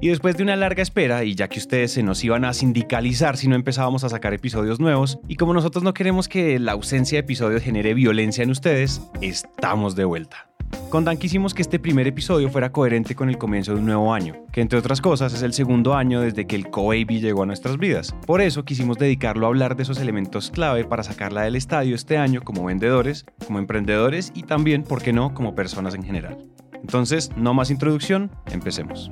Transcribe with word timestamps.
Y 0.00 0.08
después 0.08 0.36
de 0.36 0.44
una 0.44 0.54
larga 0.54 0.82
espera, 0.82 1.24
y 1.24 1.34
ya 1.34 1.48
que 1.48 1.58
ustedes 1.58 1.92
se 1.92 2.04
nos 2.04 2.22
iban 2.22 2.44
a 2.44 2.52
sindicalizar 2.52 3.36
si 3.36 3.48
no 3.48 3.56
empezábamos 3.56 4.04
a 4.04 4.08
sacar 4.08 4.32
episodios 4.32 4.78
nuevos, 4.78 5.18
y 5.26 5.34
como 5.34 5.54
nosotros 5.54 5.82
no 5.82 5.92
queremos 5.92 6.28
que 6.28 6.60
la 6.60 6.72
ausencia 6.72 7.16
de 7.16 7.20
episodios 7.20 7.62
genere 7.62 7.94
violencia 7.94 8.44
en 8.44 8.50
ustedes, 8.50 9.02
estamos 9.20 9.96
de 9.96 10.04
vuelta. 10.04 10.48
Con 10.88 11.04
Dan 11.04 11.16
quisimos 11.16 11.52
que 11.52 11.62
este 11.62 11.80
primer 11.80 12.06
episodio 12.06 12.48
fuera 12.48 12.70
coherente 12.70 13.14
con 13.16 13.28
el 13.28 13.38
comienzo 13.38 13.72
de 13.72 13.80
un 13.80 13.86
nuevo 13.86 14.14
año, 14.14 14.34
que 14.52 14.60
entre 14.60 14.78
otras 14.78 15.00
cosas 15.00 15.32
es 15.32 15.42
el 15.42 15.52
segundo 15.52 15.94
año 15.94 16.20
desde 16.20 16.46
que 16.46 16.54
el 16.54 16.70
Co-Baby 16.70 17.20
llegó 17.20 17.42
a 17.42 17.46
nuestras 17.46 17.78
vidas. 17.78 18.14
Por 18.26 18.40
eso 18.40 18.64
quisimos 18.64 18.98
dedicarlo 18.98 19.46
a 19.46 19.48
hablar 19.48 19.76
de 19.76 19.82
esos 19.82 19.98
elementos 19.98 20.50
clave 20.50 20.84
para 20.84 21.02
sacarla 21.02 21.42
del 21.42 21.56
estadio 21.56 21.96
este 21.96 22.18
año 22.18 22.42
como 22.42 22.64
vendedores, 22.64 23.24
como 23.46 23.58
emprendedores 23.58 24.30
y 24.34 24.44
también, 24.44 24.84
¿por 24.84 25.02
qué 25.02 25.12
no?, 25.12 25.34
como 25.34 25.54
personas 25.54 25.94
en 25.94 26.04
general. 26.04 26.38
Entonces, 26.74 27.30
no 27.36 27.54
más 27.54 27.70
introducción, 27.70 28.30
empecemos. 28.52 29.10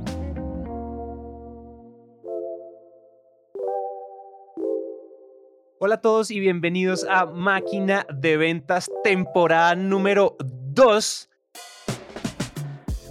Hola 5.79 5.97
a 5.97 6.01
todos 6.01 6.31
y 6.31 6.41
bienvenidos 6.41 7.05
a 7.05 7.27
Máquina 7.27 8.07
de 8.11 8.39
Ventas, 8.39 8.91
temporada 9.05 9.75
número 9.75 10.35
2. 10.39 11.29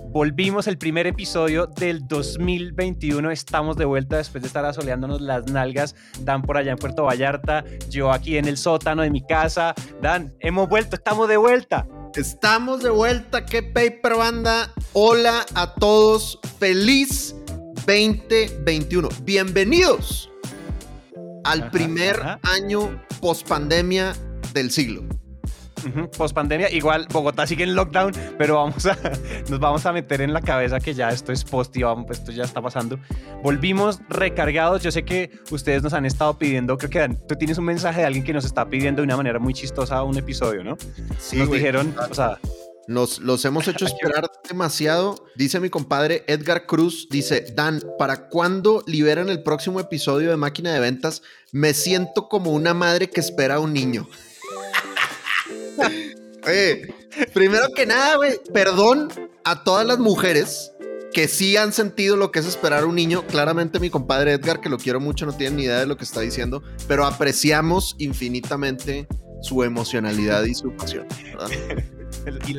Volvimos 0.08 0.66
el 0.66 0.80
primer 0.80 1.06
episodio 1.06 1.68
del 1.68 2.08
2021. 2.08 3.30
Estamos 3.30 3.78
de 3.78 3.86
vuelta 3.86 4.18
después 4.18 4.42
de 4.42 4.48
estar 4.48 4.66
asoleándonos 4.66 5.22
las 5.22 5.46
nalgas. 5.46 5.94
Dan 6.22 6.42
por 6.42 6.58
allá 6.58 6.72
en 6.72 6.80
Puerto 6.80 7.04
Vallarta, 7.04 7.64
yo 7.92 8.12
aquí 8.12 8.36
en 8.36 8.48
el 8.48 8.58
sótano 8.58 9.04
de 9.04 9.12
mi 9.12 9.22
casa. 9.22 9.76
Dan, 10.02 10.34
hemos 10.40 10.68
vuelto, 10.68 10.96
estamos 10.96 11.28
de 11.28 11.38
vuelta. 11.38 11.88
Estamos 12.16 12.82
de 12.82 12.90
vuelta, 12.90 13.46
qué 13.46 13.62
paper 13.62 14.16
banda. 14.16 14.74
Hola 14.94 15.46
a 15.54 15.76
todos, 15.76 16.40
feliz 16.58 17.36
2021. 17.86 19.10
Bienvenidos 19.24 20.32
al 21.46 21.70
primer 21.70 22.40
año 22.44 23.02
post 23.22 23.48
pandemia 23.48 24.14
del 24.54 24.72
siglo. 24.72 25.04
Post 26.18 26.34
pandemia, 26.34 26.72
igual 26.72 27.08
Bogotá 27.12 27.46
sigue 27.46 27.64
en 27.64 27.76
lockdown, 27.76 28.12
pero 28.40 28.56
vamos 28.56 28.88
a, 28.88 28.98
nos 29.50 29.60
vamos 29.60 29.86
a 29.86 29.94
meter 29.94 30.22
en 30.22 30.34
la 30.34 30.42
cabeza 30.42 30.80
que 30.80 30.96
ya 30.96 31.10
esto 31.10 31.32
es 31.32 31.44
post 31.44 31.78
y 31.78 31.84
vamos, 31.84 32.10
esto 32.10 32.32
ya 32.32 32.44
está 32.44 32.60
pasando. 32.60 32.98
Volvimos 33.44 34.00
recargados. 34.10 34.82
Yo 34.82 34.92
sé 34.92 35.06
que 35.06 35.30
ustedes 35.52 35.84
nos 35.84 35.94
han 35.94 36.06
estado 36.06 36.40
pidiendo, 36.40 36.76
creo 36.78 36.90
que 36.90 37.16
tú 37.28 37.36
tienes 37.36 37.60
un 37.60 37.66
mensaje 37.66 38.02
de 38.02 38.08
alguien 38.08 38.24
que 38.24 38.34
nos 38.34 38.46
está 38.46 38.68
pidiendo 38.68 39.02
de 39.02 39.06
una 39.06 39.18
manera 39.18 39.38
muy 39.38 39.54
chistosa 39.54 40.02
un 40.02 40.18
episodio, 40.18 40.64
¿no? 40.64 40.76
Sí, 41.20 41.38
nos 41.38 41.52
dijeron, 41.52 41.96
o 42.10 42.16
sea, 42.16 42.40
nos 42.88 43.20
los 43.20 43.44
hemos 43.46 43.68
hecho 43.68 43.86
esperar 43.86 44.32
demasiado. 44.48 45.26
Dice 45.36 45.60
mi 45.60 45.70
compadre 45.70 46.24
Edgar 46.28 46.66
Cruz, 46.66 47.08
dice, 47.10 47.46
Dan, 47.56 47.84
¿para 47.98 48.28
cuándo 48.30 48.84
liberan 48.88 49.30
el 49.30 49.44
próximo 49.44 49.80
episodio 49.80 50.30
de 50.30 50.38
Máquina 50.38 50.74
de 50.74 50.80
Ventas? 50.80 51.22
Me 51.52 51.74
siento 51.74 52.28
como 52.30 52.52
una 52.52 52.74
madre 52.74 53.10
que 53.10 53.20
espera 53.20 53.56
a 53.56 53.60
un 53.60 53.74
niño. 53.74 54.08
Oye, 56.48 56.94
primero 57.34 57.70
que 57.76 57.86
nada, 57.86 58.18
güey, 58.18 58.40
perdón 58.54 59.10
a 59.44 59.64
todas 59.64 59.86
las 59.86 59.98
mujeres 60.00 60.72
que 61.14 61.28
sí 61.28 61.56
han 61.56 61.72
sentido 61.72 62.18
lo 62.18 62.32
que 62.32 62.40
es 62.40 62.46
esperar 62.46 62.84
a 62.84 62.86
un 62.86 62.96
niño. 62.96 63.26
Claramente 63.26 63.80
mi 63.80 63.90
compadre 63.90 64.34
Edgar, 64.34 64.60
que 64.60 64.70
lo 64.70 64.78
quiero 64.78 65.00
mucho, 65.00 65.26
no 65.26 65.32
tiene 65.32 65.56
ni 65.56 65.64
idea 65.64 65.80
de 65.80 65.86
lo 65.86 65.98
que 65.98 66.04
está 66.04 66.20
diciendo, 66.20 66.62
pero 66.88 67.06
apreciamos 67.06 67.96
infinitamente 68.00 69.08
su 69.42 69.64
emocionalidad 69.64 70.44
y 70.44 70.54
su 70.54 70.76
pasión. 70.76 71.08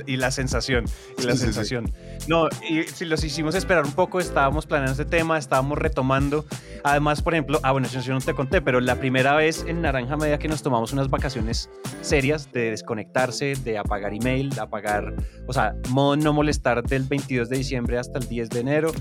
y, 0.07 0.17
la 0.17 0.31
sensación, 0.31 0.85
y 1.19 1.23
la 1.23 1.37
sensación. 1.37 1.93
No, 2.29 2.49
y 2.69 2.83
si 2.85 3.05
los 3.05 3.23
hicimos 3.25 3.55
esperar 3.55 3.85
un 3.85 3.93
poco, 3.93 4.21
estábamos 4.21 4.67
planeando 4.67 4.93
este 4.93 5.05
tema, 5.05 5.39
estábamos 5.39 5.79
retomando. 5.79 6.45
Además, 6.85 7.23
por 7.23 7.35
ejemplo, 7.35 7.61
ah, 7.63 7.73
bueno, 7.73 7.89
yo 7.89 8.13
no 8.13 8.21
te 8.21 8.35
conté, 8.35 8.61
pero 8.61 8.81
la 8.81 8.97
primera 8.97 9.35
vez 9.35 9.65
en 9.67 9.83
Naranja 9.83 10.17
Media 10.17 10.39
que 10.39 10.49
nos 10.49 10.63
tomamos 10.63 10.93
unas 10.93 11.09
vacaciones 11.11 11.69
serias 12.03 12.53
de 12.53 12.71
desconectarse, 12.71 13.55
de 13.65 13.79
apagar 13.79 14.15
email, 14.15 14.51
de 14.51 14.61
apagar, 14.61 15.15
o 15.47 15.53
sea, 15.53 15.75
modo 15.91 16.17
no 16.17 16.33
molestar 16.33 16.83
del 16.83 17.05
22 17.05 17.49
de 17.49 17.59
diciembre 17.59 17.99
hasta 17.99 18.19
el 18.19 18.29
10 18.29 18.51
de 18.51 18.61
enero 18.61 18.93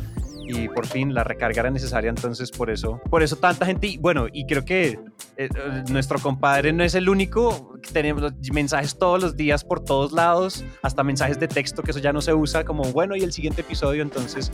y 0.48 0.70
por 0.70 0.86
fin 0.86 1.14
la 1.14 1.24
recarga 1.24 1.62
era 1.62 1.72
necesaria, 1.72 2.10
entonces 2.10 2.52
por 2.52 2.70
eso, 2.70 3.02
por 3.10 3.24
eso 3.24 3.36
tanta 3.36 3.66
gente, 3.66 3.88
y 3.88 3.98
bueno, 3.98 4.28
y 4.32 4.46
creo 4.46 4.64
que 4.64 4.88
eh, 4.88 5.00
eh, 5.38 5.50
nuestro 5.90 6.20
compadre 6.20 6.74
no 6.74 6.84
es 6.84 6.96
el 6.96 7.10
único, 7.10 7.78
tenemos 7.92 8.34
mensajes 8.54 8.98
todos 8.98 9.22
los 9.22 9.36
días 9.36 9.64
por 9.64 9.84
todos 9.84 10.12
lados, 10.12 10.64
hasta 10.82 11.04
mensajes 11.04 11.40
de 11.40 11.48
texto, 11.48 11.82
que 11.82 11.92
eso 11.92 12.00
ya 12.00 12.14
no 12.14 12.22
se 12.22 12.34
usa 12.34 12.64
como, 12.64 12.84
bueno, 12.92 13.16
y 13.16 13.24
el 13.24 13.32
siguiente 13.34 13.62
episodio, 13.62 14.02
entonces 14.02 14.52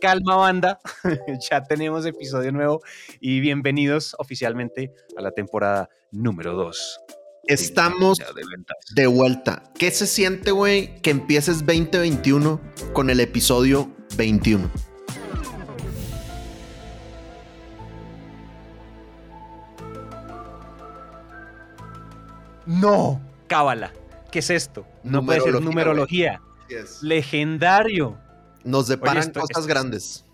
calma 0.00 0.36
banda, 0.36 0.78
ya 1.50 1.62
tenemos 1.62 2.06
episodio 2.06 2.52
nuevo 2.52 2.82
y 3.20 3.40
bienvenidos 3.40 4.14
oficialmente 4.18 4.92
a 5.16 5.22
la 5.22 5.30
temporada 5.30 5.88
número 6.10 6.54
2. 6.54 7.00
Estamos 7.48 8.18
de 8.96 9.06
vuelta. 9.06 9.62
¿Qué 9.78 9.92
se 9.92 10.08
siente, 10.08 10.50
güey, 10.50 11.00
que 11.00 11.10
empieces 11.10 11.64
2021 11.64 12.60
con 12.92 13.08
el 13.08 13.20
episodio 13.20 13.88
21? 14.16 14.95
No, 22.66 23.20
cábala. 23.46 23.92
¿Qué 24.30 24.40
es 24.40 24.50
esto? 24.50 24.86
No 25.02 25.24
puede 25.24 25.40
ser 25.40 25.60
numerología. 25.60 26.40
Legendario. 27.00 28.18
Nos 28.64 28.88
deparan 28.88 29.32
cosas 29.32 29.66
grandes. 29.66 30.24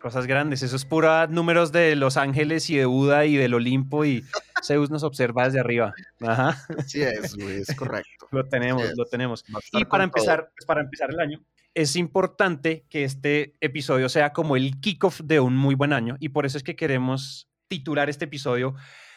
Cosas 0.00 0.26
grandes. 0.26 0.62
Eso 0.62 0.76
es 0.76 0.84
pura 0.84 1.26
números 1.28 1.72
de 1.72 1.94
Los 1.96 2.16
Ángeles 2.16 2.68
y 2.68 2.76
de 2.76 2.84
Buda 2.84 3.24
y 3.24 3.36
del 3.36 3.54
Olimpo 3.54 4.04
y 4.04 4.24
Zeus 4.64 4.90
nos 4.90 5.04
observa 5.04 5.44
desde 5.44 5.60
arriba. 5.60 5.94
Ajá. 6.20 6.58
Sí 6.86 7.02
es, 7.02 7.36
güey, 7.36 7.60
es 7.60 7.74
correcto. 7.76 8.26
lo 8.32 8.44
tenemos, 8.44 8.82
lo 8.96 9.04
tenemos. 9.06 9.44
Y 9.72 9.84
para 9.84 10.04
empezar, 10.04 10.50
pues, 10.56 10.66
para 10.66 10.80
empezar 10.80 11.10
el 11.10 11.20
año, 11.20 11.40
es 11.74 11.96
importante 11.96 12.84
que 12.88 13.04
este 13.04 13.54
episodio 13.60 14.08
sea 14.08 14.32
como 14.32 14.56
el 14.56 14.80
kickoff 14.80 15.20
de 15.20 15.40
un 15.40 15.56
muy 15.56 15.74
buen 15.74 15.92
año 15.92 16.16
y 16.20 16.30
por 16.30 16.46
eso 16.46 16.58
es 16.58 16.64
que 16.64 16.76
queremos 16.76 17.48
titular 17.68 18.08
este 18.08 18.26
episodio 18.26 18.74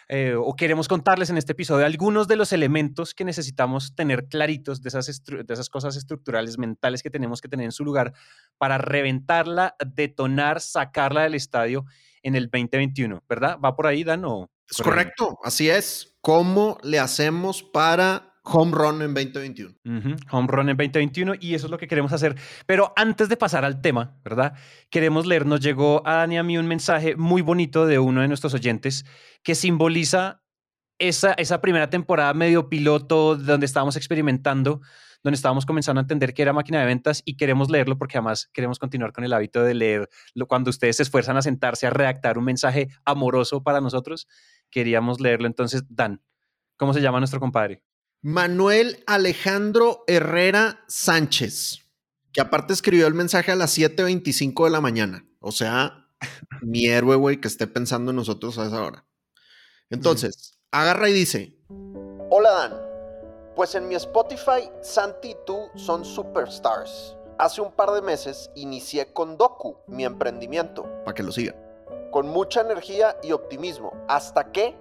eh, 0.09 0.35
o 0.37 0.55
queremos 0.55 0.87
contarles 0.87 1.29
en 1.29 1.37
este 1.37 1.51
episodio 1.51 1.85
algunos 1.85 2.27
de 2.27 2.37
los 2.37 2.53
elementos 2.53 3.13
que 3.13 3.25
necesitamos 3.25 3.93
tener 3.93 4.27
claritos 4.27 4.81
de 4.81 4.89
esas, 4.89 5.23
de 5.25 5.53
esas 5.53 5.69
cosas 5.69 5.97
estructurales 5.97 6.57
mentales 6.57 7.03
que 7.03 7.09
tenemos 7.09 7.41
que 7.41 7.49
tener 7.49 7.65
en 7.65 7.71
su 7.73 7.83
lugar 7.83 8.13
para 8.57 8.77
reventarla, 8.77 9.75
detonar, 9.85 10.61
sacarla 10.61 11.23
del 11.23 11.35
estadio 11.35 11.85
en 12.23 12.35
el 12.35 12.45
2021, 12.45 13.23
¿verdad? 13.27 13.57
¿Va 13.63 13.75
por 13.75 13.87
ahí, 13.87 14.03
Dan? 14.03 14.23
O 14.25 14.49
es 14.69 14.77
correcto, 14.77 15.37
así 15.43 15.69
es. 15.69 16.17
¿Cómo 16.21 16.77
le 16.83 16.99
hacemos 16.99 17.63
para 17.63 18.36
home 18.47 18.71
run 18.71 19.01
en 19.01 19.13
2021. 19.13 19.75
Home 20.31 20.47
run 20.47 20.69
en 20.69 20.77
2021 20.77 21.33
y 21.39 21.53
eso 21.53 21.67
es 21.67 21.71
lo 21.71 21.77
que 21.77 21.87
queremos 21.87 22.13
hacer. 22.13 22.35
Pero 22.65 22.93
antes 22.95 23.29
de 23.29 23.37
pasar 23.37 23.65
al 23.65 23.81
tema, 23.81 24.17
¿verdad? 24.23 24.53
Queremos 24.89 25.25
leer, 25.25 25.45
nos 25.45 25.59
llegó 25.59 26.05
a 26.07 26.15
Dani 26.15 26.37
a 26.37 26.43
mí 26.43 26.57
un 26.57 26.67
mensaje 26.67 27.15
muy 27.15 27.41
bonito 27.41 27.85
de 27.85 27.99
uno 27.99 28.21
de 28.21 28.27
nuestros 28.27 28.53
oyentes 28.53 29.05
que 29.43 29.55
simboliza 29.55 30.43
esa, 30.99 31.33
esa 31.33 31.61
primera 31.61 31.89
temporada 31.89 32.33
medio 32.33 32.69
piloto 32.69 33.35
donde 33.35 33.65
estábamos 33.65 33.95
experimentando, 33.95 34.81
donde 35.23 35.35
estábamos 35.35 35.65
comenzando 35.65 35.99
a 35.99 36.03
entender 36.03 36.33
que 36.33 36.41
era 36.41 36.53
máquina 36.53 36.79
de 36.79 36.85
ventas 36.85 37.21
y 37.25 37.37
queremos 37.37 37.69
leerlo 37.69 37.97
porque 37.97 38.17
además 38.17 38.49
queremos 38.53 38.79
continuar 38.79 39.13
con 39.13 39.23
el 39.23 39.33
hábito 39.33 39.63
de 39.63 39.73
leer 39.73 40.09
cuando 40.47 40.69
ustedes 40.69 40.97
se 40.97 41.03
esfuerzan 41.03 41.37
a 41.37 41.41
sentarse 41.41 41.87
a 41.87 41.89
redactar 41.89 42.37
un 42.37 42.45
mensaje 42.45 42.89
amoroso 43.05 43.61
para 43.61 43.81
nosotros. 43.81 44.27
Queríamos 44.69 45.19
leerlo. 45.19 45.47
Entonces, 45.47 45.83
Dan, 45.89 46.21
¿cómo 46.77 46.93
se 46.93 47.01
llama 47.01 47.19
nuestro 47.19 47.39
compadre? 47.39 47.83
Manuel 48.23 49.03
Alejandro 49.05 50.03
Herrera 50.07 50.83
Sánchez, 50.87 51.83
que 52.33 52.41
aparte 52.41 52.73
escribió 52.73 53.05
el 53.05 53.13
mensaje 53.13 53.51
a 53.51 53.55
las 53.55 53.77
7:25 53.77 54.65
de 54.65 54.71
la 54.71 54.81
mañana. 54.81 55.23
O 55.39 55.51
sea, 55.51 56.09
mi 56.63 56.87
héroe, 56.87 57.15
güey, 57.15 57.39
que 57.39 57.47
esté 57.47 57.67
pensando 57.67 58.09
en 58.09 58.17
nosotros 58.17 58.57
a 58.57 58.65
esa 58.65 58.83
hora. 58.83 59.05
Entonces, 59.91 60.59
agarra 60.71 61.09
y 61.09 61.13
dice: 61.13 61.59
Hola 62.31 62.51
Dan, 62.51 62.73
pues 63.55 63.75
en 63.75 63.87
mi 63.87 63.93
Spotify, 63.93 64.67
Santi 64.81 65.29
y 65.29 65.35
tú 65.45 65.69
son 65.75 66.03
superstars. 66.03 67.15
Hace 67.37 67.61
un 67.61 67.71
par 67.71 67.91
de 67.91 68.01
meses 68.01 68.49
inicié 68.55 69.13
con 69.13 69.37
Doku, 69.37 69.77
mi 69.85 70.05
emprendimiento, 70.05 70.89
para 71.05 71.13
que 71.13 71.21
lo 71.21 71.31
sigan, 71.31 71.55
con 72.11 72.27
mucha 72.27 72.61
energía 72.61 73.15
y 73.21 73.31
optimismo, 73.31 73.93
hasta 74.07 74.51
que 74.51 74.75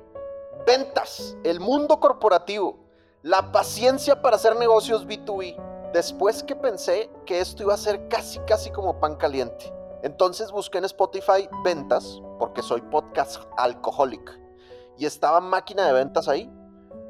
ventas, 0.66 1.36
el 1.44 1.60
mundo 1.60 2.00
corporativo 2.00 2.85
La 3.26 3.50
paciencia 3.50 4.22
para 4.22 4.36
hacer 4.36 4.54
negocios 4.54 5.04
B2B. 5.04 5.90
Después 5.92 6.44
que 6.44 6.54
pensé 6.54 7.10
que 7.26 7.40
esto 7.40 7.64
iba 7.64 7.74
a 7.74 7.76
ser 7.76 8.06
casi 8.06 8.38
casi 8.46 8.70
como 8.70 9.00
pan 9.00 9.16
caliente. 9.16 9.74
Entonces 10.04 10.52
busqué 10.52 10.78
en 10.78 10.84
Spotify 10.84 11.48
ventas, 11.64 12.22
porque 12.38 12.62
soy 12.62 12.82
podcast 12.82 13.42
alcoholic. 13.56 14.38
Y 14.96 15.06
estaba 15.06 15.40
máquina 15.40 15.88
de 15.88 15.92
ventas 15.92 16.28
ahí. 16.28 16.48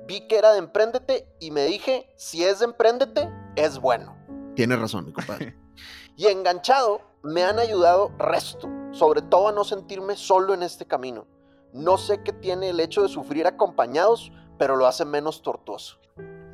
Vi 0.07 0.27
que 0.27 0.39
era 0.39 0.55
de 0.55 0.61
Emprendete 0.61 1.29
y 1.39 1.51
me 1.51 1.67
dije, 1.67 2.11
si 2.17 2.45
es 2.45 2.61
de 2.61 2.65
Emprendete, 2.65 3.31
es 3.55 3.79
bueno. 3.79 4.17
Tiene 4.55 4.75
razón, 4.77 5.05
mi 5.05 5.13
compadre. 5.13 5.55
y 6.17 6.29
enganchado, 6.29 7.03
me 7.23 7.45
han 7.45 7.59
ayudado 7.59 8.11
resto, 8.17 8.71
sobre 8.93 9.21
todo 9.21 9.49
a 9.49 9.53
no 9.53 9.65
sentirme 9.65 10.17
solo 10.17 10.55
en 10.55 10.63
este 10.63 10.87
camino. 10.87 11.27
No 11.75 11.99
sé 11.99 12.23
qué 12.23 12.33
tiene 12.33 12.71
el 12.71 12.81
hecho 12.81 13.03
de 13.03 13.11
sufrir 13.11 13.47
acompañados, 13.47 14.33
pero 14.57 14.77
lo 14.77 14.87
hace 14.87 15.05
menos 15.05 15.43
tortuoso. 15.43 15.99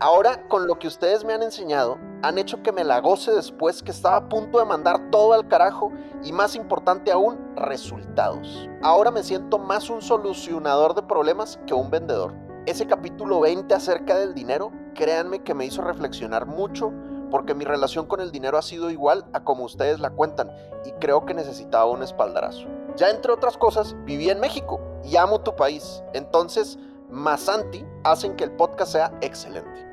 Ahora, 0.03 0.49
con 0.49 0.67
lo 0.67 0.81
que 0.81 0.89
ustedes 0.89 1.25
me 1.25 1.33
han 1.33 1.45
enseñado, 1.45 1.97
han 2.23 2.37
hecho 2.37 2.61
que 2.61 2.73
me 2.73 2.83
la 2.83 3.01
goce 3.01 3.31
después 3.31 3.85
que 3.85 3.93
estaba 3.93 4.17
a 4.17 4.29
punto 4.29 4.59
de 4.59 4.65
mandar 4.65 5.13
todo 5.13 5.33
al 5.33 5.47
carajo 5.47 5.93
y 6.25 6.33
más 6.33 6.57
importante 6.57 7.13
aún, 7.13 7.39
resultados. 7.55 8.69
Ahora 8.83 9.13
me 9.13 9.23
siento 9.23 9.61
más 9.61 9.89
un 9.91 10.03
solucionador 10.03 10.97
de 10.97 11.03
problemas 11.03 11.61
que 11.69 11.75
un 11.75 11.89
vendedor. 11.89 12.35
Ese 12.67 12.89
capítulo 12.89 13.39
20 13.39 13.73
acerca 13.73 14.19
del 14.19 14.35
dinero, 14.35 14.73
créanme 14.97 15.45
que 15.45 15.55
me 15.55 15.67
hizo 15.67 15.83
reflexionar 15.83 16.47
mucho 16.47 16.93
porque 17.31 17.55
mi 17.55 17.65
relación 17.65 18.07
con 18.07 18.21
el 18.21 18.33
dinero 18.33 18.59
ha 18.59 18.63
sido 18.63 18.91
igual 18.91 19.25
a 19.33 19.45
como 19.45 19.63
ustedes 19.63 20.01
la 20.01 20.11
cuentan 20.11 20.51
y 20.85 20.91
creo 20.95 21.25
que 21.27 21.33
necesitaba 21.33 21.87
un 21.87 22.03
espaldarazo. 22.03 22.67
Ya 22.97 23.09
entre 23.11 23.31
otras 23.31 23.57
cosas, 23.57 23.95
viví 24.05 24.31
en 24.31 24.41
México 24.41 24.81
y 25.05 25.15
amo 25.15 25.43
tu 25.43 25.55
país. 25.55 26.03
Entonces, 26.13 26.77
Masanti 27.09 27.87
hacen 28.03 28.35
que 28.35 28.43
el 28.43 28.51
podcast 28.57 28.91
sea 28.91 29.13
excelente. 29.21 29.92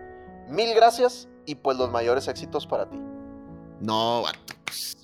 Mil 0.50 0.74
gracias 0.74 1.30
y 1.46 1.56
pues 1.56 1.78
los 1.78 1.92
mayores 1.92 2.28
éxitos 2.28 2.66
para 2.66 2.90
ti. 2.90 3.00
No, 3.82 4.24
pues, 4.66 4.98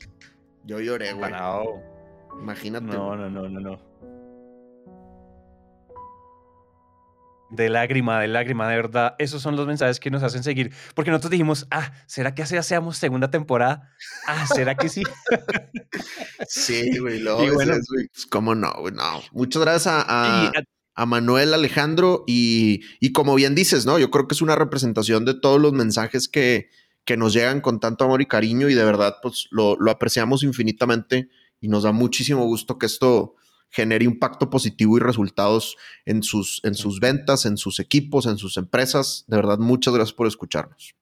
yo 0.65 0.79
lloré, 0.79 1.13
güey. 1.13 1.31
Imagínate. 2.41 2.85
No, 2.85 3.15
no, 3.15 3.29
no, 3.29 3.47
no, 3.47 3.59
no. 3.59 3.95
De 7.51 7.69
lágrima, 7.69 8.19
de 8.19 8.27
lágrima, 8.27 8.67
de 8.67 8.75
verdad. 8.75 9.15
Esos 9.19 9.41
son 9.41 9.55
los 9.55 9.67
mensajes 9.67 9.99
que 9.99 10.09
nos 10.09 10.23
hacen 10.23 10.43
seguir. 10.43 10.73
Porque 10.93 11.11
nosotros 11.11 11.31
dijimos, 11.31 11.67
ah, 11.71 11.91
¿será 12.07 12.33
que 12.33 12.41
así 12.41 12.57
hacemos 12.57 12.97
segunda 12.97 13.29
temporada? 13.29 13.93
Ah, 14.27 14.45
¿será 14.47 14.75
que 14.75 14.89
sí? 14.89 15.03
sí, 16.47 16.97
güey. 16.97 17.21
y 17.21 17.49
bueno, 17.51 17.75
pues, 17.87 18.25
¿Cómo 18.29 18.55
no, 18.55 18.73
güey? 18.79 18.93
No. 18.93 19.21
Muchas 19.31 19.61
gracias 19.61 19.87
a, 19.87 20.47
a, 20.47 20.51
Manuel 21.05 21.53
Alejandro. 21.53 22.23
Y, 22.27 22.81
y, 23.01 23.11
como 23.11 23.35
bien 23.35 23.55
dices, 23.55 23.85
¿no? 23.85 23.99
Yo 23.99 24.09
creo 24.11 24.27
que 24.27 24.35
es 24.35 24.41
una 24.41 24.55
representación 24.55 25.25
de 25.25 25.33
todos 25.33 25.59
los 25.59 25.73
mensajes 25.73 26.29
que, 26.29 26.69
que 27.03 27.17
nos 27.17 27.33
llegan 27.33 27.59
con 27.59 27.81
tanto 27.81 28.05
amor 28.05 28.21
y 28.21 28.27
cariño. 28.27 28.69
Y 28.69 28.75
de 28.75 28.85
verdad, 28.85 29.15
pues 29.21 29.47
lo, 29.51 29.75
lo 29.77 29.91
apreciamos 29.91 30.43
infinitamente. 30.43 31.27
Y 31.59 31.67
nos 31.67 31.83
da 31.83 31.91
muchísimo 31.91 32.45
gusto 32.45 32.77
que 32.77 32.85
esto 32.85 33.35
genere 33.69 34.05
impacto 34.05 34.49
positivo 34.49 34.95
y 34.95 35.01
resultados 35.01 35.75
en 36.05 36.23
sus, 36.23 36.61
en 36.63 36.75
sus 36.75 37.01
ventas, 37.01 37.45
en 37.45 37.57
sus 37.57 37.79
equipos, 37.81 38.25
en 38.25 38.37
sus 38.37 38.55
empresas. 38.55 39.25
De 39.27 39.35
verdad, 39.35 39.57
muchas 39.57 39.93
gracias 39.93 40.13
por 40.13 40.27
escucharnos. 40.27 40.95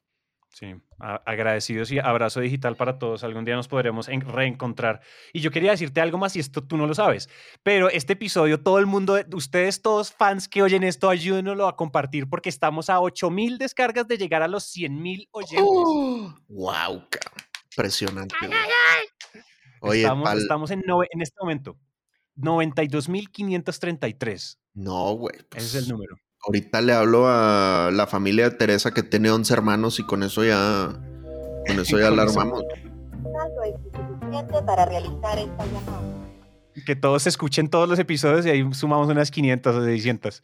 Sí, 0.64 0.76
agradecidos 0.98 1.92
y 1.92 2.00
abrazo 2.00 2.40
digital 2.40 2.78
para 2.78 2.98
todos. 2.98 3.26
Algún 3.26 3.44
día 3.44 3.58
nos 3.58 3.68
podremos 3.68 4.08
reencontrar. 4.08 5.02
Y 5.34 5.42
yo 5.42 5.52
quería 5.52 5.72
decirte 5.72 6.00
algo 6.00 6.18
más 6.18 6.38
y 6.38 6.40
esto 6.40 6.64
tú 6.64 6.78
no 6.78 6.88
lo 6.88 6.96
sabes, 6.96 7.28
pero 7.64 7.90
este 7.90 8.14
episodio, 8.14 8.62
todo 8.62 8.80
el 8.80 8.86
mundo, 8.86 9.20
ustedes 9.34 9.82
todos 9.82 10.14
fans 10.14 10.48
que 10.48 10.64
oyen 10.64 10.84
esto, 10.84 11.10
ayúdenoslo 11.10 11.68
a 11.68 11.76
compartir 11.76 12.30
porque 12.30 12.48
estamos 12.48 12.90
a 12.90 13.02
8000 13.02 13.58
descargas 13.58 14.08
de 14.08 14.18
llegar 14.18 14.42
a 14.42 14.48
los 14.48 14.64
100 14.64 15.02
mil 15.02 15.28
oyentes. 15.32 15.66
¡Wow! 16.48 17.10
Impresionante. 17.72 18.34
Oye, 19.82 20.00
estamos, 20.00 20.34
estamos 20.34 20.72
en, 20.72 20.82
en 21.12 21.22
este 21.22 21.36
momento 21.42 21.78
92.533. 22.38 24.60
No, 24.76 25.12
güey. 25.16 25.36
Ese 25.56 25.58
es 25.58 25.76
el 25.76 25.82
pues, 25.82 25.90
número. 25.90 26.16
Ahorita 26.46 26.82
le 26.82 26.94
hablo 26.94 27.28
a 27.28 27.90
la 27.92 28.08
familia 28.08 28.50
de 28.50 28.56
Teresa 28.56 28.92
que 28.92 29.04
tiene 29.04 29.32
11 29.32 29.54
hermanos 29.54 30.00
y 30.00 30.04
con 30.04 30.24
eso 30.24 30.44
ya, 30.44 30.90
con 31.68 31.80
eso 31.80 32.00
ya 32.00 32.12
la 32.12 32.24
armamos. 32.24 32.64
para 34.66 34.86
realizar 34.86 35.40
esta 35.40 35.66
llamada. 35.66 36.02
Que 36.86 36.96
todos 36.96 37.28
escuchen 37.28 37.70
todos 37.70 37.88
los 37.88 38.00
episodios 38.00 38.46
y 38.46 38.50
ahí 38.50 38.74
sumamos 38.74 39.08
unas 39.08 39.32
500 39.32 39.76
o 39.76 39.86
600. 39.86 40.44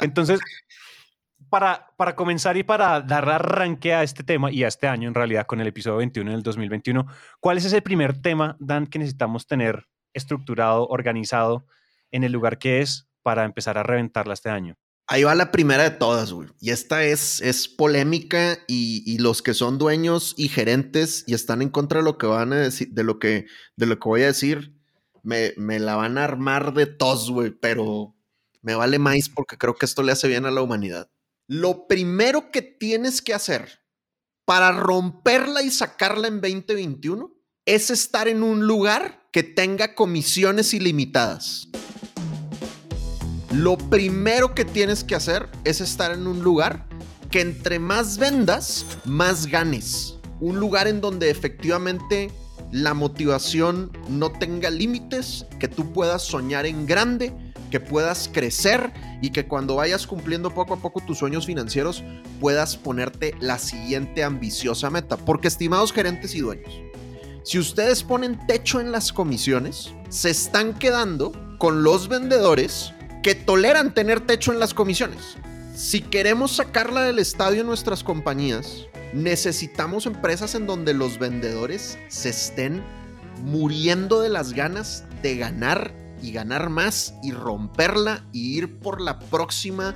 Entonces, 0.00 0.40
para, 1.50 1.88
para 1.96 2.14
comenzar 2.14 2.56
y 2.56 2.62
para 2.62 3.00
dar 3.00 3.28
arranque 3.28 3.92
a 3.92 4.02
este 4.02 4.24
tema 4.24 4.50
y 4.50 4.64
a 4.64 4.68
este 4.68 4.86
año, 4.86 5.08
en 5.08 5.14
realidad, 5.14 5.46
con 5.46 5.60
el 5.60 5.66
episodio 5.66 5.98
21 5.98 6.30
del 6.30 6.42
2021, 6.42 7.06
¿cuál 7.40 7.58
es 7.58 7.64
ese 7.66 7.82
primer 7.82 8.20
tema, 8.22 8.56
Dan, 8.60 8.86
que 8.86 8.98
necesitamos 8.98 9.46
tener 9.46 9.88
estructurado, 10.14 10.86
organizado 10.86 11.66
en 12.10 12.24
el 12.24 12.32
lugar 12.32 12.58
que 12.58 12.80
es 12.80 13.08
para 13.22 13.44
empezar 13.44 13.76
a 13.76 13.82
reventarla 13.82 14.34
este 14.34 14.48
año. 14.48 14.76
Ahí 15.06 15.22
va 15.22 15.34
la 15.34 15.52
primera 15.52 15.82
de 15.82 15.90
todas, 15.90 16.32
güey. 16.32 16.48
Y 16.60 16.70
esta 16.70 17.04
es, 17.04 17.40
es 17.42 17.68
polémica 17.68 18.58
y, 18.66 19.18
los 19.18 19.42
que 19.42 19.52
son 19.52 19.76
dueños 19.76 20.34
y 20.36 20.48
gerentes 20.48 21.24
y 21.26 21.34
están 21.34 21.60
en 21.60 21.68
contra 21.68 21.98
de 21.98 22.04
lo 22.04 22.16
que 22.16 22.26
van 22.26 22.52
a 22.52 22.56
decir, 22.56 22.88
de 22.90 23.04
lo 23.04 23.18
que, 23.18 23.46
de 23.76 23.86
lo 23.86 23.98
que 23.98 24.08
voy 24.08 24.22
a 24.22 24.26
decir, 24.26 24.74
me, 25.22 25.52
me 25.56 25.78
la 25.78 25.96
van 25.96 26.16
a 26.16 26.24
armar 26.24 26.72
de 26.72 26.86
tos, 26.86 27.30
güey, 27.30 27.50
pero 27.50 28.14
me 28.62 28.74
vale 28.74 28.98
más 28.98 29.28
porque 29.28 29.58
creo 29.58 29.74
que 29.74 29.84
esto 29.84 30.02
le 30.02 30.12
hace 30.12 30.26
bien 30.26 30.46
a 30.46 30.50
la 30.50 30.62
humanidad. 30.62 31.10
Lo 31.46 31.86
primero 31.86 32.50
que 32.50 32.62
tienes 32.62 33.20
que 33.20 33.34
hacer 33.34 33.80
para 34.46 34.72
romperla 34.72 35.62
y 35.62 35.70
sacarla 35.70 36.28
en 36.28 36.40
2021 36.40 37.30
es 37.66 37.90
estar 37.90 38.26
en 38.28 38.42
un 38.42 38.66
lugar 38.66 39.28
que 39.32 39.42
tenga 39.42 39.94
comisiones 39.94 40.72
ilimitadas. 40.72 41.68
Lo 43.64 43.78
primero 43.78 44.54
que 44.54 44.66
tienes 44.66 45.02
que 45.02 45.14
hacer 45.14 45.48
es 45.64 45.80
estar 45.80 46.12
en 46.12 46.26
un 46.26 46.42
lugar 46.42 46.84
que 47.30 47.40
entre 47.40 47.78
más 47.78 48.18
vendas, 48.18 48.84
más 49.06 49.46
ganes. 49.46 50.18
Un 50.38 50.60
lugar 50.60 50.86
en 50.86 51.00
donde 51.00 51.30
efectivamente 51.30 52.30
la 52.72 52.92
motivación 52.92 53.90
no 54.10 54.30
tenga 54.30 54.68
límites, 54.68 55.46
que 55.58 55.66
tú 55.66 55.94
puedas 55.94 56.20
soñar 56.20 56.66
en 56.66 56.84
grande, 56.84 57.32
que 57.70 57.80
puedas 57.80 58.28
crecer 58.30 58.92
y 59.22 59.30
que 59.30 59.48
cuando 59.48 59.76
vayas 59.76 60.06
cumpliendo 60.06 60.52
poco 60.52 60.74
a 60.74 60.82
poco 60.82 61.00
tus 61.00 61.16
sueños 61.16 61.46
financieros 61.46 62.04
puedas 62.42 62.76
ponerte 62.76 63.34
la 63.40 63.58
siguiente 63.58 64.24
ambiciosa 64.24 64.90
meta. 64.90 65.16
Porque 65.16 65.48
estimados 65.48 65.90
gerentes 65.90 66.34
y 66.34 66.40
dueños, 66.40 66.74
si 67.44 67.58
ustedes 67.58 68.02
ponen 68.02 68.46
techo 68.46 68.78
en 68.78 68.92
las 68.92 69.10
comisiones, 69.10 69.94
se 70.10 70.28
están 70.28 70.74
quedando 70.74 71.32
con 71.56 71.82
los 71.82 72.08
vendedores 72.08 72.92
que 73.24 73.34
toleran 73.34 73.94
tener 73.94 74.20
techo 74.20 74.52
en 74.52 74.58
las 74.60 74.74
comisiones. 74.74 75.38
Si 75.74 76.02
queremos 76.02 76.56
sacarla 76.56 77.00
del 77.04 77.18
estadio 77.18 77.62
en 77.62 77.66
nuestras 77.66 78.04
compañías, 78.04 78.86
necesitamos 79.14 80.04
empresas 80.04 80.54
en 80.54 80.66
donde 80.66 80.92
los 80.92 81.18
vendedores 81.18 81.98
se 82.08 82.28
estén 82.28 82.82
muriendo 83.42 84.20
de 84.20 84.28
las 84.28 84.52
ganas 84.52 85.04
de 85.22 85.38
ganar 85.38 85.94
y 86.20 86.32
ganar 86.32 86.68
más 86.68 87.14
y 87.22 87.32
romperla 87.32 88.26
y 88.30 88.58
ir 88.58 88.78
por 88.78 89.00
la 89.00 89.18
próxima 89.18 89.94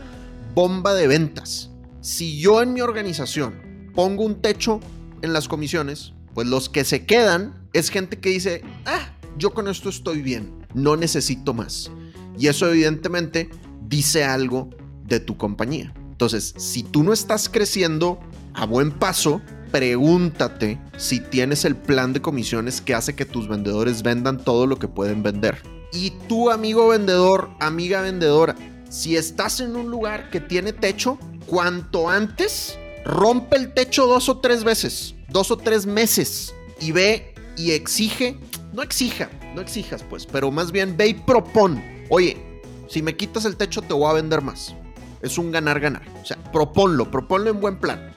bomba 0.55 0.95
de 0.95 1.07
ventas. 1.07 1.69
Si 2.01 2.41
yo 2.41 2.63
en 2.63 2.73
mi 2.73 2.81
organización 2.81 3.91
pongo 3.95 4.25
un 4.25 4.41
techo 4.41 4.81
en 5.21 5.35
las 5.35 5.49
comisiones, 5.49 6.15
pues 6.33 6.47
los 6.47 6.71
que 6.71 6.83
se 6.83 7.05
quedan 7.05 7.69
es 7.75 7.91
gente 7.91 8.21
que 8.21 8.31
dice, 8.31 8.63
ah, 8.87 9.13
yo 9.37 9.53
con 9.53 9.69
esto 9.69 9.91
estoy 9.91 10.23
bien, 10.23 10.67
no 10.73 10.97
necesito 10.97 11.53
más. 11.53 11.91
Y 12.39 12.47
eso 12.47 12.71
evidentemente 12.71 13.51
dice 13.87 14.25
algo 14.25 14.71
de 15.05 15.21
tu 15.21 15.37
compañía. 15.37 15.93
Entonces, 16.11 16.55
si 16.57 16.83
tú 16.83 17.03
no 17.03 17.13
estás 17.13 17.49
creciendo 17.49 18.19
a 18.55 18.67
buen 18.67 18.91
paso, 18.91 19.41
pregúntate 19.71 20.79
si 20.97 21.21
tienes 21.21 21.65
el 21.65 21.77
plan 21.77 22.13
de 22.13 22.21
comisiones 22.21 22.81
que 22.81 22.95
hace 22.95 23.15
que 23.15 23.25
tus 23.25 23.49
vendedores 23.49 24.03
vendan 24.03 24.39
todo 24.43 24.67
lo 24.67 24.79
que 24.79 24.89
pueden 24.89 25.23
vender. 25.23 25.63
Y 25.93 26.11
tú, 26.29 26.51
amigo 26.51 26.89
vendedor, 26.89 27.51
amiga 27.61 28.03
vendedora, 28.03 28.55
si 28.89 29.17
estás 29.17 29.61
en 29.61 29.77
un 29.77 29.91
lugar 29.91 30.31
que 30.31 30.41
tiene 30.41 30.73
techo, 30.73 31.19
cuanto 31.47 32.09
antes 32.09 32.79
rompe 33.05 33.57
el 33.57 33.73
techo 33.73 34.07
dos 34.07 34.29
o 34.29 34.39
tres 34.39 34.65
veces 34.65 35.15
dos 35.29 35.51
o 35.51 35.57
tres 35.57 35.87
meses 35.87 36.55
y 36.81 36.93
ve 36.93 37.35
y 37.57 37.73
exige, 37.73 38.39
no 38.73 38.83
exija, 38.83 39.31
no 39.55 39.61
exijas 39.61 40.03
pues, 40.03 40.27
pero 40.27 40.51
más 40.51 40.73
bien 40.73 40.97
ve 40.97 41.09
y 41.09 41.15
propone, 41.15 41.98
oye, 42.11 42.61
si 42.89 43.03
me 43.03 43.17
quitas 43.17 43.45
el 43.45 43.57
techo 43.57 43.83
te 43.83 43.95
voy 43.95 44.11
a 44.11 44.15
vender 44.15 44.43
más. 44.43 44.75
Es 45.21 45.39
un 45.39 45.51
ganar-ganar. 45.51 46.03
O 46.23 46.25
sea, 46.25 46.37
proponlo, 46.53 47.11
proponlo 47.11 47.51
en 47.51 47.61
buen 47.61 47.79
plan. 47.79 48.15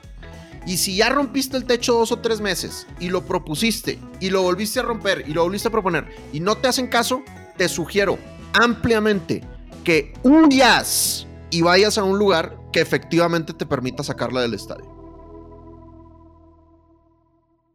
Y 0.66 0.78
si 0.78 0.96
ya 0.96 1.10
rompiste 1.10 1.58
el 1.58 1.66
techo 1.66 1.94
dos 1.94 2.12
o 2.12 2.20
tres 2.20 2.40
meses 2.40 2.86
y 3.00 3.10
lo 3.10 3.26
propusiste 3.26 4.00
y 4.20 4.30
lo 4.30 4.44
volviste 4.44 4.80
a 4.80 4.84
romper 4.84 5.26
y 5.28 5.34
lo 5.34 5.44
volviste 5.44 5.70
a 5.70 5.72
proponer 5.72 6.08
y 6.32 6.40
no 6.40 6.56
te 6.56 6.68
hacen 6.68 6.88
caso, 6.88 7.24
te 7.58 7.68
sugiero 7.68 8.20
ampliamente 8.54 9.44
que 9.84 10.14
huyas 10.24 11.26
y 11.50 11.62
vayas 11.62 11.98
a 11.98 12.04
un 12.04 12.20
lugar 12.20 12.58
que 12.72 12.80
efectivamente 12.80 13.54
te 13.54 13.66
permita 13.66 14.04
sacarla 14.04 14.42
del 14.42 14.54
estadio. 14.54 15.01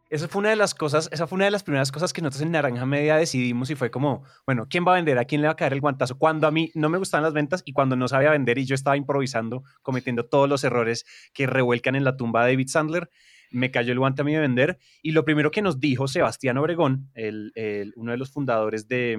Esa 0.08 0.28
fue 0.28 0.38
una 0.38 0.50
de 0.50 0.56
las 0.56 0.74
cosas, 0.74 1.08
esa 1.10 1.26
fue 1.26 1.36
una 1.36 1.46
de 1.46 1.50
las 1.50 1.64
primeras 1.64 1.90
cosas 1.90 2.12
que 2.12 2.22
nosotros 2.22 2.42
en 2.42 2.52
Naranja 2.52 2.86
Media 2.86 3.16
decidimos 3.16 3.70
y 3.70 3.74
fue 3.74 3.90
como, 3.90 4.22
bueno, 4.46 4.68
¿quién 4.70 4.86
va 4.86 4.92
a 4.92 4.94
vender? 4.96 5.18
¿A 5.18 5.24
quién 5.24 5.40
le 5.40 5.48
va 5.48 5.54
a 5.54 5.56
caer 5.56 5.72
el 5.72 5.80
guantazo? 5.80 6.16
Cuando 6.16 6.46
a 6.46 6.52
mí 6.52 6.70
no 6.74 6.88
me 6.88 6.98
gustaban 6.98 7.24
las 7.24 7.32
ventas 7.32 7.62
y 7.64 7.72
cuando 7.72 7.96
no 7.96 8.06
sabía 8.06 8.30
vender 8.30 8.58
y 8.58 8.66
yo 8.66 8.76
estaba 8.76 8.96
improvisando, 8.96 9.64
cometiendo 9.82 10.24
todos 10.26 10.48
los 10.48 10.62
errores 10.62 11.04
que 11.32 11.48
revuelcan 11.48 11.96
en 11.96 12.04
la 12.04 12.16
tumba 12.16 12.44
de 12.44 12.52
David 12.52 12.68
Sandler, 12.68 13.10
me 13.50 13.72
cayó 13.72 13.92
el 13.92 13.98
guante 13.98 14.22
a 14.22 14.24
mí 14.24 14.32
de 14.32 14.40
vender. 14.40 14.78
Y 15.02 15.10
lo 15.10 15.24
primero 15.24 15.50
que 15.50 15.62
nos 15.62 15.80
dijo 15.80 16.06
Sebastián 16.06 16.56
Obregón, 16.58 17.10
el, 17.14 17.92
uno 17.96 18.12
de 18.12 18.18
los 18.18 18.30
fundadores 18.30 18.86
de, 18.86 19.18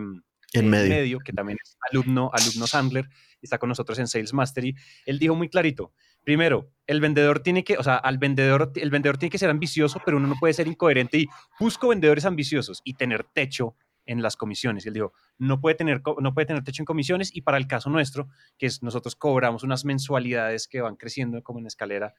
en 0.54 0.70
medio. 0.70 1.20
que 1.20 1.34
también 1.34 1.58
es 1.62 1.78
alumno, 1.92 2.32
alumno 2.34 2.66
Sandler, 2.66 3.10
está 3.42 3.58
con 3.58 3.70
nosotros 3.70 4.00
en 4.00 4.08
Sales 4.08 4.34
Mastery, 4.34 4.76
él 5.06 5.20
dijo 5.20 5.36
muy 5.36 5.50
clarito, 5.50 5.92
primero, 6.28 6.70
el 6.88 7.00
vendedor 7.00 7.40
tiene 7.40 7.64
que, 7.64 7.78
o 7.78 7.84
sea, 7.84 7.96
al 7.96 8.18
vendedor, 8.18 8.74
el 8.76 8.90
vendedor 8.90 9.18
tiene 9.18 9.30
que 9.30 9.38
ser 9.38 9.50
ambicioso, 9.50 10.02
pero 10.04 10.18
uno 10.18 10.28
no 10.28 10.36
puede 10.38 10.54
ser 10.54 10.68
incoherente 10.68 11.20
y 11.20 11.28
busco 11.58 11.88
vendedores 11.88 12.26
ambiciosos 12.26 12.82
y 12.84 12.96
tener 12.96 13.24
techo 13.24 13.78
en 14.06 14.22
las 14.22 14.36
comisiones. 14.36 14.84
Y 14.84 14.90
él 14.90 14.96
dijo, 14.96 15.14
no 15.38 15.62
puede, 15.62 15.76
tener, 15.76 16.02
no 16.20 16.34
puede 16.34 16.48
tener 16.48 16.66
techo 16.66 16.82
en 16.82 16.86
comisiones 16.86 17.34
y 17.34 17.44
para 17.44 17.58
el 17.58 17.66
caso 17.66 17.90
nuestro, 17.90 18.28
que 18.58 18.70
nosotros 18.82 19.16
cobramos 19.16 19.64
unas 19.64 19.86
mensualidades 19.86 20.68
que 20.68 20.82
van 20.82 20.98
creciendo 20.98 21.42
como 21.44 21.60
en 21.60 21.68
escalera, 21.68 22.14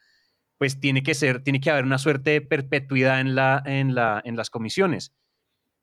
pues 0.57 0.81
tiene 0.81 1.03
que 1.03 1.13
ser, 1.13 1.43
tiene 1.45 1.61
que 1.61 1.71
haber 1.71 1.85
una 1.85 1.99
suerte 1.99 2.31
de 2.31 2.41
perpetuidad 2.41 3.21
en, 3.21 3.35
la, 3.35 3.63
en, 3.67 3.95
la, 3.95 4.23
en 4.25 4.37
las 4.37 4.49
comisiones. 4.49 5.13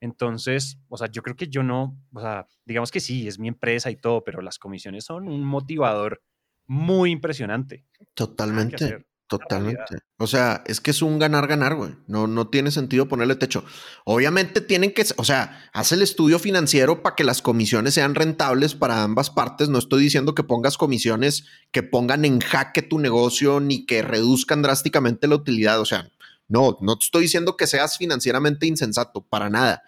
Entonces, 0.02 0.80
o 0.90 0.98
sea, 0.98 1.12
yo 1.12 1.22
creo 1.22 1.36
que 1.36 1.48
yo 1.48 1.62
no, 1.62 1.96
o 2.12 2.22
sea, 2.22 2.48
digamos 2.66 2.90
que 2.90 3.02
sí, 3.02 3.28
es 3.28 3.38
mi 3.38 3.50
empresa 3.50 3.92
y 3.92 3.98
todo, 3.98 4.24
pero 4.24 4.42
las 4.42 4.58
comisiones 4.58 5.06
son 5.06 5.28
un 5.28 5.44
motivador 5.44 6.24
muy 6.68 7.12
impresionante. 7.12 7.86
Totalmente. 8.14 9.06
Totalmente. 9.28 9.98
O 10.18 10.28
sea, 10.28 10.64
es 10.68 10.80
que 10.80 10.92
es 10.92 11.02
un 11.02 11.18
ganar-ganar, 11.18 11.74
güey. 11.76 11.96
No, 12.06 12.28
no 12.28 12.48
tiene 12.48 12.70
sentido 12.70 13.08
ponerle 13.08 13.36
techo. 13.36 13.66
Obviamente 14.04 14.62
tienen 14.62 14.94
que, 14.94 15.04
o 15.18 15.24
sea, 15.24 15.68
haz 15.74 15.92
el 15.92 16.04
estudio 16.04 16.38
financiero 16.38 17.02
para 17.02 17.16
que 17.16 17.24
las 17.24 17.42
comisiones 17.42 17.96
sean 17.96 18.14
rentables 18.14 18.76
para 18.76 19.02
ambas 19.02 19.32
partes. 19.32 19.68
No 19.68 19.80
estoy 19.80 20.04
diciendo 20.04 20.36
que 20.36 20.44
pongas 20.44 20.78
comisiones 20.78 21.46
que 21.72 21.82
pongan 21.82 22.24
en 22.24 22.40
jaque 22.40 22.84
tu 22.84 23.00
negocio 23.00 23.60
ni 23.60 23.88
que 23.88 24.04
reduzcan 24.04 24.62
drásticamente 24.62 25.28
la 25.28 25.36
utilidad. 25.36 25.82
O 25.82 25.86
sea, 25.86 26.12
no, 26.48 26.78
no 26.82 26.98
te 26.98 27.06
estoy 27.06 27.24
diciendo 27.24 27.58
que 27.58 27.66
seas 27.66 27.98
financieramente 27.98 28.68
insensato, 28.68 29.22
para 29.22 29.50
nada. 29.50 29.82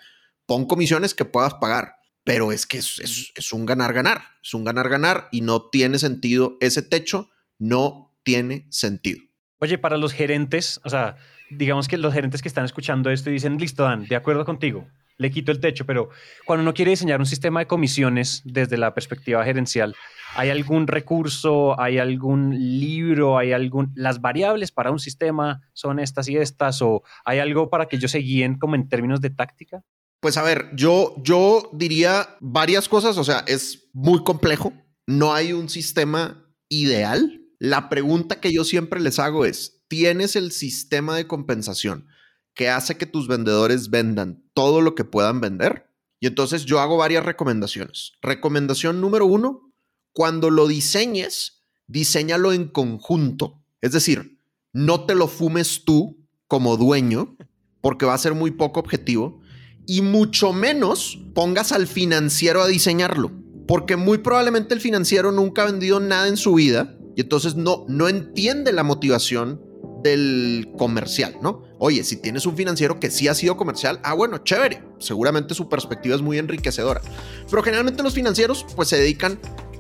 Pon 0.48 0.66
comisiones 0.66 1.14
que 1.14 1.26
puedas 1.26 1.54
pagar, 1.56 1.97
pero 2.28 2.52
es 2.52 2.66
que 2.66 2.80
es, 2.80 3.54
un 3.54 3.66
ganar-ganar. 3.66 4.22
Es 4.44 4.54
un 4.54 4.66
ganar-ganar 4.66 5.30
y 5.32 5.40
no 5.40 5.70
tiene 5.70 5.98
sentido. 5.98 6.58
Ese 6.60 6.82
techo 6.82 7.30
no 7.58 8.20
tiene 8.24 8.68
sentido. 8.70 9.22
Oye, 9.60 9.78
para 9.78 9.96
los 9.96 10.12
gerentes, 10.12 10.82
o 10.84 10.90
sea, 10.90 11.16
digamos 11.50 11.88
que 11.88 11.98
los 11.98 12.14
gerentes 12.14 12.42
que 12.42 12.50
están 12.50 12.66
escuchando 12.66 13.10
esto 13.12 13.30
y 13.30 13.34
dicen, 13.34 13.58
listo, 13.58 13.84
Dan, 13.84 14.08
de 14.08 14.18
acuerdo 14.18 14.44
contigo, 14.44 14.90
le 15.16 15.32
quito 15.32 15.54
el 15.54 15.62
techo, 15.62 15.86
pero 15.86 16.10
cuando 16.46 16.64
uno 16.64 16.74
quiere 16.74 16.92
diseñar 16.92 17.22
un 17.22 17.26
sistema 17.26 17.62
de 17.62 17.68
comisiones 17.68 18.42
desde 18.44 18.76
la 18.76 18.94
perspectiva 18.94 19.46
gerencial, 19.46 19.96
¿hay 20.36 20.50
algún 20.50 20.86
recurso, 20.86 21.80
hay 21.80 21.98
algún 21.98 22.52
libro, 22.52 23.38
hay 23.38 23.54
algún... 23.54 23.94
Las 23.96 24.20
variables 24.20 24.74
para 24.74 24.92
un 24.92 25.00
sistema 25.00 25.62
son 25.72 25.98
estas 25.98 26.28
y 26.28 26.36
estas, 26.36 26.82
o 26.82 27.04
hay 27.24 27.40
algo 27.40 27.70
para 27.70 27.86
que 27.86 27.96
ellos 27.96 28.12
se 28.12 28.20
guíen 28.20 28.60
como 28.60 28.76
en 28.76 28.90
términos 28.90 29.22
de 29.22 29.30
táctica? 29.30 29.86
Pues 30.20 30.38
a 30.38 30.44
ver, 30.44 30.72
yo, 30.76 31.16
yo 31.24 31.70
diría 31.74 32.38
varias 32.40 32.90
cosas, 32.90 33.18
o 33.18 33.24
sea, 33.24 33.44
es 33.48 33.90
muy 33.94 34.24
complejo, 34.24 34.74
no 35.06 35.34
hay 35.34 35.54
un 35.54 35.70
sistema 35.70 36.46
ideal, 36.70 37.42
la 37.60 37.90
pregunta 37.90 38.40
que 38.40 38.52
yo 38.52 38.64
siempre 38.64 39.00
les 39.00 39.20
hago 39.20 39.46
es, 39.46 39.82
¿tienes 39.88 40.36
el 40.36 40.52
sistema 40.52 41.16
de 41.16 41.28
compensación 41.28 42.08
que 42.54 42.70
hace 42.70 42.98
que 42.98 43.06
tus 43.06 43.28
vendedores 43.28 43.90
vendan 43.90 44.44
todo 44.54 44.82
lo 44.82 44.96
que 44.96 45.06
puedan 45.06 45.42
vender? 45.42 45.90
Y 46.20 46.28
entonces 46.28 46.66
yo 46.66 46.80
hago 46.80 46.98
varias 46.98 47.26
recomendaciones. 47.26 48.14
Recomendación 48.22 49.02
número 49.02 49.26
uno, 49.26 49.74
cuando 50.14 50.50
lo 50.50 50.68
diseñes, 50.68 51.64
diseñalo 51.88 52.54
en 52.54 52.68
conjunto. 52.68 53.64
Es 53.82 53.92
decir, 53.92 54.40
no 54.74 55.06
te 55.06 55.16
lo 55.16 55.28
fumes 55.28 55.84
tú 55.86 56.28
como 56.48 56.78
dueño, 56.78 57.38
porque 57.82 58.06
va 58.06 58.14
a 58.14 58.20
ser 58.20 58.34
muy 58.34 58.52
poco 58.52 58.80
objetivo, 58.80 59.42
y 59.88 60.01
mucho 60.01 60.53
menos 60.53 61.17
pongas 61.34 61.72
al 61.72 61.88
financiero 61.88 62.62
a 62.62 62.67
diseñarlo, 62.67 63.32
porque 63.67 63.96
muy 63.96 64.20
probablemente 64.20 64.74
el 64.74 64.82
financiero 64.82 65.32
nunca 65.32 65.63
ha 65.63 65.72
vendido 65.72 66.00
nada 66.00 66.27
en 66.27 66.38
su 66.38 66.53
vida 66.53 66.96
y 67.15 67.22
entonces 67.22 67.56
no, 67.56 67.86
no 67.88 68.10
entiende 68.10 68.74
la 68.74 68.84
motivación 68.84 69.62
del 70.03 70.70
comercial, 70.77 71.38
¿no? 71.41 71.63
Oye, 71.79 72.03
si 72.03 72.17
tienes 72.17 72.46
un 72.46 72.56
financiero 72.56 73.00
que 73.00 73.10
sí 73.10 73.27
ha 73.27 73.34
sido 73.34 73.58
comercial, 73.58 74.00
ah, 74.03 74.13
bueno, 74.13 74.39
chévere, 74.39 74.84
seguramente 75.00 75.56
su 75.56 75.70
perspectiva 75.70 76.15
es 76.15 76.22
muy 76.22 76.38
enriquecedora. 76.38 77.01
Pero 77.50 77.63
generalmente 77.63 78.03
los 78.03 78.13
financieros 78.13 78.65
pues 78.75 78.89
se 78.89 78.98
dedican 78.98 79.39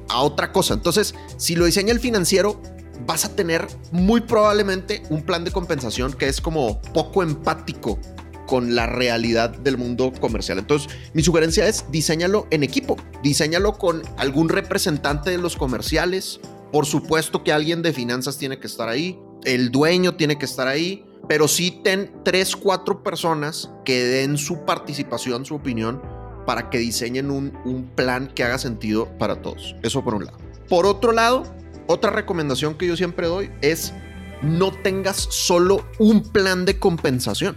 a 0.09 0.21
otra 0.21 0.51
cosa. 0.51 0.73
Entonces, 0.73 1.13
si 1.37 1.55
lo 1.55 1.65
diseña 1.65 1.91
el 1.91 1.99
financiero, 1.99 2.61
vas 3.05 3.25
a 3.25 3.35
tener 3.35 3.67
muy 3.91 4.21
probablemente 4.21 5.03
un 5.09 5.21
plan 5.21 5.43
de 5.43 5.51
compensación 5.51 6.13
que 6.13 6.27
es 6.27 6.41
como 6.41 6.81
poco 6.93 7.23
empático 7.23 7.99
con 8.47 8.73
la 8.73 8.87
realidad 8.87 9.51
del 9.51 9.77
mundo 9.77 10.11
comercial. 10.19 10.57
Entonces, 10.57 10.89
mi 11.13 11.21
sugerencia 11.21 11.67
es 11.67 11.85
diseñalo 11.91 12.47
en 12.49 12.63
equipo, 12.63 12.97
diseñalo 13.21 13.77
con 13.77 14.01
algún 14.17 14.49
representante 14.49 15.29
de 15.29 15.37
los 15.37 15.55
comerciales 15.55 16.39
por 16.71 16.85
supuesto 16.85 17.43
que 17.43 17.53
alguien 17.53 17.81
de 17.81 17.93
finanzas 17.93 18.37
tiene 18.37 18.59
que 18.59 18.67
estar 18.67 18.89
ahí, 18.89 19.19
el 19.45 19.71
dueño 19.71 20.15
tiene 20.15 20.37
que 20.37 20.45
estar 20.45 20.67
ahí, 20.67 21.05
pero 21.27 21.47
sí 21.47 21.79
ten 21.83 22.11
tres, 22.23 22.55
cuatro 22.55 23.03
personas 23.03 23.71
que 23.85 24.03
den 24.03 24.37
su 24.37 24.65
participación, 24.65 25.45
su 25.45 25.55
opinión, 25.55 26.01
para 26.45 26.69
que 26.69 26.77
diseñen 26.77 27.31
un, 27.31 27.57
un 27.65 27.87
plan 27.87 28.31
que 28.33 28.43
haga 28.43 28.57
sentido 28.57 29.17
para 29.17 29.41
todos. 29.41 29.75
Eso 29.81 30.03
por 30.03 30.15
un 30.15 30.25
lado. 30.25 30.37
Por 30.69 30.85
otro 30.85 31.11
lado, 31.11 31.43
otra 31.87 32.11
recomendación 32.11 32.75
que 32.75 32.87
yo 32.87 32.97
siempre 32.97 33.27
doy 33.27 33.49
es 33.61 33.93
no 34.41 34.71
tengas 34.71 35.17
solo 35.17 35.85
un 35.99 36.21
plan 36.23 36.65
de 36.65 36.79
compensación. 36.79 37.55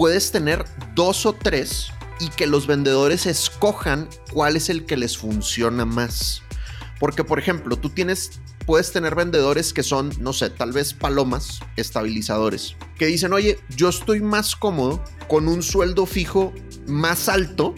Puedes 0.00 0.32
tener 0.32 0.64
dos 0.94 1.26
o 1.26 1.34
tres 1.34 1.88
y 2.20 2.30
que 2.30 2.46
los 2.46 2.66
vendedores 2.66 3.26
escojan 3.26 4.08
cuál 4.32 4.56
es 4.56 4.70
el 4.70 4.86
que 4.86 4.96
les 4.96 5.18
funciona 5.18 5.84
más. 5.84 6.40
Porque, 6.98 7.22
por 7.22 7.38
ejemplo, 7.38 7.76
tú 7.76 7.90
tienes, 7.90 8.40
puedes 8.64 8.92
tener 8.92 9.14
vendedores 9.14 9.74
que 9.74 9.82
son, 9.82 10.10
no 10.18 10.32
sé, 10.32 10.48
tal 10.48 10.72
vez 10.72 10.94
palomas, 10.94 11.60
estabilizadores, 11.76 12.76
que 12.96 13.04
dicen, 13.04 13.34
oye, 13.34 13.58
yo 13.76 13.90
estoy 13.90 14.22
más 14.22 14.56
cómodo 14.56 15.04
con 15.28 15.48
un 15.48 15.62
sueldo 15.62 16.06
fijo 16.06 16.54
más 16.86 17.28
alto 17.28 17.74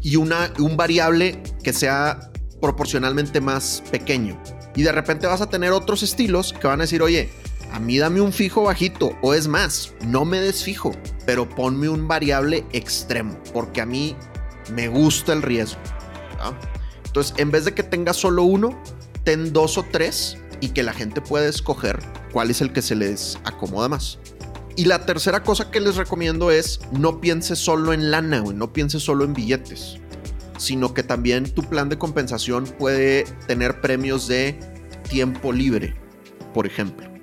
y 0.00 0.14
una, 0.14 0.52
un 0.60 0.76
variable 0.76 1.42
que 1.64 1.72
sea 1.72 2.30
proporcionalmente 2.60 3.40
más 3.40 3.82
pequeño. 3.90 4.40
Y 4.76 4.84
de 4.84 4.92
repente 4.92 5.26
vas 5.26 5.40
a 5.40 5.50
tener 5.50 5.72
otros 5.72 6.04
estilos 6.04 6.52
que 6.52 6.68
van 6.68 6.78
a 6.80 6.84
decir, 6.84 7.02
oye, 7.02 7.32
a 7.72 7.80
mí 7.80 7.98
dame 7.98 8.20
un 8.20 8.32
fijo 8.32 8.62
bajito, 8.62 9.16
o 9.22 9.34
es 9.34 9.48
más, 9.48 9.94
no 10.06 10.24
me 10.24 10.40
des 10.40 10.62
fijo, 10.62 10.92
pero 11.26 11.48
ponme 11.48 11.88
un 11.88 12.06
variable 12.06 12.64
extremo, 12.72 13.36
porque 13.52 13.80
a 13.80 13.86
mí 13.86 14.16
me 14.72 14.88
gusta 14.88 15.32
el 15.32 15.42
riesgo. 15.42 15.80
Entonces, 17.06 17.34
en 17.38 17.50
vez 17.50 17.64
de 17.64 17.74
que 17.74 17.82
tengas 17.82 18.16
solo 18.16 18.44
uno, 18.44 18.80
ten 19.24 19.52
dos 19.52 19.78
o 19.78 19.84
tres 19.90 20.36
y 20.60 20.68
que 20.68 20.82
la 20.82 20.92
gente 20.92 21.20
pueda 21.20 21.48
escoger 21.48 21.98
cuál 22.32 22.50
es 22.50 22.60
el 22.60 22.72
que 22.72 22.82
se 22.82 22.94
les 22.94 23.38
acomoda 23.44 23.88
más. 23.88 24.18
Y 24.76 24.86
la 24.86 25.06
tercera 25.06 25.42
cosa 25.42 25.70
que 25.70 25.80
les 25.80 25.96
recomiendo 25.96 26.50
es 26.50 26.80
no 26.90 27.20
pienses 27.20 27.58
solo 27.58 27.92
en 27.92 28.10
lana, 28.10 28.42
o 28.42 28.52
no 28.52 28.72
pienses 28.72 29.02
solo 29.02 29.24
en 29.24 29.32
billetes, 29.32 29.98
sino 30.58 30.94
que 30.94 31.04
también 31.04 31.44
tu 31.44 31.62
plan 31.62 31.88
de 31.88 31.98
compensación 31.98 32.64
puede 32.64 33.24
tener 33.46 33.80
premios 33.80 34.26
de 34.26 34.58
tiempo 35.08 35.52
libre, 35.52 35.94
por 36.52 36.66
ejemplo. 36.66 37.13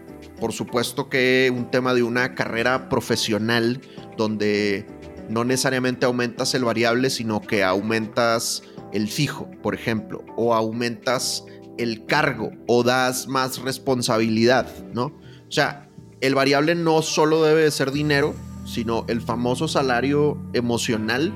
Por 0.41 0.53
supuesto 0.53 1.07
que 1.07 1.53
un 1.55 1.69
tema 1.69 1.93
de 1.93 2.01
una 2.01 2.33
carrera 2.33 2.89
profesional 2.89 3.79
donde 4.17 4.87
no 5.29 5.43
necesariamente 5.45 6.07
aumentas 6.07 6.55
el 6.55 6.65
variable, 6.65 7.11
sino 7.11 7.41
que 7.41 7.63
aumentas 7.63 8.63
el 8.91 9.07
fijo, 9.07 9.51
por 9.61 9.75
ejemplo, 9.75 10.25
o 10.35 10.55
aumentas 10.55 11.45
el 11.77 12.07
cargo 12.07 12.49
o 12.67 12.83
das 12.83 13.27
más 13.27 13.59
responsabilidad, 13.59 14.67
¿no? 14.93 15.05
O 15.05 15.51
sea, 15.51 15.87
el 16.21 16.33
variable 16.33 16.73
no 16.73 17.03
solo 17.03 17.43
debe 17.43 17.61
de 17.61 17.71
ser 17.71 17.91
dinero, 17.91 18.33
sino 18.65 19.05
el 19.09 19.21
famoso 19.21 19.67
salario 19.67 20.41
emocional 20.53 21.31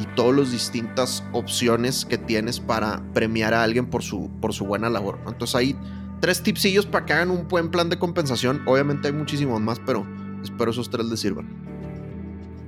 y 0.00 0.06
todas 0.16 0.34
las 0.34 0.52
distintas 0.52 1.22
opciones 1.32 2.06
que 2.06 2.16
tienes 2.16 2.58
para 2.58 3.02
premiar 3.12 3.52
a 3.52 3.62
alguien 3.62 3.90
por 3.90 4.02
su, 4.02 4.30
por 4.40 4.54
su 4.54 4.64
buena 4.64 4.88
labor. 4.88 5.18
Entonces 5.26 5.54
hay 5.54 5.76
tres 6.20 6.42
tipsillos 6.42 6.86
para 6.86 7.06
que 7.06 7.12
hagan 7.12 7.30
un 7.30 7.48
buen 7.48 7.70
plan 7.70 7.88
de 7.88 7.98
compensación. 7.98 8.62
Obviamente 8.66 9.08
hay 9.08 9.14
muchísimos 9.14 9.60
más, 9.60 9.80
pero 9.80 10.06
espero 10.42 10.70
esos 10.70 10.90
tres 10.90 11.06
les 11.06 11.20
sirvan. 11.20 11.48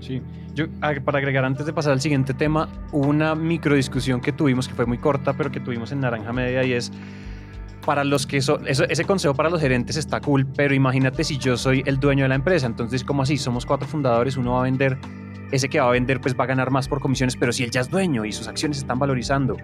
Sí, 0.00 0.20
yo 0.54 0.66
para 1.04 1.18
agregar 1.18 1.44
antes 1.44 1.64
de 1.64 1.72
pasar 1.72 1.92
al 1.92 2.00
siguiente 2.00 2.34
tema, 2.34 2.68
una 2.90 3.34
micro 3.34 3.76
discusión 3.76 4.20
que 4.20 4.32
tuvimos 4.32 4.68
que 4.68 4.74
fue 4.74 4.84
muy 4.84 4.98
corta, 4.98 5.32
pero 5.34 5.50
que 5.50 5.60
tuvimos 5.60 5.92
en 5.92 6.00
Naranja 6.00 6.32
Media 6.32 6.64
y 6.64 6.72
es 6.72 6.90
para 7.86 8.04
los 8.04 8.26
que 8.26 8.40
son, 8.40 8.66
ese 8.66 9.04
consejo 9.04 9.34
para 9.34 9.50
los 9.50 9.60
gerentes 9.60 9.96
está 9.96 10.20
cool, 10.20 10.46
pero 10.46 10.74
imagínate 10.74 11.24
si 11.24 11.38
yo 11.38 11.56
soy 11.56 11.82
el 11.86 11.98
dueño 11.98 12.24
de 12.24 12.28
la 12.28 12.36
empresa, 12.36 12.66
entonces 12.66 13.02
como 13.02 13.22
así, 13.22 13.36
somos 13.36 13.66
cuatro 13.66 13.88
fundadores, 13.88 14.36
uno 14.36 14.52
va 14.52 14.60
a 14.60 14.62
vender, 14.64 14.98
ese 15.50 15.68
que 15.68 15.80
va 15.80 15.88
a 15.88 15.92
vender 15.92 16.20
pues 16.20 16.36
va 16.38 16.44
a 16.44 16.46
ganar 16.46 16.70
más 16.70 16.88
por 16.88 17.00
comisiones, 17.00 17.36
pero 17.36 17.52
si 17.52 17.64
él 17.64 17.70
ya 17.70 17.80
es 17.80 17.90
dueño 17.90 18.24
y 18.24 18.32
sus 18.32 18.46
acciones 18.48 18.78
están 18.78 18.98
valorizando. 18.98 19.56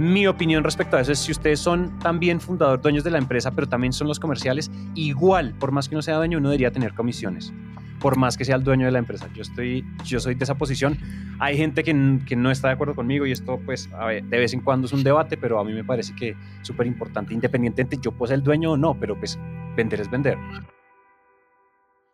Mi 0.00 0.26
opinión 0.26 0.64
respecto 0.64 0.96
a 0.96 1.02
eso 1.02 1.12
es 1.12 1.18
si 1.18 1.30
ustedes 1.30 1.60
son 1.60 1.98
también 1.98 2.40
fundadores, 2.40 2.82
dueños 2.82 3.04
de 3.04 3.10
la 3.10 3.18
empresa, 3.18 3.50
pero 3.50 3.68
también 3.68 3.92
son 3.92 4.08
los 4.08 4.18
comerciales, 4.18 4.70
igual, 4.94 5.52
por 5.58 5.72
más 5.72 5.90
que 5.90 5.94
no 5.94 6.00
sea 6.00 6.16
dueño, 6.16 6.38
uno 6.38 6.48
debería 6.48 6.70
tener 6.70 6.94
comisiones 6.94 7.52
por 8.00 8.16
más 8.16 8.38
que 8.38 8.46
sea 8.46 8.56
el 8.56 8.64
dueño 8.64 8.86
de 8.86 8.92
la 8.92 8.98
empresa. 8.98 9.28
Yo, 9.34 9.42
estoy, 9.42 9.84
yo 10.06 10.18
soy 10.20 10.36
de 10.36 10.44
esa 10.44 10.54
posición. 10.54 10.98
Hay 11.38 11.58
gente 11.58 11.84
que, 11.84 12.18
que 12.26 12.34
no 12.34 12.50
está 12.50 12.68
de 12.68 12.74
acuerdo 12.74 12.94
conmigo 12.94 13.26
y 13.26 13.32
esto, 13.32 13.60
pues, 13.66 13.90
a 13.92 14.06
ver, 14.06 14.24
de 14.24 14.38
vez 14.38 14.54
en 14.54 14.62
cuando 14.62 14.86
es 14.86 14.94
un 14.94 15.04
debate, 15.04 15.36
pero 15.36 15.60
a 15.60 15.64
mí 15.64 15.74
me 15.74 15.84
parece 15.84 16.14
que 16.14 16.34
súper 16.62 16.86
importante, 16.86 17.34
independientemente 17.34 17.98
yo 18.00 18.12
pueda 18.12 18.30
ser 18.30 18.38
el 18.38 18.42
dueño 18.42 18.72
o 18.72 18.76
no, 18.78 18.98
pero 18.98 19.18
pues 19.18 19.38
vender 19.76 20.00
es 20.00 20.10
vender. 20.10 20.38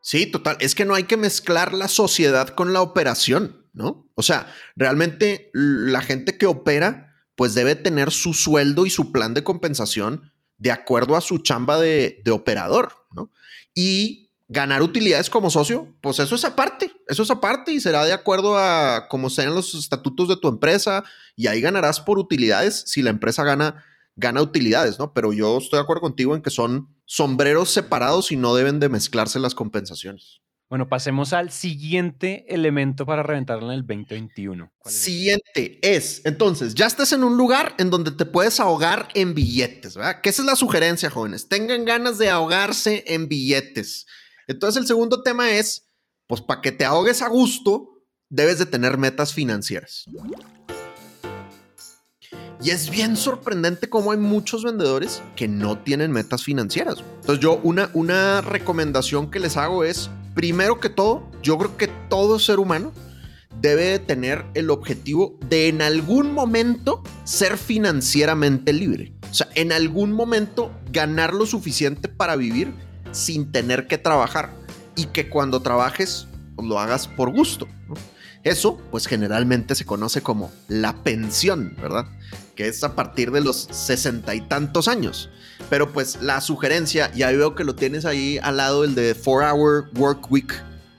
Sí, 0.00 0.26
total. 0.26 0.56
Es 0.58 0.74
que 0.74 0.84
no 0.84 0.96
hay 0.96 1.04
que 1.04 1.16
mezclar 1.16 1.72
la 1.72 1.86
sociedad 1.86 2.48
con 2.48 2.72
la 2.72 2.82
operación, 2.82 3.64
¿no? 3.72 4.10
O 4.16 4.22
sea, 4.22 4.48
realmente 4.74 5.50
la 5.52 6.00
gente 6.00 6.36
que 6.36 6.46
opera, 6.46 7.05
pues 7.36 7.54
debe 7.54 7.76
tener 7.76 8.10
su 8.10 8.34
sueldo 8.34 8.86
y 8.86 8.90
su 8.90 9.12
plan 9.12 9.34
de 9.34 9.44
compensación 9.44 10.32
de 10.58 10.72
acuerdo 10.72 11.16
a 11.16 11.20
su 11.20 11.38
chamba 11.38 11.78
de, 11.78 12.22
de 12.24 12.30
operador, 12.30 12.92
¿no? 13.12 13.30
Y 13.74 14.26
ganar 14.48 14.82
utilidades 14.82 15.28
como 15.28 15.50
socio, 15.50 15.94
pues 16.00 16.18
eso 16.18 16.34
es 16.34 16.44
aparte, 16.44 16.92
eso 17.08 17.22
es 17.22 17.30
aparte 17.30 17.72
y 17.72 17.80
será 17.80 18.04
de 18.04 18.12
acuerdo 18.12 18.56
a 18.56 19.08
cómo 19.08 19.28
sean 19.28 19.54
los 19.54 19.74
estatutos 19.74 20.28
de 20.28 20.36
tu 20.36 20.48
empresa 20.48 21.04
y 21.34 21.48
ahí 21.48 21.60
ganarás 21.60 22.00
por 22.00 22.18
utilidades 22.18 22.84
si 22.86 23.02
la 23.02 23.10
empresa 23.10 23.42
gana, 23.44 23.84
gana 24.14 24.42
utilidades, 24.42 24.98
¿no? 24.98 25.12
Pero 25.12 25.32
yo 25.32 25.58
estoy 25.58 25.78
de 25.78 25.82
acuerdo 25.82 26.02
contigo 26.02 26.34
en 26.36 26.42
que 26.42 26.50
son 26.50 26.94
sombreros 27.06 27.70
separados 27.70 28.30
y 28.30 28.36
no 28.36 28.54
deben 28.54 28.78
de 28.78 28.88
mezclarse 28.88 29.40
las 29.40 29.54
compensaciones. 29.54 30.40
Bueno, 30.68 30.88
pasemos 30.88 31.32
al 31.32 31.52
siguiente 31.52 32.44
elemento 32.48 33.06
para 33.06 33.22
reventarlo 33.22 33.68
en 33.70 33.78
el 33.78 33.86
2021. 33.86 34.72
Siguiente 34.84 35.78
es, 35.80 36.22
entonces, 36.24 36.74
ya 36.74 36.86
estás 36.86 37.12
en 37.12 37.22
un 37.22 37.36
lugar 37.36 37.76
en 37.78 37.88
donde 37.88 38.10
te 38.10 38.26
puedes 38.26 38.58
ahogar 38.58 39.08
en 39.14 39.34
billetes, 39.34 39.94
¿verdad? 39.94 40.20
Que 40.20 40.30
esa 40.30 40.42
es 40.42 40.46
la 40.46 40.56
sugerencia, 40.56 41.08
jóvenes. 41.08 41.48
Tengan 41.48 41.84
ganas 41.84 42.18
de 42.18 42.30
ahogarse 42.30 43.04
en 43.06 43.28
billetes. 43.28 44.06
Entonces 44.48 44.80
el 44.80 44.88
segundo 44.88 45.22
tema 45.22 45.52
es, 45.52 45.88
pues 46.26 46.40
para 46.40 46.60
que 46.60 46.72
te 46.72 46.84
ahogues 46.84 47.22
a 47.22 47.28
gusto, 47.28 48.02
debes 48.28 48.58
de 48.58 48.66
tener 48.66 48.98
metas 48.98 49.32
financieras. 49.32 50.04
Y 52.60 52.70
es 52.70 52.90
bien 52.90 53.16
sorprendente 53.16 53.88
cómo 53.88 54.10
hay 54.10 54.18
muchos 54.18 54.64
vendedores 54.64 55.22
que 55.36 55.46
no 55.46 55.78
tienen 55.78 56.10
metas 56.10 56.42
financieras. 56.42 57.04
Entonces 57.20 57.38
yo 57.38 57.60
una, 57.62 57.88
una 57.92 58.40
recomendación 58.40 59.30
que 59.30 59.38
les 59.38 59.56
hago 59.56 59.84
es, 59.84 60.10
primero 60.36 60.78
que 60.80 60.90
todo, 60.90 61.26
yo 61.42 61.56
creo 61.56 61.76
que 61.78 61.88
todo 61.88 62.38
ser 62.38 62.60
humano 62.60 62.92
debe 63.58 63.98
tener 63.98 64.44
el 64.52 64.68
objetivo 64.68 65.38
de 65.48 65.68
en 65.68 65.80
algún 65.80 66.32
momento 66.32 67.02
ser 67.24 67.56
financieramente 67.56 68.74
libre. 68.74 69.14
O 69.30 69.34
sea, 69.34 69.48
en 69.54 69.72
algún 69.72 70.12
momento 70.12 70.70
ganar 70.92 71.32
lo 71.32 71.46
suficiente 71.46 72.08
para 72.08 72.36
vivir 72.36 72.74
sin 73.12 73.50
tener 73.50 73.86
que 73.86 73.96
trabajar 73.96 74.52
y 74.94 75.06
que 75.06 75.30
cuando 75.30 75.62
trabajes 75.62 76.28
pues, 76.54 76.68
lo 76.68 76.78
hagas 76.78 77.08
por 77.08 77.32
gusto. 77.32 77.66
Eso, 78.44 78.78
pues 78.90 79.06
generalmente 79.06 79.74
se 79.74 79.86
conoce 79.86 80.20
como 80.20 80.52
la 80.68 81.02
pensión, 81.02 81.74
¿verdad? 81.80 82.04
Que 82.56 82.68
es 82.68 82.82
a 82.82 82.96
partir 82.96 83.30
de 83.30 83.40
los 83.40 83.68
sesenta 83.70 84.34
y 84.34 84.40
tantos 84.40 84.88
años. 84.88 85.30
Pero 85.70 85.92
pues 85.92 86.20
la 86.22 86.40
sugerencia, 86.40 87.10
y 87.14 87.22
veo 87.22 87.54
que 87.54 87.64
lo 87.64 87.74
tienes 87.74 88.04
ahí 88.04 88.38
al 88.42 88.56
lado, 88.56 88.82
el 88.82 88.94
de 88.94 89.14
4 89.14 89.52
Hour 89.52 89.90
Work 89.94 90.30
Week 90.32 90.52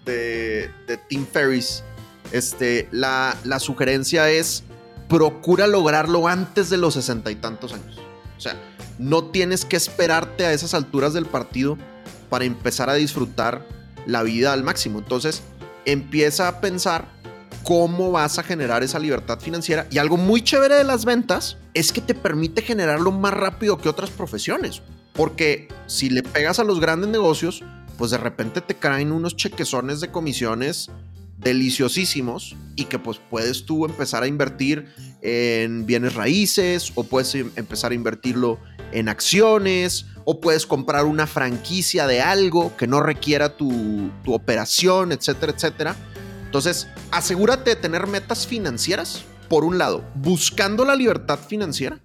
de, 0.06 0.70
de 0.88 0.98
Tim 1.10 1.26
Ferriss. 1.26 1.84
Este, 2.32 2.88
la, 2.92 3.36
la 3.44 3.60
sugerencia 3.60 4.30
es 4.30 4.64
procura 5.10 5.68
lograrlo 5.68 6.28
antes 6.28 6.70
de 6.70 6.78
los 6.78 6.94
sesenta 6.94 7.32
y 7.32 7.36
tantos 7.36 7.74
años. 7.74 8.00
O 8.38 8.42
sea, 8.42 8.56
no 9.00 9.26
tienes 9.26 9.66
que 9.66 9.78
esperarte 9.78 10.46
a 10.46 10.54
esas 10.54 10.74
alturas 10.74 11.14
del 11.14 11.26
partido 11.26 11.78
para 12.30 12.46
empezar 12.46 12.90
a 12.90 12.96
disfrutar 12.96 13.66
la 14.06 14.24
vida 14.24 14.54
al 14.54 14.64
máximo. 14.64 15.00
Entonces, 15.00 15.42
empieza 15.86 16.48
a 16.48 16.60
pensar 16.60 17.08
cómo 17.64 18.12
vas 18.12 18.40
a 18.40 18.44
generar 18.44 18.84
esa 18.84 19.00
libertad 19.00 19.40
financiera. 19.40 19.88
Y 19.92 19.98
algo 19.98 20.18
muy 20.18 20.42
chévere 20.42 20.76
de 20.76 20.84
las 20.84 21.06
ventas 21.06 21.58
es 21.74 21.92
que 21.92 22.02
te 22.02 22.14
permite 22.14 22.62
generarlo 22.62 23.12
más 23.12 23.34
rápido 23.34 23.78
que 23.78 23.90
otras 23.90 24.10
profesiones. 24.10 24.82
Porque 25.14 25.68
si 25.88 26.10
le 26.10 26.24
pegas 26.24 26.60
a 26.60 26.64
los 26.64 26.80
grandes 26.80 27.10
negocios, 27.10 27.64
pues 27.98 28.12
de 28.12 28.18
repente 28.18 28.62
te 28.62 28.76
caen 28.76 29.12
unos 29.12 29.36
chequezones 29.36 30.00
de 30.00 30.12
comisiones 30.12 30.90
deliciosísimos 31.38 32.56
y 32.76 32.86
que 32.86 33.00
pues 33.00 33.20
puedes 33.30 33.66
tú 33.66 33.86
empezar 33.86 34.24
a 34.24 34.28
invertir 34.28 34.88
en 35.22 35.86
bienes 35.86 36.16
raíces 36.16 36.92
o 36.96 37.04
puedes 37.04 37.34
em, 37.36 37.52
empezar 37.56 37.92
a 37.92 37.96
invertirlo 37.96 38.60
en 38.92 39.10
acciones 39.10 40.06
o 40.26 40.40
puedes 40.40 40.66
comprar 40.66 41.06
una 41.06 41.28
franquicia 41.28 42.08
de 42.08 42.22
algo 42.22 42.76
que 42.76 42.88
no 42.88 43.02
requiera 43.02 43.56
tu, 43.56 44.12
operación, 44.26 45.12
etcétera, 45.12 45.54
etcétera. 45.56 45.96
Entonces, 46.48 46.88
asegúrate 47.12 47.72
de 47.72 47.76
tener 47.76 48.08
metas 48.08 48.48
financieras, 48.48 49.26
por 49.50 49.66
un 49.66 49.78
lado, 49.78 50.04
buscando 50.16 50.86
la 50.86 50.96
libertad 50.96 51.38
financiera 51.38 52.00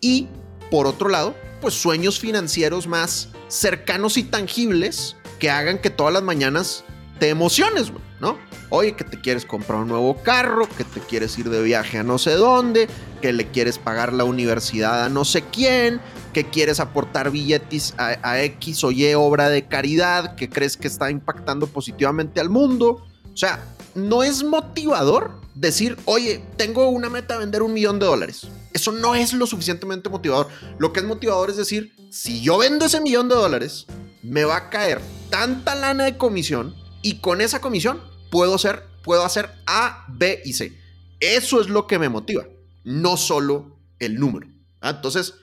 y, 0.00 0.28
por 0.70 0.86
otro 0.86 1.10
lado, 1.10 1.34
pues 1.60 1.74
sueños 1.74 2.18
financieros 2.18 2.86
más 2.86 3.28
cercanos 3.48 4.16
y 4.16 4.22
tangibles 4.22 5.16
que 5.38 5.50
hagan 5.50 5.78
que 5.78 5.90
todas 5.90 6.14
las 6.14 6.22
mañanas 6.22 6.82
te 7.18 7.28
emociones, 7.28 7.92
¿no? 8.20 8.38
Oye, 8.70 8.96
que 8.96 9.04
te 9.04 9.20
quieres 9.20 9.44
comprar 9.44 9.80
un 9.80 9.88
nuevo 9.88 10.16
carro, 10.22 10.66
que 10.76 10.84
te 10.84 11.00
quieres 11.00 11.38
ir 11.38 11.50
de 11.50 11.62
viaje 11.62 11.98
a 11.98 12.02
no 12.02 12.18
sé 12.18 12.32
dónde, 12.32 12.88
que 13.20 13.34
le 13.34 13.48
quieres 13.48 13.78
pagar 13.78 14.14
la 14.14 14.24
universidad 14.24 15.04
a 15.04 15.08
no 15.10 15.26
sé 15.26 15.42
quién, 15.52 16.00
que 16.32 16.44
quieres 16.44 16.80
aportar 16.80 17.30
billetes 17.30 17.94
a, 17.98 18.42
X 18.42 18.82
o 18.82 18.90
Y 18.90 19.12
obra 19.14 19.50
de 19.50 19.66
caridad, 19.66 20.34
que 20.34 20.48
crees 20.48 20.76
que 20.78 20.88
está 20.88 21.10
impactando 21.10 21.66
positivamente 21.66 22.40
al 22.40 22.50
mundo. 22.50 23.06
O 23.32 23.36
sea, 23.36 23.62
no 23.94 24.22
es 24.22 24.42
motivador 24.42 25.30
decir, 25.54 25.96
oye, 26.04 26.42
tengo 26.56 26.88
una 26.88 27.08
meta 27.08 27.34
de 27.34 27.40
vender 27.40 27.62
un 27.62 27.72
millón 27.72 27.98
de 27.98 28.06
dólares. 28.06 28.48
Eso 28.72 28.92
no 28.92 29.14
es 29.14 29.32
lo 29.32 29.46
suficientemente 29.46 30.08
motivador. 30.08 30.48
Lo 30.78 30.92
que 30.92 31.00
es 31.00 31.06
motivador 31.06 31.50
es 31.50 31.56
decir, 31.56 31.94
si 32.10 32.42
yo 32.42 32.58
vendo 32.58 32.86
ese 32.86 33.00
millón 33.00 33.28
de 33.28 33.36
dólares, 33.36 33.86
me 34.22 34.44
va 34.44 34.56
a 34.56 34.70
caer 34.70 35.00
tanta 35.30 35.74
lana 35.74 36.04
de 36.04 36.16
comisión 36.16 36.74
y 37.02 37.20
con 37.20 37.40
esa 37.40 37.60
comisión 37.60 38.00
puedo 38.30 38.54
hacer, 38.54 38.82
puedo 39.02 39.24
hacer 39.24 39.50
A, 39.66 40.06
B 40.08 40.42
y 40.44 40.54
C. 40.54 40.78
Eso 41.20 41.60
es 41.60 41.68
lo 41.68 41.86
que 41.86 41.98
me 41.98 42.08
motiva, 42.08 42.44
no 42.82 43.16
solo 43.16 43.78
el 43.98 44.18
número. 44.18 44.48
¿ah? 44.80 44.90
Entonces... 44.90 45.34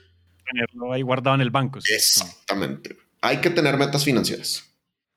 Tenerlo 0.44 0.92
ahí 0.92 1.02
guardado 1.02 1.36
en 1.36 1.40
el 1.40 1.50
banco. 1.50 1.78
Exactamente. 1.78 2.98
Hay 3.22 3.40
que 3.40 3.50
tener 3.50 3.78
metas 3.78 4.04
financieras. 4.04 4.64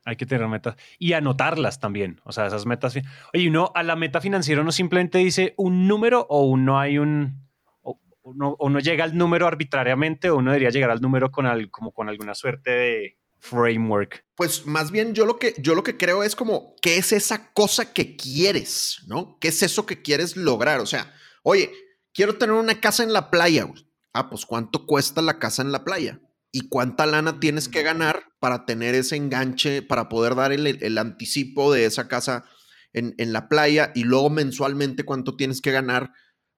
Hay 0.05 0.15
que 0.15 0.25
tener 0.25 0.47
metas 0.47 0.75
y 0.99 1.13
anotarlas 1.13 1.79
también. 1.79 2.21
O 2.23 2.31
sea, 2.31 2.45
esas 2.45 2.65
metas. 2.65 2.95
Oye, 3.33 3.49
uno 3.49 3.71
a 3.75 3.83
la 3.83 3.95
meta 3.95 4.21
financiera 4.21 4.63
no 4.63 4.71
simplemente 4.71 5.17
dice 5.17 5.53
un 5.57 5.87
número 5.87 6.25
o 6.29 6.45
uno 6.45 6.79
hay 6.79 6.97
un. 6.97 7.43
O 7.81 7.99
uno, 8.23 8.79
llega 8.79 9.03
al 9.03 9.17
número 9.17 9.47
arbitrariamente 9.47 10.29
o 10.29 10.37
uno 10.37 10.51
debería 10.51 10.69
llegar 10.69 10.91
al 10.91 11.01
número 11.01 11.31
con, 11.31 11.45
como 11.69 11.91
con 11.91 12.07
alguna 12.07 12.33
suerte 12.33 12.71
de, 12.71 13.17
framework? 13.45 14.25
Pues 14.35 14.65
más 14.65 14.91
bien 14.91 15.13
yo 15.13 15.25
lo 15.25 15.37
que 15.37 15.53
yo 15.57 15.75
lo 15.75 15.83
que 15.83 15.97
creo 15.97 16.23
es 16.23 16.35
como 16.35 16.75
qué 16.81 16.97
es 16.97 17.11
esa 17.11 17.53
cosa 17.53 17.93
que 17.93 18.15
quieres, 18.15 19.03
¿no? 19.07 19.37
¿Qué 19.39 19.49
es 19.49 19.63
eso 19.63 19.85
que 19.85 20.01
quieres 20.01 20.35
lograr? 20.35 20.79
O 20.79 20.85
sea, 20.85 21.13
oye, 21.43 21.71
quiero 22.13 22.37
tener 22.37 22.55
una 22.55 22.79
casa 22.79 23.03
en 23.03 23.13
la 23.13 23.29
playa. 23.29 23.67
Ah, 24.13 24.29
pues 24.29 24.45
¿cuánto 24.45 24.85
cuesta 24.85 25.21
la 25.21 25.39
casa 25.39 25.61
en 25.61 25.71
la 25.71 25.83
playa? 25.83 26.19
¿Y 26.55 26.69
cuánta 26.69 27.05
lana 27.05 27.39
tienes 27.39 27.67
que 27.67 27.83
ganar 27.83 28.23
para 28.39 28.65
tener 28.65 28.95
ese 28.95 29.17
enganche, 29.17 29.81
para 29.81 30.07
poder 30.07 30.35
dar 30.35 30.53
el, 30.53 30.97
anticipo 30.97 31.73
de 31.73 31.85
esa 31.85 32.07
casa 32.07 32.45
en, 32.93 33.13
en, 33.17 33.33
la 33.33 33.49
playa? 33.49 33.91
Y 33.93 34.03
luego 34.03 34.29
mensualmente 34.29 35.03
cuánto 35.03 35.35
tienes 35.35 35.61
que 35.61 35.71
ganar, 35.71 36.11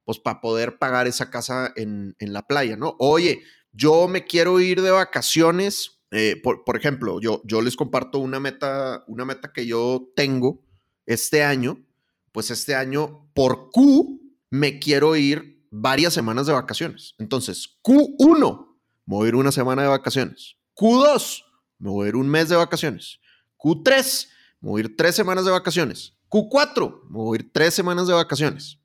pues 0.06 0.20
para 0.20 0.40
poder 0.40 0.78
pagar 0.78 1.08
esa 1.08 1.32
casa 1.32 1.74
en, 1.76 2.16
en 2.20 2.34
la 2.34 2.44
playa, 2.44 2.78
¿no? 2.78 2.96
Oye, 3.00 3.42
yo 3.72 4.08
me 4.08 4.26
quiero 4.26 4.60
ir 4.60 4.82
de 4.82 4.92
vacaciones 4.92 5.98
eh, 6.12 6.40
por, 6.42 6.78
ejemplo, 6.78 7.20
yo, 7.20 7.42
yo 7.46 7.62
les 7.62 7.76
comparto 7.76 8.20
una 8.20 8.40
meta, 8.40 9.04
una 9.08 9.26
meta 9.26 9.52
que 9.52 9.66
yo 9.66 10.12
tengo 10.16 10.64
este 11.06 11.44
año. 11.44 11.84
Pues 12.32 12.52
este 12.52 12.76
año, 12.76 13.30
por 13.34 13.72
Q, 13.72 14.22
me 14.50 14.80
quiero 14.80 15.16
ir 15.16 15.66
varias 15.72 16.14
semanas 16.14 16.46
de 16.46 16.54
vacaciones. 16.54 17.16
Entonces, 17.18 17.80
Q1, 17.84 18.67
me 19.08 19.16
voy 19.16 19.26
a 19.26 19.30
ir 19.30 19.36
una 19.36 19.52
semana 19.52 19.82
de 19.82 19.88
vacaciones. 19.88 20.58
Q2, 20.76 21.44
me 21.80 21.90
voy 21.90 22.06
a 22.06 22.10
ir 22.10 22.16
un 22.16 22.28
mes 22.28 22.50
de 22.50 22.58
vacaciones. 22.58 23.20
Q3, 23.58 24.28
me 24.60 24.70
voy 24.70 24.82
a 24.82 24.86
ir 24.86 24.98
tres 24.98 25.16
semanas 25.16 25.46
de 25.46 25.52
vacaciones. 25.52 26.14
Q4, 26.30 27.04
me 27.10 27.18
voy 27.18 27.38
a 27.38 27.42
ir 27.42 27.52
tres 27.54 27.74
semanas 27.74 28.08
de 28.08 28.14
vacaciones. 28.14 28.78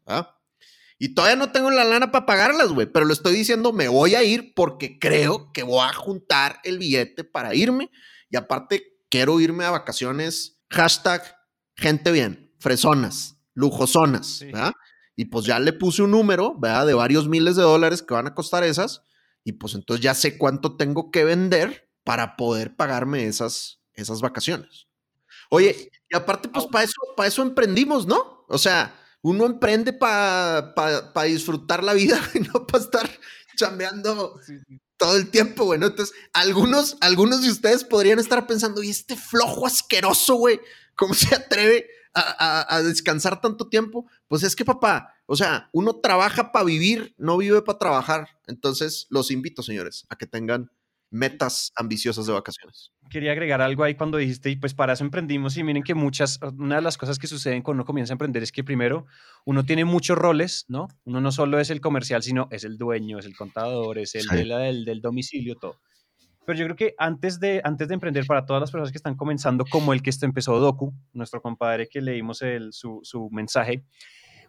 Y 0.99 1.15
todavía 1.15 1.35
no 1.35 1.51
tengo 1.51 1.73
la 1.73 1.85
lana 1.85 2.13
para 2.13 2.25
pagarlas, 2.25 2.69
güey, 2.69 2.87
pero 2.87 3.05
lo 3.05 3.13
estoy 3.13 3.35
diciendo, 3.35 3.73
me 3.73 3.89
voy 3.89 4.15
a 4.15 4.23
ir 4.23 4.55
porque 4.55 5.01
creo 5.01 5.53
que 5.53 5.65
voy 5.65 5.81
a 5.81 5.93
juntar 5.93 6.61
el 6.63 6.79
billete 6.79 7.25
para 7.25 7.57
irme. 7.57 7.91
Y 8.31 8.37
aparte, 8.37 8.97
quiero 9.11 9.41
irme 9.41 9.65
a 9.65 9.71
vacaciones, 9.71 10.61
hashtag 10.71 11.37
gente 11.75 12.13
bien, 12.13 12.55
fresonas, 12.61 13.37
lujosonas, 13.55 14.41
¿verdad? 14.41 14.73
Y 15.17 15.25
pues 15.25 15.45
ya 15.45 15.59
le 15.59 15.73
puse 15.73 16.03
un 16.03 16.13
número, 16.13 16.57
¿verdad? 16.59 16.87
De 16.87 16.95
varios 16.95 17.27
miles 17.27 17.57
de 17.57 17.63
dólares 17.63 18.03
que 18.03 18.15
van 18.15 18.29
a 18.29 18.35
costar 18.35 18.63
esas. 18.63 19.03
Y 19.45 19.53
pues 19.53 19.75
entonces 19.75 20.03
ya 20.03 20.15
sé 20.15 20.39
cuánto 20.39 20.77
tengo 20.77 21.11
que 21.11 21.25
vender 21.25 21.89
para 22.05 22.37
poder 22.37 22.77
pagarme 22.77 23.27
esas, 23.27 23.81
esas 23.95 24.21
vacaciones. 24.21 24.87
Oye, 25.51 25.91
y 26.09 26.17
aparte, 26.17 26.49
pues 26.49 26.67
para 26.67 26.85
eso, 26.85 26.95
para 27.17 27.29
eso 27.29 27.43
emprendimos, 27.43 28.07
¿no? 28.07 28.45
O 28.49 28.59
sea, 28.59 28.99
uno 29.23 29.47
emprende 29.47 29.93
para 29.93 30.73
disfrutar 31.27 31.83
la 31.83 31.95
vida 31.95 32.21
y 32.35 32.41
no 32.41 32.67
para 32.67 32.85
estar 32.85 33.11
chambeando 33.57 34.41
todo 34.97 35.17
el 35.17 35.31
tiempo, 35.31 35.65
güey. 35.65 35.83
Entonces, 35.83 36.15
algunos, 36.33 36.97
algunos 37.01 37.43
de 37.43 37.51
ustedes 37.51 37.85
podrían 37.85 38.19
estar 38.19 38.47
pensando, 38.47 38.83
y 38.83 38.91
este 38.91 39.17
flojo 39.17 39.67
asqueroso, 39.67 40.37
güey, 40.37 40.61
¿cómo 40.97 41.15
se 41.15 41.35
atreve 41.35 41.87
a, 42.15 42.77
a, 42.77 42.83
descansar 42.83 43.41
tanto 43.41 43.69
tiempo? 43.69 44.07
Pues 44.29 44.43
es 44.43 44.57
que, 44.57 44.65
papá, 44.65 45.15
o 45.27 45.37
sea, 45.37 45.69
uno 45.73 45.97
trabaja 45.97 46.53
para 46.53 46.65
vivir, 46.65 47.15
no 47.19 47.37
vive 47.37 47.63
para 47.63 47.79
trabajar. 47.79 48.29
Entonces, 48.47 49.07
los 49.11 49.31
invito, 49.31 49.63
señores, 49.63 50.05
a 50.09 50.17
que 50.17 50.27
tengan 50.27 50.71
metas 51.13 51.73
ambiciosas 51.77 52.27
de 52.27 52.33
vacaciones. 52.33 52.91
Quería 53.11 53.33
agregar 53.33 53.61
algo 53.61 53.85
ahí 53.85 53.95
cuando 53.95 54.17
dijiste, 54.17 54.49
y 54.49 54.57
pues 54.57 54.73
para 54.73 54.95
eso 54.95 55.05
emprendimos, 55.05 55.57
y 55.59 55.63
miren 55.63 55.83
que 55.83 55.95
muchas, 55.95 56.41
una 56.59 56.77
de 56.77 56.83
las 56.83 56.97
cosas 56.97 57.19
que 57.19 57.27
suceden 57.27 57.63
cuando 57.63 57.83
uno 57.83 57.85
comienza 57.85 58.15
a 58.15 58.17
emprender 58.17 58.43
es 58.43 58.51
que 58.51 58.65
primero 58.65 59.07
uno 59.45 59.65
tiene 59.65 59.85
muchos 59.85 60.17
roles, 60.17 60.65
¿no? 60.69 60.89
Uno 61.05 61.21
no 61.21 61.31
solo 61.31 61.61
es 61.61 61.69
el 61.69 61.83
comercial, 61.83 62.23
sino 62.23 62.49
es 62.51 62.65
el 62.65 62.79
dueño, 62.79 63.19
es 63.19 63.27
el 63.27 63.37
contador, 63.37 63.99
es 63.99 64.15
el 64.15 64.27
del, 64.27 64.85
del, 64.87 65.03
domicilio, 65.03 65.57
todo. 65.57 65.81
Pero 66.45 66.59
yo 66.59 66.65
creo 66.65 66.77
que 66.77 66.95
antes 66.99 67.39
de, 67.39 67.61
antes 67.65 67.89
de 67.89 67.95
emprender, 67.95 68.27
para 68.27 68.45
todas 68.45 68.61
las 68.61 68.71
personas 68.71 68.91
que 68.91 68.99
están 68.99 69.17
comenzando, 69.17 69.65
como 69.65 69.93
el 69.93 70.03
que 70.03 70.11
empezó 70.23 70.59
Doku, 70.59 70.93
nuestro 71.13 71.41
compadre 71.41 71.89
que 71.89 72.01
leímos 72.01 72.43
el, 72.43 72.73
su, 72.73 73.01
su 73.03 73.31
mensaje, 73.31 73.85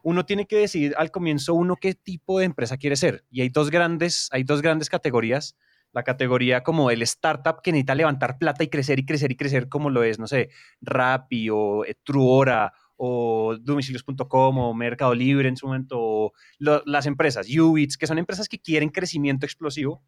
uno 0.01 0.25
tiene 0.25 0.45
que 0.47 0.57
decidir 0.57 0.93
al 0.97 1.11
comienzo 1.11 1.53
uno 1.53 1.75
qué 1.75 1.93
tipo 1.93 2.39
de 2.39 2.45
empresa 2.45 2.77
quiere 2.77 2.95
ser. 2.95 3.23
Y 3.31 3.41
hay 3.41 3.49
dos 3.49 3.69
grandes, 3.69 4.27
hay 4.31 4.43
dos 4.43 4.61
grandes 4.61 4.89
categorías 4.89 5.55
la 5.93 6.03
categoría 6.03 6.63
como 6.63 6.91
el 6.91 7.01
startup 7.03 7.61
que 7.61 7.71
necesita 7.71 7.95
levantar 7.95 8.37
plata 8.37 8.63
y 8.63 8.67
crecer 8.67 8.99
y 8.99 9.05
crecer 9.05 9.31
y 9.31 9.37
crecer 9.37 9.69
como 9.69 9.89
lo 9.89 10.03
es, 10.03 10.19
no 10.19 10.27
sé, 10.27 10.49
Rappi 10.81 11.49
o 11.49 11.85
eh, 11.85 11.95
Truora 12.03 12.73
o 12.97 13.55
domicilios.com 13.59 14.57
o 14.57 14.73
Mercado 14.73 15.13
Libre 15.13 15.49
en 15.49 15.57
su 15.57 15.67
momento, 15.67 15.97
o 15.99 16.33
las 16.59 17.05
empresas, 17.05 17.47
Ubits, 17.49 17.97
que 17.97 18.07
son 18.07 18.17
empresas 18.17 18.47
que 18.47 18.59
quieren 18.59 18.89
crecimiento 18.89 19.45
explosivo, 19.45 20.03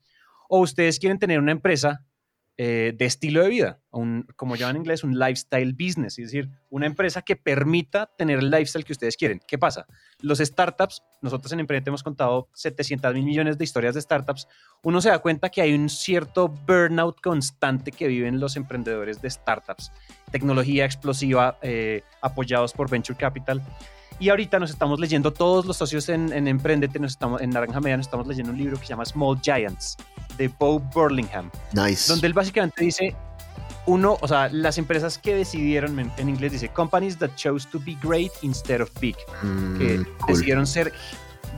o 0.50 0.60
ustedes 0.60 1.00
quieren 1.00 1.20
tener 1.20 1.40
una 1.40 1.52
empresa 1.52 2.06
eh, 2.58 2.94
de 2.96 3.04
estilo 3.04 3.44
de 3.44 3.50
vida, 3.50 3.82
como 3.90 4.56
llaman 4.56 4.78
en 4.78 4.82
inglés, 4.84 5.04
un 5.04 5.20
lifestyle 5.20 5.74
business, 5.74 6.18
es 6.18 6.32
decir, 6.32 6.50
una 6.70 6.86
empresa 6.86 7.22
que 7.22 7.36
permita 7.36 8.10
tener 8.18 8.40
el 8.40 8.50
lifestyle 8.50 8.86
que 8.86 8.94
ustedes 8.94 9.18
quieren. 9.18 9.42
¿Qué 9.46 9.58
pasa? 9.58 9.86
Los 10.22 10.40
startups, 10.40 11.04
nosotros 11.22 11.52
en 11.52 11.60
Emprendete 11.60 11.90
hemos 11.90 12.02
contado 12.02 12.48
700 12.54 13.14
mil 13.14 13.26
millones 13.26 13.58
de 13.58 13.66
historias 13.66 13.94
de 13.94 14.02
startups, 14.02 14.48
uno 14.84 15.02
se 15.02 15.10
da 15.10 15.20
cuenta 15.20 15.50
que 15.50 15.62
hay 15.62 15.74
un 15.74 15.90
cierto 15.90 16.48
burnout 16.48 17.20
constante 17.20 17.92
que 17.92 18.08
viven 18.08 18.40
los 18.40 18.56
emprendedores 18.56 19.22
de 19.22 19.30
startups, 19.30 19.92
tecnología 20.32 20.86
explosiva 20.86 21.60
eh, 21.62 22.04
apoyados 22.22 22.72
por 22.72 22.90
Venture 22.90 23.20
Capital. 23.20 23.62
Y 24.18 24.30
ahorita 24.30 24.60
nos 24.60 24.70
estamos 24.70 24.98
leyendo, 25.02 25.34
todos 25.34 25.66
los 25.66 25.76
socios 25.76 26.08
en, 26.08 26.32
en 26.32 26.48
Emprendete, 26.48 27.00
nos 27.00 27.12
estamos, 27.12 27.42
en 27.42 27.50
Naranja 27.50 27.82
Media, 27.82 27.98
nos 27.98 28.06
estamos 28.06 28.28
leyendo 28.28 28.54
un 28.54 28.58
libro 28.58 28.80
que 28.80 28.86
se 28.86 28.92
llama 28.92 29.04
Small 29.04 29.42
Giants 29.42 29.98
de 30.38 30.48
Bo 30.48 30.80
Burlingham. 30.80 31.50
Nice. 31.74 32.12
Donde 32.12 32.28
él 32.28 32.34
básicamente 32.34 32.84
dice, 32.84 33.16
uno, 33.86 34.18
o 34.22 34.28
sea, 34.28 34.50
las 34.50 34.78
empresas 34.78 35.18
que 35.18 35.36
decidieron, 35.36 36.00
en, 36.00 36.30
inglés 36.30 36.54
dice, 36.54 36.70
companies 36.70 37.18
that 37.18 37.32
chose 37.36 37.68
to 37.72 37.80
be 37.80 37.98
great 38.02 38.32
instead 38.42 38.82
of 38.82 38.90
big, 39.00 39.16
mm, 39.44 39.78
que 39.78 40.06
decidieron 40.28 40.66
ser 40.66 40.92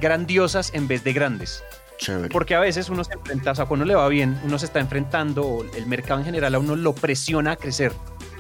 grandiosas 0.02 0.74
en 0.74 0.88
vez 0.88 1.04
de 1.04 1.14
grandes. 1.14 1.64
Chévere. 1.98 2.30
Porque 2.30 2.54
a 2.54 2.60
veces 2.60 2.90
uno 2.90 3.04
se 3.04 3.14
enfrenta, 3.14 3.52
o 3.52 3.56
sea, 3.56 3.66
cuando 3.66 3.86
le 3.86 3.96
va 3.96 4.08
bien, 4.08 4.40
uno 4.44 4.60
se 4.60 4.68
está 4.68 4.80
enfrentando, 4.80 5.44
o 5.44 5.64
el 5.64 5.86
mercado 5.88 6.20
en 6.20 6.26
general 6.26 6.54
a 6.56 6.60
uno 6.60 6.76
lo 6.76 6.94
presiona 6.94 7.54
a 7.54 7.56
crecer 7.56 7.92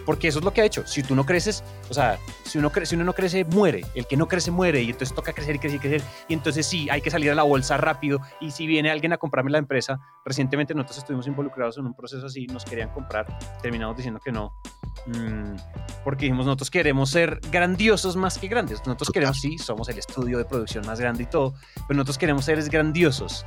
porque 0.07 0.29
eso 0.29 0.39
es 0.39 0.45
lo 0.45 0.53
que 0.53 0.61
ha 0.61 0.65
hecho. 0.65 0.87
Si 0.87 1.03
tú 1.03 1.15
no 1.15 1.25
creces, 1.25 1.65
o 1.89 1.93
sea, 1.93 2.17
si 2.45 2.57
uno, 2.57 2.71
si 2.83 2.95
uno 2.95 3.03
no 3.03 3.11
crece, 3.11 3.43
muere. 3.43 3.81
El 3.93 4.07
que 4.07 4.15
no 4.15 4.25
crece, 4.29 4.51
muere. 4.51 4.81
Y 4.81 4.91
entonces 4.91 5.13
toca 5.13 5.33
crecer 5.33 5.57
y 5.57 5.59
crecer 5.59 5.75
y 5.75 5.79
crecer. 5.79 6.01
Y 6.29 6.33
entonces 6.33 6.65
sí, 6.65 6.89
hay 6.89 7.01
que 7.01 7.11
salir 7.11 7.29
a 7.29 7.35
la 7.35 7.43
bolsa 7.43 7.75
rápido. 7.75 8.21
Y 8.39 8.51
si 8.51 8.67
viene 8.67 8.89
alguien 8.89 9.11
a 9.11 9.17
comprarme 9.17 9.51
la 9.51 9.57
empresa, 9.57 9.99
recientemente 10.23 10.73
nosotros 10.73 10.99
estuvimos 10.99 11.27
involucrados 11.27 11.77
en 11.77 11.87
un 11.87 11.93
proceso 11.93 12.25
así, 12.25 12.47
nos 12.47 12.63
querían 12.63 12.87
comprar, 12.91 13.37
terminamos 13.61 13.97
diciendo 13.97 14.21
que 14.23 14.31
no. 14.31 14.53
Mm, 15.07 15.57
porque 16.05 16.27
dijimos, 16.27 16.45
nosotros 16.45 16.71
queremos 16.71 17.09
ser 17.09 17.41
grandiosos 17.51 18.15
más 18.15 18.37
que 18.37 18.47
grandes. 18.47 18.79
Nosotros 18.85 19.11
queremos, 19.11 19.41
sí, 19.41 19.57
somos 19.57 19.89
el 19.89 19.97
estudio 19.97 20.37
de 20.37 20.45
producción 20.45 20.85
más 20.85 21.01
grande 21.01 21.23
y 21.23 21.25
todo, 21.25 21.53
pero 21.85 21.97
nosotros 21.97 22.17
queremos 22.17 22.45
ser 22.45 22.63
grandiosos. 22.69 23.45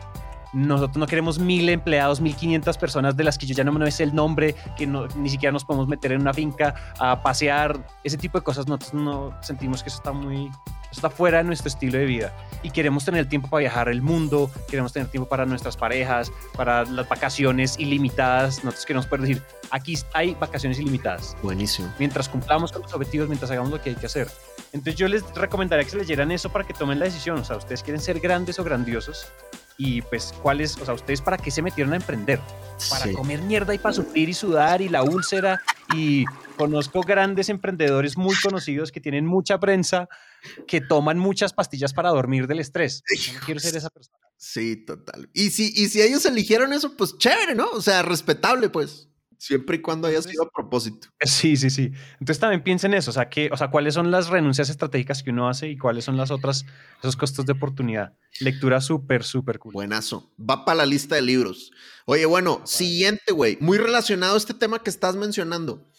Nosotros 0.53 0.97
no 0.97 1.07
queremos 1.07 1.39
mil 1.39 1.69
empleados, 1.69 2.21
mil 2.21 2.35
quinientas 2.35 2.77
personas 2.77 3.17
de 3.17 3.25
las 3.25 3.39
que 3.39 3.47
yo 3.47 3.55
ya 3.55 3.65
no 3.65 3.73
me 3.73 3.91
sé 3.91 4.03
el 4.03 4.15
nombre, 4.15 4.55
que 4.77 4.87
ni 4.87 5.29
siquiera 5.29 5.53
nos 5.53 5.65
podemos 5.65 5.89
meter 5.89 6.13
en 6.13 6.21
una 6.21 6.35
finca 6.35 6.75
a 6.99 7.23
pasear, 7.23 7.87
ese 8.03 8.19
tipo 8.19 8.39
de 8.39 8.45
cosas. 8.45 8.67
Nosotros 8.67 8.95
no 8.95 9.35
sentimos 9.43 9.83
que 9.83 9.89
eso 9.89 9.99
está 9.99 10.13
muy, 10.13 10.51
está 10.91 11.09
fuera 11.09 11.39
de 11.39 11.45
nuestro 11.45 11.69
estilo 11.69 11.99
de 11.99 12.05
vida. 12.05 12.35
Y 12.63 12.71
queremos 12.71 13.05
tener 13.05 13.29
tiempo 13.29 13.49
para 13.49 13.61
viajar 13.61 13.89
el 13.89 14.03
mundo, 14.03 14.51
queremos 14.69 14.93
tener 14.93 15.09
tiempo 15.09 15.29
para 15.29 15.47
nuestras 15.47 15.77
parejas, 15.77 16.33
para 16.57 16.85
las 16.85 17.09
vacaciones 17.09 17.79
ilimitadas. 17.79 18.65
Nosotros 18.65 18.87
queremos 18.87 19.07
poder 19.07 19.23
decir, 19.23 19.43
aquí 19.71 19.97
hay 20.15 20.35
vacaciones 20.35 20.81
ilimitadas. 20.81 21.37
Buenísimo. 21.43 21.93
Mientras 21.99 22.29
cumplamos 22.29 22.73
con 22.73 22.83
los 22.83 22.93
objetivos, 22.93 23.29
mientras 23.29 23.51
hagamos 23.51 23.71
lo 23.71 23.81
que 23.81 23.91
hay 23.91 23.97
que 23.97 24.07
hacer. 24.07 24.29
Entonces 24.73 24.97
yo 24.97 25.09
les 25.09 25.23
recomendaría 25.35 25.85
que 25.85 25.91
se 25.91 25.97
leyeran 25.97 26.31
eso 26.33 26.51
para 26.51 26.67
que 26.67 26.75
tomen 26.75 26.99
la 26.99 27.05
decisión. 27.05 27.39
O 27.39 27.45
sea, 27.45 27.57
ustedes 27.57 27.83
quieren 27.83 28.01
ser 28.01 28.21
grandes 28.21 28.59
o 28.59 28.65
grandiosos 28.65 29.27
y 29.81 30.03
pues 30.03 30.35
cuáles, 30.43 30.77
o 30.77 30.85
sea, 30.85 30.93
ustedes 30.93 31.23
para 31.23 31.39
qué 31.39 31.51
se 31.51 31.63
metieron 31.63 31.95
a 31.95 31.97
emprender, 31.97 32.39
para 32.91 33.11
comer 33.15 33.41
mierda 33.41 33.75
y 33.75 33.79
para 33.79 33.95
sufrir 33.95 34.29
y 34.29 34.35
sudar 34.35 34.83
y 34.83 34.91
la 34.91 35.03
úlcera 35.03 35.63
y 35.95 36.27
conozco 36.59 37.01
grandes 37.01 37.49
emprendedores 37.49 38.19
muy 38.19 38.37
conocidos 38.43 38.93
que 38.93 39.01
tienen 39.01 39.25
mucha 39.25 39.59
prensa, 39.59 40.07
que 40.69 40.83
toman 40.83 41.19
muchas 41.19 41.55
pastillas 41.55 41.95
para 41.95 42.11
dormir 42.11 42.47
del 42.47 42.61
estrés. 42.61 43.03
Yo 43.19 43.33
no 43.33 43.41
quiero 43.41 43.59
ser 43.59 43.75
esa 43.75 43.89
persona. 43.89 44.19
Sí, 44.37 44.85
total. 44.85 45.31
Y 45.33 45.49
si, 45.49 45.73
y 45.75 45.89
si 45.89 46.03
ellos 46.03 46.27
eligieron 46.27 46.75
eso, 46.75 46.95
pues 46.95 47.17
chévere, 47.17 47.55
¿no? 47.55 47.71
O 47.71 47.81
sea, 47.81 48.03
respetable, 48.03 48.69
pues 48.69 49.10
siempre 49.41 49.77
y 49.77 49.81
cuando 49.81 50.07
haya 50.07 50.21
sido 50.21 50.45
a 50.45 50.51
propósito. 50.51 51.09
Sí, 51.23 51.57
sí, 51.57 51.71
sí. 51.71 51.93
Entonces 52.13 52.39
también 52.39 52.63
piensen 52.63 52.93
eso, 52.93 53.11
o 53.11 53.15
sea, 53.15 53.31
que, 53.31 53.49
o 53.51 53.57
sea, 53.57 53.71
cuáles 53.71 53.95
son 53.95 54.11
las 54.11 54.29
renuncias 54.29 54.69
estratégicas 54.69 55.23
que 55.23 55.31
uno 55.31 55.49
hace 55.49 55.69
y 55.69 55.79
cuáles 55.79 56.05
son 56.05 56.19
las 56.19 56.31
otras, 56.31 56.67
esos 56.99 57.17
costos 57.17 57.47
de 57.47 57.53
oportunidad. 57.53 58.13
Lectura 58.41 58.83
súper, 58.83 59.25
súper 59.25 59.59
cool. 59.59 59.73
Buenazo. 59.73 60.31
Va 60.39 60.67
para 60.67 60.77
la 60.77 60.87
lista 60.87 61.15
de 61.15 61.23
libros. 61.23 61.73
Oye, 62.05 62.27
bueno, 62.27 62.61
siguiente, 62.67 63.33
güey, 63.33 63.57
muy 63.61 63.79
relacionado 63.79 64.35
a 64.35 64.39
este 64.39 64.53
tema 64.53 64.83
que 64.83 64.91
estás 64.91 65.17
mencionando. 65.17 65.91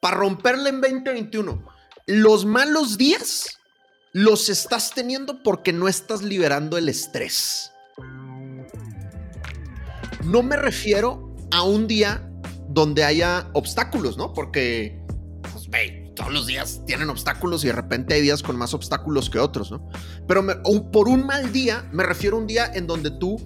Para 0.00 0.16
romperle 0.16 0.70
en 0.70 0.80
2021, 0.80 1.64
los 2.06 2.44
malos 2.44 2.98
días 2.98 3.56
los 4.12 4.48
estás 4.48 4.92
teniendo 4.92 5.44
porque 5.44 5.72
no 5.72 5.86
estás 5.86 6.22
liberando 6.22 6.76
el 6.76 6.88
estrés. 6.88 7.70
No 10.24 10.42
me 10.42 10.56
refiero 10.56 11.36
a 11.52 11.62
un 11.62 11.86
día 11.86 12.29
donde 12.70 13.04
haya 13.04 13.50
obstáculos, 13.52 14.16
¿no? 14.16 14.32
Porque, 14.32 15.04
pues, 15.52 15.68
todos 16.14 16.32
los 16.32 16.46
días 16.46 16.82
tienen 16.86 17.08
obstáculos 17.08 17.64
y 17.64 17.68
de 17.68 17.72
repente 17.72 18.14
hay 18.14 18.20
días 18.20 18.42
con 18.42 18.56
más 18.56 18.74
obstáculos 18.74 19.30
que 19.30 19.38
otros, 19.38 19.70
¿no? 19.70 19.88
Pero 20.28 20.44
por 20.92 21.08
un 21.08 21.24
mal 21.24 21.52
día, 21.52 21.88
me 21.92 22.02
refiero 22.02 22.36
a 22.36 22.40
un 22.40 22.46
día 22.46 22.70
en 22.74 22.86
donde 22.86 23.10
tú 23.10 23.38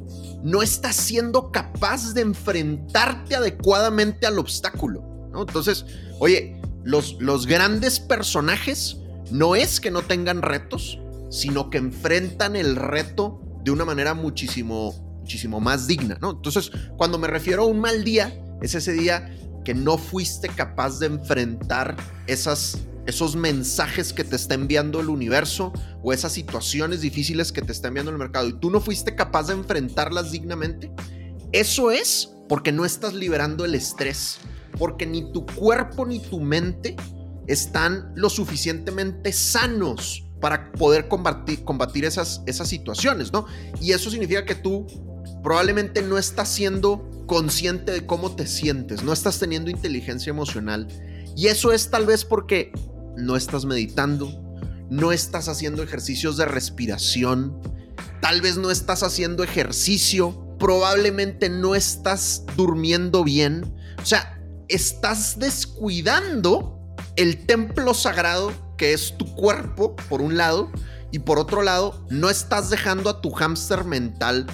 no 0.43 0.61
estás 0.63 0.97
siendo 0.97 1.53
capaz 1.53 2.15
de 2.15 2.23
enfrentarte 2.23 3.37
adecuadamente 3.37 4.27
al 4.27 4.39
obstáculo, 4.39 5.03
¿no? 5.31 5.43
Entonces, 5.43 5.87
oye, 6.19 6.61
los, 6.83 7.17
los 7.21 7.47
grandes 7.47 8.01
personajes 8.01 8.99
no 9.31 9.55
es 9.55 9.81
que 9.81 9.91
no 9.91 10.03
tengan 10.03 10.43
retos, 10.43 10.99
sino 11.31 11.71
que 11.71 11.79
enfrentan 11.79 12.57
el 12.57 12.77
reto 12.77 13.41
de 13.63 13.71
una 13.71 13.85
manera 13.85 14.15
muchísimo, 14.15 15.14
muchísimo 15.25 15.59
más 15.59 15.87
digna, 15.87 16.19
¿no? 16.21 16.33
Entonces, 16.33 16.71
cuando 16.99 17.19
me 17.19 17.27
refiero 17.27 17.63
a 17.63 17.67
un 17.67 17.81
mal 17.81 18.05
día, 18.05 18.39
es 18.61 18.75
ese 18.75 18.93
día 18.93 19.35
que 19.65 19.75
no 19.75 19.97
fuiste 19.97 20.51
capaz 20.51 20.99
de 20.99 21.07
enfrentar 21.07 21.97
esas, 22.27 22.79
esos 23.07 23.35
mensajes 23.35 24.13
que 24.13 24.23
te 24.23 24.37
está 24.37 24.53
enviando 24.53 25.01
el 25.01 25.09
universo 25.09 25.73
o 26.03 26.13
esas 26.13 26.33
situaciones 26.33 27.01
difíciles 27.01 27.53
que 27.53 27.63
te 27.63 27.73
está 27.73 27.89
enviando 27.89 28.13
el 28.13 28.19
mercado 28.19 28.49
y 28.49 28.53
tú 28.53 28.71
no 28.71 28.83
fuiste 28.83 29.15
capaz 29.15 29.47
de 29.47 29.55
enfrentarlas 29.55 30.31
dignamente. 30.31 30.93
Eso 31.53 31.91
es 31.91 32.35
porque 32.47 32.71
no 32.71 32.85
estás 32.85 33.15
liberando 33.15 33.65
el 33.65 33.75
estrés, 33.75 34.41
porque 34.79 35.07
ni 35.07 35.33
tu 35.33 35.47
cuerpo 35.47 36.05
ni 36.05 36.21
tu 36.21 36.39
mente 36.39 36.97
están 37.47 38.13
lo 38.15 38.29
suficientemente 38.29 39.33
sanos 39.33 40.27
para 40.43 40.71
poder 40.73 41.09
combatir, 41.09 41.65
combatir 41.65 42.05
esas, 42.05 42.43
esas 42.45 42.69
situaciones, 42.69 43.33
¿no? 43.33 43.47
Y 43.81 43.93
eso 43.93 44.11
significa 44.11 44.45
que 44.45 44.55
tú 44.55 44.87
probablemente 45.45 46.01
no 46.03 46.17
estás 46.17 46.49
siendo 46.49 47.09
consciente 47.27 47.93
de 47.93 48.07
cómo 48.07 48.35
te 48.35 48.47
sientes, 48.47 49.05
no 49.05 49.13
estás 49.13 49.39
teniendo 49.39 49.71
inteligencia 49.71 50.31
emocional. 50.31 50.89
Y 51.37 51.49
eso 51.49 51.73
es 51.73 51.91
tal 51.91 52.07
vez 52.07 52.25
porque 52.25 52.73
no 53.17 53.37
estás 53.37 53.67
meditando, 53.67 54.33
no 54.89 55.13
estás 55.13 55.49
haciendo 55.49 55.83
ejercicios 55.83 56.39
de 56.39 56.47
respiración, 56.47 57.61
tal 58.23 58.41
vez 58.41 58.57
no 58.57 58.71
estás 58.71 59.03
haciendo 59.03 59.45
ejercicio, 59.45 60.57
probablemente 60.59 61.51
no 61.51 61.75
estás 61.75 62.45
durmiendo 62.57 63.23
bien. 63.23 63.75
O 64.03 64.07
sea, 64.07 64.41
estás 64.69 65.39
descuidando 65.39 66.81
el 67.17 67.45
templo 67.45 67.93
sagrado 67.93 68.51
que 68.79 68.95
es 68.95 69.17
tu 69.19 69.27
cuerpo, 69.35 69.95
por 70.09 70.23
un 70.23 70.39
lado, 70.39 70.73
y 71.13 71.19
por 71.21 71.39
otro 71.39 71.63
lado, 71.63 72.05
no 72.11 72.31
estás 72.31 72.71
dejando 72.71 73.11
a 73.11 73.21
tu 73.21 73.31
hámster 73.31 73.85
mental 73.85 74.47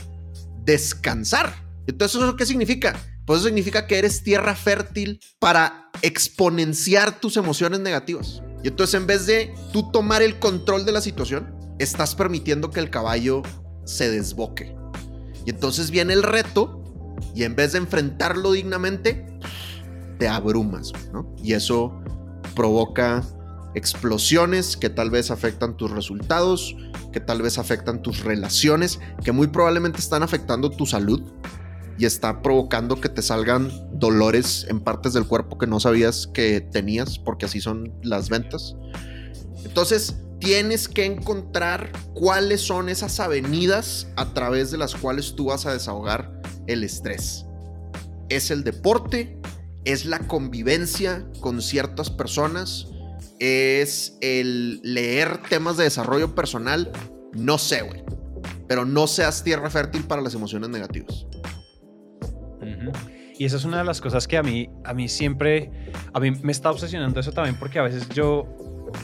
descansar. 0.65 1.55
Entonces, 1.87 2.21
¿eso 2.21 2.37
qué 2.37 2.47
significa? 2.47 2.97
Pues 3.27 3.43
significa 3.43 3.87
que 3.87 3.99
eres 3.99 4.23
tierra 4.23 4.55
fértil 4.55 5.21
para 5.39 5.91
exponenciar 6.03 7.21
tus 7.21 7.37
emociones 7.37 7.81
negativas. 7.81 8.43
Y 8.63 8.69
entonces, 8.69 8.95
en 8.95 9.07
vez 9.07 9.27
de 9.27 9.55
tú 9.73 9.91
tomar 9.91 10.23
el 10.23 10.39
control 10.39 10.85
de 10.85 10.93
la 10.93 11.01
situación, 11.01 11.55
estás 11.79 12.15
permitiendo 12.15 12.71
que 12.71 12.81
el 12.81 12.91
caballo 12.91 13.43
se 13.85 14.11
desboque. 14.11 14.75
Y 15.47 15.51
entonces 15.51 15.91
viene 15.91 16.13
el 16.13 16.23
reto, 16.23 16.77
y 17.35 17.45
en 17.45 17.57
vez 17.57 17.73
de 17.73 17.79
enfrentarlo 17.79 18.53
dignamente, 18.53 19.27
te 20.19 20.29
abrumas, 20.29 20.93
¿no? 21.13 21.35
Y 21.43 21.55
eso 21.55 22.03
provoca 22.55 23.25
explosiones 23.75 24.77
que 24.77 24.91
tal 24.91 25.11
vez 25.11 25.31
afectan 25.31 25.77
tus 25.77 25.91
resultados, 25.91 26.77
que 27.13 27.21
tal 27.21 27.43
vez 27.43 27.59
afectan 27.59 28.03
tus 28.03 28.21
relaciones, 28.25 29.01
que 29.25 29.33
muy 29.33 29.49
probablemente 29.49 29.99
están 29.99 30.23
afectando 30.23 30.71
tu 30.71 30.87
salud 30.87 31.23
y 31.99 32.07
está 32.07 32.43
provocando 32.43 33.01
que 33.01 33.09
te 33.09 33.23
salgan 33.23 33.71
dolores 33.93 34.67
en 34.69 34.81
partes 34.81 35.13
del 35.13 35.27
cuerpo 35.27 35.59
que 35.59 35.67
no 35.67 35.81
sabías 35.81 36.27
que 36.27 36.61
tenías, 36.61 37.19
porque 37.19 37.47
así 37.47 37.61
son 37.61 37.93
las 38.03 38.31
ventas. 38.31 38.75
Entonces, 39.65 40.17
tienes 40.41 40.89
que 40.89 41.05
encontrar 41.05 41.93
cuáles 42.15 42.63
son 42.63 42.89
esas 42.89 43.21
avenidas 43.21 44.09
a 44.17 44.33
través 44.33 44.71
de 44.71 44.79
las 44.79 44.95
cuales 44.95 45.35
tú 45.37 45.47
vas 45.47 45.67
a 45.67 45.73
desahogar 45.73 46.41
el 46.67 46.83
estrés. 46.83 47.45
Es 48.31 48.51
el 48.51 48.65
deporte, 48.65 49.39
es 49.85 50.07
la 50.07 50.21
convivencia 50.21 51.27
con 51.41 51.61
ciertas 51.61 52.09
personas, 52.09 52.87
es 53.41 54.17
el 54.21 54.81
leer 54.83 55.43
temas 55.49 55.77
de 55.77 55.85
desarrollo 55.85 56.35
personal, 56.35 56.93
no 57.33 57.59
sé, 57.59 57.83
güey. 57.83 58.05
Pero 58.69 58.85
no 58.85 59.07
seas 59.07 59.43
tierra 59.43 59.69
fértil 59.69 60.05
para 60.05 60.23
las 60.23 60.35
emociones 60.35 60.71
negativas. 60.71 61.27
Y 63.37 63.47
esa 63.47 63.57
es 63.57 63.65
una 63.65 63.79
de 63.79 63.85
las 63.85 64.03
cosas 64.03 64.29
que 64.29 64.37
a 64.37 64.43
mí, 64.43 64.69
a 64.85 64.93
mí 64.93 65.09
siempre, 65.09 65.71
a 66.13 66.21
mí 66.21 66.31
me 66.31 66.53
está 66.53 66.71
obsesionando 66.71 67.19
eso 67.19 67.33
también 67.33 67.59
porque 67.59 67.79
a 67.79 67.83
veces 67.83 68.07
yo 68.11 68.47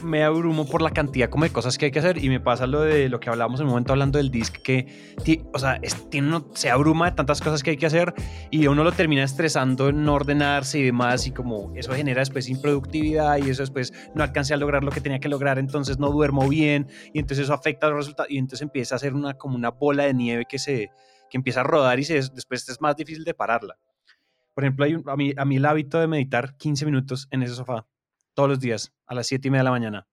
me 0.03 0.23
abrumo 0.23 0.65
por 0.65 0.81
la 0.81 0.91
cantidad 0.91 1.29
como 1.29 1.43
de 1.43 1.51
cosas 1.51 1.77
que 1.77 1.85
hay 1.85 1.91
que 1.91 1.99
hacer 1.99 2.23
y 2.23 2.29
me 2.29 2.39
pasa 2.39 2.67
lo 2.67 2.81
de 2.81 3.09
lo 3.09 3.19
que 3.19 3.29
hablábamos 3.29 3.59
en 3.59 3.65
un 3.65 3.71
momento 3.71 3.93
hablando 3.93 4.17
del 4.17 4.29
disc 4.29 4.55
que, 4.63 4.87
o 5.53 5.59
sea, 5.59 5.79
tiene 6.09 6.27
uno, 6.27 6.49
se 6.53 6.69
abruma 6.69 7.09
de 7.09 7.15
tantas 7.15 7.41
cosas 7.41 7.63
que 7.63 7.71
hay 7.71 7.77
que 7.77 7.85
hacer 7.85 8.13
y 8.49 8.67
uno 8.67 8.83
lo 8.83 8.91
termina 8.91 9.23
estresando 9.23 9.89
en 9.89 10.03
no 10.03 10.13
ordenarse 10.13 10.79
y 10.79 10.83
demás 10.83 11.27
y 11.27 11.31
como 11.31 11.73
eso 11.75 11.93
genera 11.93 12.19
después 12.19 12.49
improductividad 12.49 13.37
y 13.37 13.49
eso 13.49 13.63
después 13.63 13.93
no 14.15 14.23
alcancé 14.23 14.53
a 14.53 14.57
lograr 14.57 14.83
lo 14.83 14.91
que 14.91 15.01
tenía 15.01 15.19
que 15.19 15.29
lograr, 15.29 15.59
entonces 15.59 15.99
no 15.99 16.09
duermo 16.11 16.47
bien 16.47 16.87
y 17.13 17.19
entonces 17.19 17.45
eso 17.45 17.53
afecta 17.53 17.89
los 17.89 17.97
resultados 17.97 18.31
y 18.31 18.37
entonces 18.37 18.61
empieza 18.61 18.95
a 18.95 18.99
ser 18.99 19.13
una 19.13 19.33
como 19.33 19.55
una 19.55 19.71
bola 19.71 20.03
de 20.03 20.13
nieve 20.13 20.45
que 20.47 20.59
se 20.59 20.89
que 21.29 21.37
empieza 21.37 21.59
a 21.59 21.63
rodar 21.63 21.99
y 21.99 22.03
se, 22.03 22.15
después 22.15 22.67
es 22.69 22.79
más 22.79 22.95
difícil 22.95 23.25
de 23.25 23.33
pararla. 23.33 23.77
Por 24.53 24.63
ejemplo, 24.63 24.85
hay 24.85 24.95
a, 25.05 25.15
mí, 25.15 25.33
a 25.35 25.45
mí 25.45 25.57
el 25.57 25.65
hábito 25.65 25.99
de 25.99 26.07
meditar 26.07 26.55
15 26.55 26.85
minutos 26.85 27.27
en 27.31 27.43
ese 27.43 27.53
sofá 27.53 27.85
todos 28.37 28.49
los 28.49 28.59
días 28.59 28.93
a 29.07 29.15
las 29.15 29.25
7 29.25 29.47
y 29.47 29.51
media 29.51 29.61
de 29.61 29.63
la 29.63 29.71
mañana. 29.71 30.07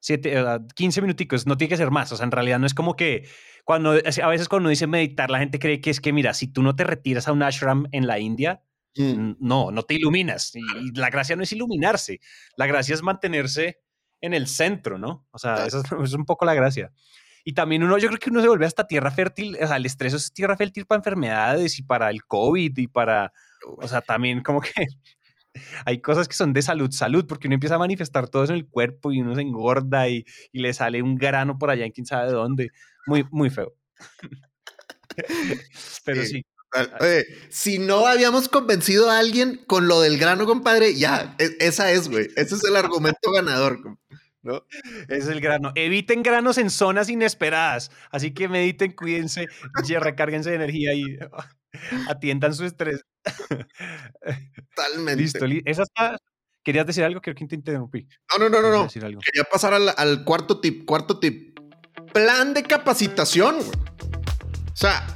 15 0.00 1.00
minuticos, 1.00 1.46
no 1.46 1.56
tiene 1.56 1.68
que 1.68 1.76
ser 1.76 1.92
más. 1.92 2.10
O 2.10 2.16
sea, 2.16 2.24
en 2.24 2.32
realidad 2.32 2.58
no 2.58 2.66
es 2.66 2.74
como 2.74 2.96
que 2.96 3.28
cuando 3.64 3.92
a 3.92 4.28
veces 4.28 4.48
cuando 4.48 4.64
uno 4.64 4.70
dice 4.70 4.88
meditar, 4.88 5.30
la 5.30 5.38
gente 5.38 5.60
cree 5.60 5.80
que 5.80 5.90
es 5.90 6.00
que, 6.00 6.12
mira, 6.12 6.34
si 6.34 6.48
tú 6.48 6.60
no 6.60 6.74
te 6.74 6.82
retiras 6.82 7.28
a 7.28 7.32
un 7.32 7.44
ashram 7.44 7.86
en 7.92 8.08
la 8.08 8.18
India, 8.18 8.64
mm. 8.96 9.34
no, 9.38 9.70
no 9.70 9.84
te 9.84 9.94
iluminas. 9.94 10.56
Y, 10.56 10.90
la 10.98 11.08
gracia 11.08 11.36
no 11.36 11.44
es 11.44 11.52
iluminarse, 11.52 12.20
la 12.56 12.66
gracia 12.66 12.96
es 12.96 13.02
mantenerse 13.02 13.78
en 14.20 14.34
el 14.34 14.48
centro, 14.48 14.98
¿no? 14.98 15.24
O 15.30 15.38
sea, 15.38 15.66
eso 15.66 15.82
es, 16.02 16.14
un 16.14 16.24
poco 16.24 16.44
la 16.44 16.54
gracia. 16.54 16.92
Y 17.44 17.52
también 17.52 17.84
uno, 17.84 17.96
yo 17.96 18.08
creo 18.08 18.18
que 18.18 18.30
uno 18.30 18.40
se 18.40 18.48
vuelve 18.48 18.66
hasta 18.66 18.88
tierra 18.88 19.12
fértil, 19.12 19.56
o 19.62 19.66
sea, 19.68 19.76
el 19.76 19.86
estrés 19.86 20.14
es 20.14 20.32
tierra 20.32 20.56
fértil 20.56 20.84
para 20.84 20.98
enfermedades 20.98 21.78
y 21.78 21.84
para 21.84 22.10
el 22.10 22.24
COVID 22.24 22.76
y 22.76 22.88
para, 22.88 23.32
o 23.76 23.86
sea, 23.86 24.00
también 24.00 24.42
como 24.42 24.60
que 24.60 24.88
hay 25.84 26.00
cosas 26.00 26.28
que 26.28 26.34
son 26.34 26.52
de 26.52 26.62
salud, 26.62 26.90
salud, 26.90 27.26
porque 27.26 27.48
uno 27.48 27.54
empieza 27.54 27.76
a 27.76 27.78
manifestar 27.78 28.28
todo 28.28 28.44
eso 28.44 28.52
en 28.52 28.58
el 28.58 28.66
cuerpo 28.66 29.12
y 29.12 29.20
uno 29.20 29.34
se 29.34 29.42
engorda 29.42 30.08
y, 30.08 30.24
le 30.52 30.72
sale 30.72 31.02
un 31.02 31.16
grano 31.16 31.58
por 31.58 31.70
allá 31.70 31.84
en 31.84 31.92
quién 31.92 32.06
sabe 32.06 32.26
de 32.26 32.32
dónde. 32.32 32.70
Muy, 33.06 33.26
muy 33.30 33.50
feo. 33.50 33.74
Pero 36.04 36.24
sí. 36.24 36.44
si 37.50 37.78
no 37.78 38.06
habíamos 38.06 38.48
convencido 38.48 39.10
a 39.10 39.18
alguien 39.18 39.62
con 39.66 39.86
lo 39.86 40.00
del 40.00 40.18
grano, 40.18 40.46
compadre, 40.46 40.94
ya, 40.94 41.36
e, 41.38 41.56
esa 41.60 41.92
es, 41.92 42.08
güey. 42.08 42.28
Ese 42.36 42.56
es 42.56 42.64
el 42.64 42.76
argumento 42.76 43.30
ganador, 43.30 43.80
¿no? 44.42 44.66
Es 45.08 45.28
el 45.28 45.40
grano. 45.40 45.72
Eviten 45.76 46.22
granos 46.22 46.58
en 46.58 46.70
zonas 46.70 47.08
inesperadas. 47.08 47.90
Así 48.10 48.32
que 48.32 48.48
mediten, 48.48 48.92
cuídense, 48.92 49.46
recárguense 50.00 50.50
de 50.50 50.56
energía 50.56 50.94
y 50.94 51.18
atiendan 52.08 52.54
su 52.54 52.64
estrés. 52.64 53.04
Totalmente. 54.74 55.22
Listo, 55.22 55.46
esa 55.64 55.82
está. 55.82 56.16
¿Querías 56.62 56.86
decir 56.86 57.04
algo? 57.04 57.20
Creo 57.20 57.34
que 57.34 57.46
te 57.46 57.54
interrumpí. 57.54 58.06
No, 58.38 58.48
no, 58.48 58.62
no, 58.62 58.70
no. 58.70 58.88
Quería 58.88 59.44
pasar 59.50 59.74
al, 59.74 60.24
cuarto 60.24 60.60
tip. 60.60 60.86
Cuarto 60.86 61.18
tip. 61.18 61.58
Plan 62.12 62.54
de 62.54 62.62
capacitación. 62.62 63.56
O 63.56 64.76
sea, 64.76 65.06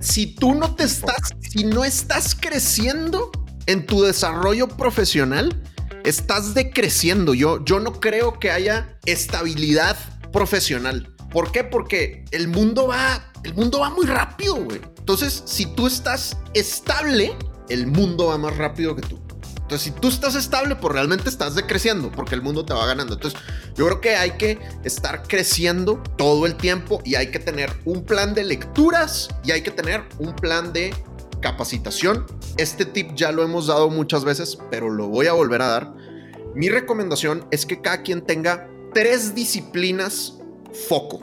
si 0.00 0.34
tú 0.34 0.54
no 0.54 0.74
te 0.74 0.84
estás, 0.84 1.34
si 1.40 1.64
no 1.64 1.84
estás 1.84 2.34
creciendo 2.34 3.30
en 3.66 3.86
tu 3.86 4.02
desarrollo 4.02 4.68
profesional, 4.68 5.62
estás 6.04 6.52
decreciendo. 6.52 7.32
Yo, 7.32 7.64
yo 7.64 7.80
no 7.80 7.98
creo 8.00 8.38
que 8.38 8.50
haya 8.50 8.98
estabilidad 9.06 9.96
profesional. 10.32 11.14
¿Por 11.30 11.50
qué? 11.50 11.64
Porque 11.64 12.26
el 12.30 12.48
mundo 12.48 12.88
va, 12.88 13.32
el 13.42 13.54
mundo 13.54 13.80
va 13.80 13.90
muy 13.90 14.06
rápido, 14.06 14.56
güey. 14.56 14.80
Entonces, 15.04 15.42
si 15.44 15.66
tú 15.66 15.86
estás 15.86 16.38
estable, 16.54 17.36
el 17.68 17.86
mundo 17.86 18.28
va 18.28 18.38
más 18.38 18.56
rápido 18.56 18.96
que 18.96 19.02
tú. 19.02 19.18
Entonces, 19.56 19.82
si 19.82 19.90
tú 19.90 20.08
estás 20.08 20.34
estable, 20.34 20.76
pues 20.76 20.94
realmente 20.94 21.28
estás 21.28 21.54
decreciendo, 21.54 22.10
porque 22.10 22.34
el 22.34 22.40
mundo 22.40 22.64
te 22.64 22.72
va 22.72 22.86
ganando. 22.86 23.12
Entonces, 23.12 23.38
yo 23.76 23.84
creo 23.84 24.00
que 24.00 24.16
hay 24.16 24.30
que 24.38 24.58
estar 24.82 25.22
creciendo 25.28 26.02
todo 26.16 26.46
el 26.46 26.54
tiempo 26.54 27.02
y 27.04 27.16
hay 27.16 27.30
que 27.30 27.38
tener 27.38 27.70
un 27.84 28.02
plan 28.06 28.32
de 28.32 28.44
lecturas 28.44 29.28
y 29.44 29.50
hay 29.50 29.60
que 29.60 29.70
tener 29.70 30.04
un 30.18 30.34
plan 30.34 30.72
de 30.72 30.94
capacitación. 31.42 32.24
Este 32.56 32.86
tip 32.86 33.14
ya 33.14 33.30
lo 33.30 33.42
hemos 33.42 33.66
dado 33.66 33.90
muchas 33.90 34.24
veces, 34.24 34.56
pero 34.70 34.88
lo 34.88 35.08
voy 35.08 35.26
a 35.26 35.34
volver 35.34 35.60
a 35.60 35.66
dar. 35.66 35.94
Mi 36.54 36.70
recomendación 36.70 37.46
es 37.50 37.66
que 37.66 37.82
cada 37.82 38.00
quien 38.00 38.22
tenga 38.22 38.70
tres 38.94 39.34
disciplinas 39.34 40.38
foco. 40.88 41.20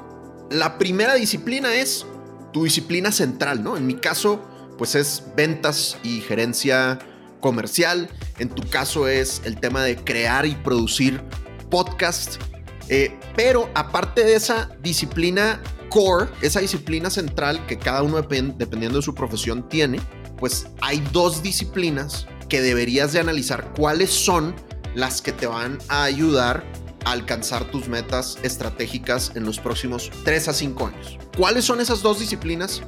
La 0.51 0.77
primera 0.77 1.15
disciplina 1.15 1.73
es 1.73 2.05
tu 2.51 2.63
disciplina 2.63 3.11
central, 3.11 3.63
¿no? 3.63 3.77
En 3.77 3.85
mi 3.85 3.95
caso, 3.95 4.41
pues 4.77 4.95
es 4.95 5.23
ventas 5.35 5.97
y 6.03 6.21
gerencia 6.21 6.99
comercial. 7.39 8.09
En 8.39 8.49
tu 8.49 8.67
caso 8.69 9.07
es 9.07 9.41
el 9.45 9.59
tema 9.59 9.83
de 9.83 9.95
crear 9.95 10.45
y 10.45 10.55
producir 10.55 11.21
podcast. 11.69 12.41
Eh, 12.87 13.17
pero 13.35 13.69
aparte 13.73 14.23
de 14.23 14.35
esa 14.35 14.69
disciplina 14.81 15.61
core, 15.89 16.29
esa 16.41 16.59
disciplina 16.59 17.09
central 17.09 17.65
que 17.65 17.77
cada 17.77 18.03
uno 18.03 18.21
dependiendo 18.21 18.97
de 18.97 19.01
su 19.01 19.13
profesión 19.13 19.67
tiene, 19.69 19.99
pues 20.37 20.67
hay 20.81 21.03
dos 21.11 21.43
disciplinas 21.43 22.27
que 22.49 22.61
deberías 22.61 23.13
de 23.13 23.19
analizar 23.19 23.73
cuáles 23.73 24.09
son 24.09 24.55
las 24.95 25.21
que 25.21 25.31
te 25.31 25.47
van 25.47 25.77
a 25.87 26.03
ayudar 26.03 26.65
alcanzar 27.05 27.65
tus 27.71 27.87
metas 27.87 28.37
estratégicas 28.43 29.31
en 29.35 29.45
los 29.45 29.59
próximos 29.59 30.11
3 30.23 30.47
a 30.47 30.53
5 30.53 30.87
años. 30.87 31.17
¿Cuáles 31.37 31.65
son 31.65 31.81
esas 31.81 32.01
dos 32.01 32.19
disciplinas 32.19 32.81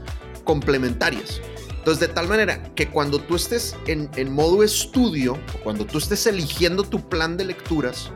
complementarias? 0.43 1.41
Entonces, 1.83 2.07
de 2.07 2.13
tal 2.13 2.29
manera 2.29 2.73
que 2.75 2.89
cuando 2.89 3.19
tú 3.19 3.35
estés 3.35 3.75
en, 3.87 4.31
modo 4.31 4.63
estudio, 4.63 5.37
cuando 5.63 5.85
tú 5.85 5.97
estés 5.97 6.25
eligiendo 6.27 6.83
tu 6.83 7.09
plan 7.09 7.35
de 7.35 7.43
lecturas, 7.43 8.09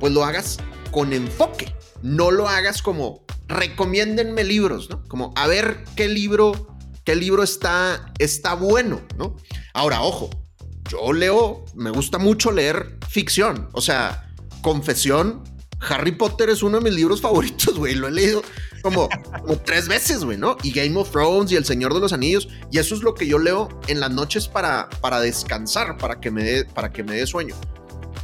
pues 0.00 0.12
lo 0.12 0.24
hagas 0.24 0.58
con 0.90 1.12
enfoque. 1.12 1.72
No 2.02 2.32
lo 2.32 2.48
hagas 2.48 2.82
como 2.82 3.24
recomiéndenme 3.46 4.42
libros, 4.42 4.90
¿no? 4.90 5.04
Como 5.04 5.32
a 5.36 5.46
ver 5.46 5.84
qué 5.94 6.08
libro, 6.08 6.76
qué 7.04 7.14
libro 7.14 7.44
está, 7.44 8.12
está 8.18 8.54
bueno, 8.54 9.00
¿no? 9.16 9.36
Ahora, 9.74 10.02
ojo, 10.02 10.30
yo 10.90 11.12
leo, 11.12 11.64
me 11.76 11.90
gusta 11.90 12.18
mucho 12.18 12.50
leer 12.50 12.98
ficción. 13.08 13.68
O 13.74 13.80
sea, 13.80 14.23
confesión, 14.64 15.44
Harry 15.90 16.12
Potter 16.12 16.48
es 16.48 16.62
uno 16.62 16.78
de 16.78 16.84
mis 16.84 16.94
libros 16.94 17.20
favoritos, 17.20 17.78
güey. 17.78 17.94
Lo 17.94 18.08
he 18.08 18.10
leído 18.10 18.42
como, 18.82 19.10
tres 19.64 19.88
veces, 19.88 20.24
güey, 20.24 20.38
¿no? 20.38 20.56
Y 20.62 20.72
Game 20.72 20.98
of 20.98 21.10
Thrones 21.10 21.52
y 21.52 21.56
El 21.56 21.66
Señor 21.66 21.92
de 21.92 22.00
los 22.00 22.14
Anillos. 22.14 22.48
Y 22.72 22.78
eso 22.78 22.94
es 22.94 23.02
lo 23.02 23.14
que 23.14 23.26
yo 23.26 23.38
leo 23.38 23.68
en 23.88 24.00
las 24.00 24.10
noches 24.10 24.48
para, 24.48 24.88
para 25.02 25.20
descansar, 25.20 25.98
para 25.98 26.18
que, 26.18 26.30
me 26.30 26.42
dé, 26.42 26.64
para 26.64 26.90
que 26.90 27.04
me 27.04 27.16
dé 27.16 27.26
sueño. 27.26 27.54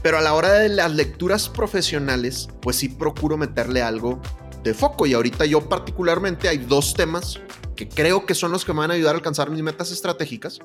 Pero 0.03 0.17
a 0.17 0.23
la 0.23 0.33
hora 0.33 0.55
de 0.55 0.71
las 0.71 0.95
lecturas 0.95 1.51
profesionales, 1.51 2.49
pues 2.63 2.77
sí 2.77 2.89
procuro 2.89 3.37
meterle 3.37 3.83
algo 3.83 4.19
de 4.65 4.73
foco. 4.73 5.05
Y 5.05 5.13
ahorita 5.13 5.45
yo 5.45 5.69
particularmente 5.69 6.49
hay 6.49 6.57
dos 6.57 6.95
temas 6.95 7.39
que 7.77 7.87
creo 7.87 8.25
que 8.25 8.35
son 8.35 8.51
los 8.51 8.65
que 8.65 8.73
me 8.73 8.79
van 8.79 8.93
a 8.93 8.95
ayudar 8.95 9.15
a 9.15 9.19
alcanzar 9.19 9.51
mis 9.51 9.63
metas 9.63 9.93
estratégicas. 9.93 10.61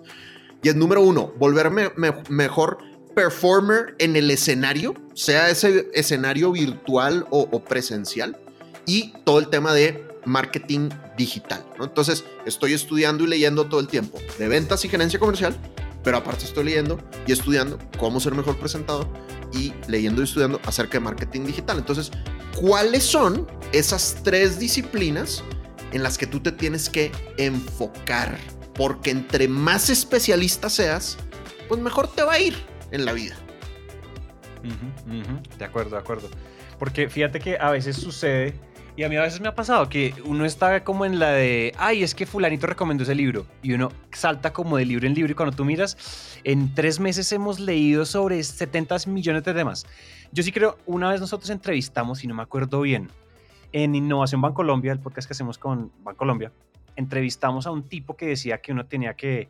Y 0.64 0.70
es 0.70 0.76
número 0.76 1.02
uno, 1.02 1.34
volverme 1.38 1.92
mejor 2.30 2.78
performer 3.16 3.96
en 3.98 4.16
el 4.16 4.30
escenario, 4.30 4.94
sea 5.14 5.50
ese 5.50 5.90
escenario 5.94 6.52
virtual 6.52 7.26
o, 7.32 7.64
presencial, 7.64 8.38
y 8.86 9.14
todo 9.24 9.40
el 9.40 9.48
tema 9.48 9.74
de 9.74 10.06
marketing 10.26 10.90
digital. 11.18 11.66
Entonces, 11.80 12.24
estoy 12.46 12.74
estudiando 12.74 13.24
y 13.24 13.28
leyendo 13.28 13.66
todo 13.66 13.80
el 13.80 13.88
tiempo 13.88 14.20
de 14.38 14.48
ventas 14.48 14.84
y 14.86 14.90
gerencia 14.90 15.20
comercial, 15.20 15.56
pero 16.04 16.18
aparte 16.18 16.46
estoy 16.46 16.66
leyendo 16.66 17.00
y 17.26 17.32
estudiando 17.32 17.80
cómo 17.98 18.20
ser 18.20 18.36
mejor 18.36 18.58
presentador 18.58 19.08
y 19.54 19.74
leyendo 19.88 20.22
y 20.22 20.26
estudiando 20.26 20.60
acerca 20.66 20.94
de 20.94 21.00
marketing 21.00 21.46
digital. 21.46 21.78
Entonces, 21.78 22.12
¿cuáles 22.60 23.04
son 23.04 23.48
esas 23.72 24.18
tres 24.24 24.60
disciplinas 24.60 25.44
en 25.94 26.04
las 26.04 26.18
que 26.18 26.28
tú 26.28 26.42
te 26.42 26.52
tienes 26.52 26.90
que 26.90 27.12
enfocar? 27.38 28.38
Porque 28.76 29.10
entre 29.10 29.48
más 29.48 29.90
especialista 29.90 30.70
seas, 30.70 31.18
pues 31.68 31.82
mejor 31.82 32.14
te 32.14 32.22
va 32.22 32.34
a 32.34 32.40
ir 32.40 32.75
en 32.96 33.06
la 33.06 33.14
vida. 33.14 33.36
De 35.58 35.66
acuerdo, 35.66 35.92
de 35.92 36.02
acuerdo. 36.02 36.30
Porque 36.80 37.10
fíjate 37.10 37.40
que 37.40 37.58
a 37.60 37.70
veces 37.72 37.96
sucede, 37.96 38.56
y 38.98 39.04
a 39.04 39.10
mí 39.10 39.18
a 39.18 39.22
veces 39.22 39.42
me 39.42 39.48
ha 39.48 39.56
pasado 39.56 39.90
que 39.90 40.14
uno 40.26 40.46
está 40.46 40.84
como 40.84 41.06
en 41.06 41.20
la 41.20 41.30
de, 41.32 41.74
ay, 41.78 42.04
es 42.04 42.16
que 42.16 42.26
fulanito 42.26 42.66
recomendó 42.68 43.04
ese 43.04 43.16
libro, 43.16 43.46
y 43.62 43.74
uno 43.74 43.92
salta 44.12 44.54
como 44.54 44.78
de 44.78 44.86
libro 44.86 45.06
en 45.06 45.14
libro, 45.14 45.32
y 45.32 45.36
cuando 45.36 45.56
tú 45.56 45.66
miras, 45.66 46.40
en 46.44 46.74
tres 46.74 47.00
meses 47.00 47.32
hemos 47.32 47.60
leído 47.60 48.06
sobre 48.06 48.42
70 48.44 48.98
millones 49.08 49.44
de 49.44 49.54
temas. 49.54 49.86
Yo 50.32 50.44
sí 50.44 50.52
creo, 50.52 50.78
una 50.86 51.10
vez 51.10 51.22
nosotros 51.22 51.50
entrevistamos, 51.50 52.24
y 52.24 52.28
no 52.28 52.36
me 52.36 52.44
acuerdo 52.44 52.82
bien, 52.82 53.10
en 53.72 53.96
Innovación 53.96 54.42
Bancolombia, 54.42 54.94
el 54.94 55.00
podcast 55.00 55.28
que 55.28 55.34
hacemos 55.34 55.58
con 55.58 55.92
Bancolombia, 56.04 56.52
entrevistamos 56.96 57.68
a 57.68 57.72
un 57.72 57.84
tipo 57.84 58.16
que 58.16 58.28
decía 58.28 58.60
que 58.60 58.72
uno 58.72 58.86
tenía 58.86 59.16
que, 59.16 59.50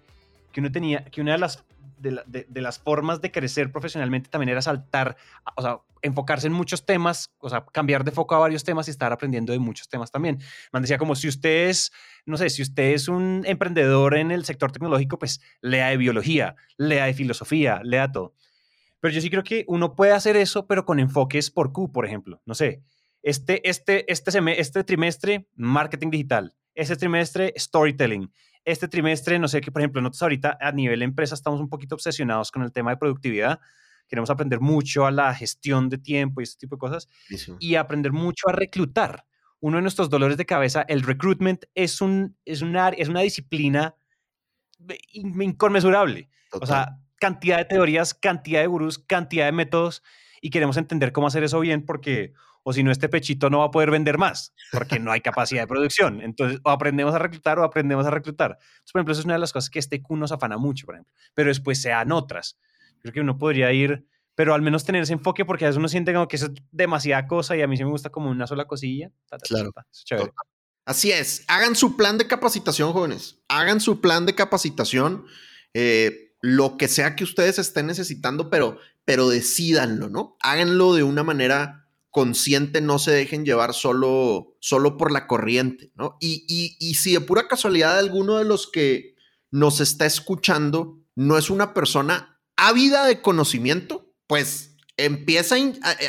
que 0.51 0.59
uno 0.59 0.71
tenía, 0.71 1.05
que 1.05 1.21
una 1.21 1.33
de 1.33 1.37
las 1.37 1.63
de, 1.97 2.61
las 2.61 2.79
formas 2.79 3.21
de 3.21 3.31
crecer 3.31 3.71
profesionalmente 3.71 4.29
también 4.29 4.49
era 4.49 4.61
saltar, 4.61 5.17
o 5.55 5.61
sea, 5.61 5.79
enfocarse 6.01 6.47
en 6.47 6.53
muchos 6.53 6.85
temas, 6.85 7.33
o 7.39 7.49
sea, 7.49 7.65
cambiar 7.65 8.03
de 8.03 8.11
foco 8.11 8.35
a 8.35 8.39
varios 8.39 8.63
temas 8.63 8.87
y 8.87 8.91
estar 8.91 9.11
aprendiendo 9.11 9.53
de 9.53 9.59
muchos 9.59 9.89
temas 9.89 10.11
también. 10.11 10.39
Man 10.71 10.81
decía 10.81 10.97
como 10.97 11.15
si 11.15 11.27
usted 11.27 11.69
es, 11.69 11.91
no 12.25 12.37
sé, 12.37 12.49
si 12.49 12.61
usted 12.61 12.93
es 12.93 13.07
un 13.07 13.43
emprendedor 13.45 14.15
en 14.15 14.31
el 14.31 14.45
sector 14.45 14.71
tecnológico, 14.71 15.17
pues 15.17 15.41
lea 15.61 15.87
de 15.87 15.97
biología, 15.97 16.55
lea 16.77 17.05
de 17.05 17.13
filosofía, 17.13 17.81
lea 17.83 18.11
todo. 18.11 18.33
Pero 18.99 19.13
yo 19.13 19.21
sí 19.21 19.29
creo 19.29 19.43
que 19.43 19.65
uno 19.67 19.95
puede 19.95 20.13
hacer 20.13 20.35
eso, 20.37 20.67
pero 20.67 20.85
con 20.85 20.99
enfoques 20.99 21.51
por 21.51 21.71
Q, 21.71 21.91
por 21.91 22.05
ejemplo. 22.05 22.41
No 22.45 22.55
sé, 22.55 22.81
este, 23.21 23.67
este, 23.67 24.11
este, 24.11 24.59
este 24.59 24.83
trimestre, 24.83 25.47
marketing 25.55 26.11
digital. 26.11 26.53
Este 26.75 26.95
trimestre, 26.95 27.53
storytelling 27.57 28.31
este 28.65 28.87
trimestre, 28.87 29.39
no 29.39 29.47
sé, 29.47 29.61
que 29.61 29.71
por 29.71 29.81
ejemplo 29.81 30.01
nosotros 30.01 30.23
ahorita 30.23 30.57
a 30.59 30.71
nivel 30.71 31.01
empresa 31.03 31.35
estamos 31.35 31.59
un 31.59 31.69
poquito 31.69 31.95
obsesionados 31.95 32.51
con 32.51 32.63
el 32.63 32.71
tema 32.71 32.91
de 32.91 32.97
productividad. 32.97 33.59
Queremos 34.07 34.29
aprender 34.29 34.59
mucho 34.59 35.05
a 35.05 35.11
la 35.11 35.33
gestión 35.33 35.89
de 35.89 35.97
tiempo 35.97 36.41
y 36.41 36.43
este 36.43 36.59
tipo 36.59 36.75
de 36.75 36.79
cosas. 36.79 37.07
Y 37.59 37.75
aprender 37.75 38.11
mucho 38.11 38.49
a 38.49 38.51
reclutar. 38.51 39.25
Uno 39.59 39.77
de 39.77 39.81
nuestros 39.81 40.09
dolores 40.09 40.37
de 40.37 40.45
cabeza, 40.45 40.83
el 40.87 41.01
recruitment, 41.01 41.65
es, 41.73 42.01
un, 42.01 42.37
es, 42.45 42.61
una, 42.61 42.89
es 42.89 43.07
una 43.07 43.21
disciplina 43.21 43.95
inconmensurable. 45.13 46.29
O 46.51 46.65
sea, 46.65 46.99
cantidad 47.17 47.57
de 47.57 47.65
teorías, 47.65 48.13
cantidad 48.13 48.61
de 48.61 48.67
gurús, 48.67 48.99
cantidad 48.99 49.45
de 49.45 49.51
métodos 49.51 50.03
y 50.41 50.49
queremos 50.49 50.77
entender 50.77 51.11
cómo 51.11 51.27
hacer 51.27 51.43
eso 51.43 51.59
bien 51.59 51.85
porque 51.85 52.33
o 52.67 52.73
si 52.73 52.81
no, 52.81 52.91
este 52.91 53.09
pechito 53.09 53.51
no 53.51 53.59
va 53.59 53.65
a 53.65 53.71
poder 53.71 53.91
vender 53.91 54.17
más 54.17 54.51
porque 54.71 54.99
no 54.99 55.11
hay 55.11 55.21
capacidad 55.21 55.61
de 55.61 55.67
producción. 55.67 56.19
Entonces, 56.21 56.59
o 56.63 56.71
aprendemos 56.71 57.13
a 57.13 57.19
reclutar 57.19 57.59
o 57.59 57.63
aprendemos 57.63 58.07
a 58.07 58.09
reclutar. 58.09 58.57
Entonces, 58.59 58.91
por 58.91 58.99
ejemplo, 58.99 59.11
eso 59.11 59.21
es 59.21 59.25
una 59.25 59.35
de 59.35 59.39
las 59.39 59.53
cosas 59.53 59.69
que 59.69 59.77
este 59.77 60.01
Q 60.01 60.17
nos 60.17 60.31
afana 60.31 60.57
mucho, 60.57 60.87
por 60.87 60.95
ejemplo, 60.95 61.13
pero 61.35 61.49
después 61.49 61.79
sean 61.79 62.11
otras. 62.11 62.57
Creo 63.01 63.13
que 63.13 63.21
uno 63.21 63.37
podría 63.37 63.71
ir, 63.71 64.07
pero 64.33 64.55
al 64.55 64.63
menos 64.63 64.83
tener 64.83 65.03
ese 65.03 65.13
enfoque 65.13 65.45
porque 65.45 65.65
a 65.65 65.67
veces 65.67 65.77
uno 65.77 65.87
siente 65.87 66.11
como 66.11 66.27
que 66.27 66.37
eso 66.37 66.47
es 66.47 66.53
demasiada 66.71 67.27
cosa 67.27 67.55
y 67.55 67.61
a 67.61 67.67
mí 67.67 67.77
sí 67.77 67.83
me 67.83 67.91
gusta 67.91 68.09
como 68.09 68.31
una 68.31 68.47
sola 68.47 68.65
cosilla. 68.65 69.11
claro. 69.43 69.71
Así 70.85 71.11
es, 71.11 71.45
hagan 71.47 71.75
su 71.75 71.95
plan 71.95 72.17
de 72.17 72.25
capacitación, 72.25 72.93
jóvenes. 72.93 73.39
Hagan 73.47 73.79
su 73.79 74.01
plan 74.01 74.25
de 74.25 74.33
capacitación, 74.33 75.25
eh, 75.75 76.35
lo 76.41 76.77
que 76.77 76.87
sea 76.87 77.15
que 77.15 77.23
ustedes 77.23 77.59
estén 77.59 77.85
necesitando, 77.85 78.49
pero, 78.49 78.79
pero 79.03 79.29
decidanlo, 79.29 80.09
¿no? 80.09 80.35
Háganlo 80.41 80.95
de 80.95 81.03
una 81.03 81.23
manera 81.23 81.84
consciente, 82.15 82.79
no 82.79 82.97
se 82.97 83.11
dejen 83.11 83.43
llevar 83.43 83.73
solo, 83.73 84.55
solo 84.61 84.95
por 84.95 85.11
la 85.11 85.27
corriente, 85.27 85.91
¿no? 85.95 86.15
Y, 86.21 86.45
y, 86.79 86.93
si 86.95 87.11
de 87.11 87.19
pura 87.19 87.49
casualidad 87.49 87.99
alguno 87.99 88.37
de 88.37 88.45
los 88.45 88.71
que 88.71 89.17
nos 89.51 89.81
está 89.81 90.05
escuchando 90.05 90.97
no 91.13 91.37
es 91.37 91.49
una 91.49 91.73
persona 91.73 92.39
ávida 92.55 93.05
de 93.05 93.21
conocimiento, 93.21 94.13
pues 94.27 94.77
empieza 94.95 95.57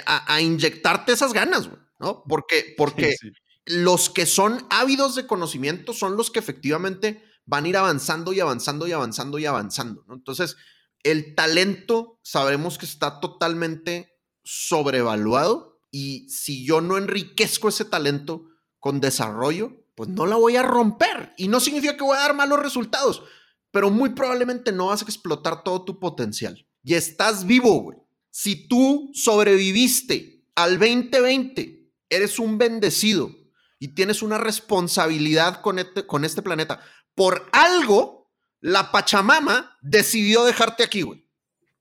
a, 0.07 0.41
inyectarte 0.41 1.11
esas 1.11 1.33
ganas, 1.33 1.71
¿no? 1.99 2.23
Porque, 2.29 2.73
porque 2.77 3.17
los 3.65 4.09
que 4.09 4.27
son 4.27 4.65
ávidos 4.71 5.17
de 5.17 5.27
conocimiento 5.27 5.93
son 5.93 6.17
los 6.17 6.31
que 6.31 6.39
efectivamente 6.39 7.21
van 7.47 7.65
a 7.65 7.69
ir 7.69 7.77
avanzando 7.77 8.33
y 8.33 8.39
avanzando 8.39 8.87
y 8.87 8.93
avanzando 8.93 9.41
y 9.41 9.47
avanzando, 9.47 10.05
¿no? 10.07 10.15
Entonces, 10.15 10.55
el 11.03 11.35
talento 11.35 12.21
sabemos 12.23 12.79
que 12.79 12.87
está 12.87 13.19
totalmente 13.19 14.17
sobrevaluado 14.45 15.76
y 15.99 16.29
si 16.29 16.63
yo 16.63 16.83
no 16.83 16.99
enriquezco 16.99 17.71
ese 17.71 17.87
talento 17.87 18.51
con 18.81 19.01
desarrollo, 19.01 19.83
pues 19.95 20.11
no 20.11 20.27
la 20.27 20.37
voy 20.37 20.57
a 20.57 20.63
romper. 20.63 21.33
Y 21.39 21.49
no 21.49 21.59
significa 21.59 21.97
que 21.97 22.05
voy 22.05 22.19
a 22.19 22.21
dar 22.21 22.35
malos 22.35 22.59
resultados, 22.59 23.23
pero 23.71 23.89
muy 23.89 24.11
probablemente 24.11 24.73
no 24.73 24.89
vas 24.89 25.01
a 25.01 25.07
explotar 25.07 25.65
todo 25.65 25.87
tu 25.87 25.99
potencial. 25.99 26.69
Y 26.83 26.93
estás 26.93 27.47
vivo, 27.47 27.81
güey. 27.81 27.97
Si 28.31 28.69
tú 28.69 29.11
sobreviviste 29.15 30.45
al 30.55 30.79
2020, 30.79 31.91
eres 32.11 32.39
un 32.39 32.59
bendecido 32.59 33.35
y 33.79 33.95
tienes 33.95 34.21
una 34.21 34.37
responsabilidad 34.37 35.63
con 35.63 35.79
este, 35.79 36.07
con 36.07 36.27
este 36.27 36.43
planeta. 36.43 36.79
Por 37.15 37.49
algo, 37.53 38.31
la 38.61 38.93
Pachamama 38.93 39.79
decidió 39.81 40.45
dejarte 40.45 40.83
aquí, 40.83 41.01
güey. 41.01 41.27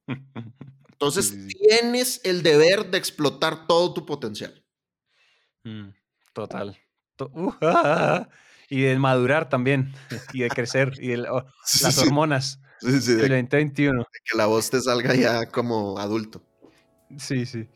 Entonces 0.95 1.35
tienes 1.47 2.21
el 2.23 2.41
deber 2.41 2.89
de 2.89 2.97
explotar 2.97 3.67
todo 3.67 3.93
tu 3.93 4.05
potencial. 4.05 4.63
Mm, 5.65 5.89
total. 6.31 6.79
Uh, 7.19 7.51
y 8.69 8.81
de 8.81 8.97
madurar 8.97 9.49
también, 9.49 9.93
y 10.33 10.43
de 10.43 10.49
crecer, 10.49 10.93
y 11.01 11.09
de 11.09 11.29
oh, 11.29 11.45
las 11.81 11.97
hormonas. 11.97 12.61
Sí, 12.79 13.01
sí, 13.01 13.11
del 13.15 13.29
2021. 13.29 13.99
De 13.99 14.19
que 14.23 14.37
la 14.37 14.45
voz 14.45 14.69
te 14.69 14.79
salga 14.79 15.13
ya 15.15 15.47
como 15.47 15.99
adulto. 15.99 16.41
Sí, 17.17 17.45
sí. 17.45 17.67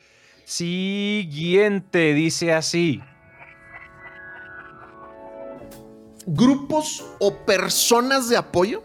Siguiente, 0.46 2.14
dice 2.14 2.54
así. 2.54 3.02
Grupos 6.26 7.06
o 7.20 7.46
personas 7.46 8.30
de 8.30 8.38
apoyo, 8.38 8.82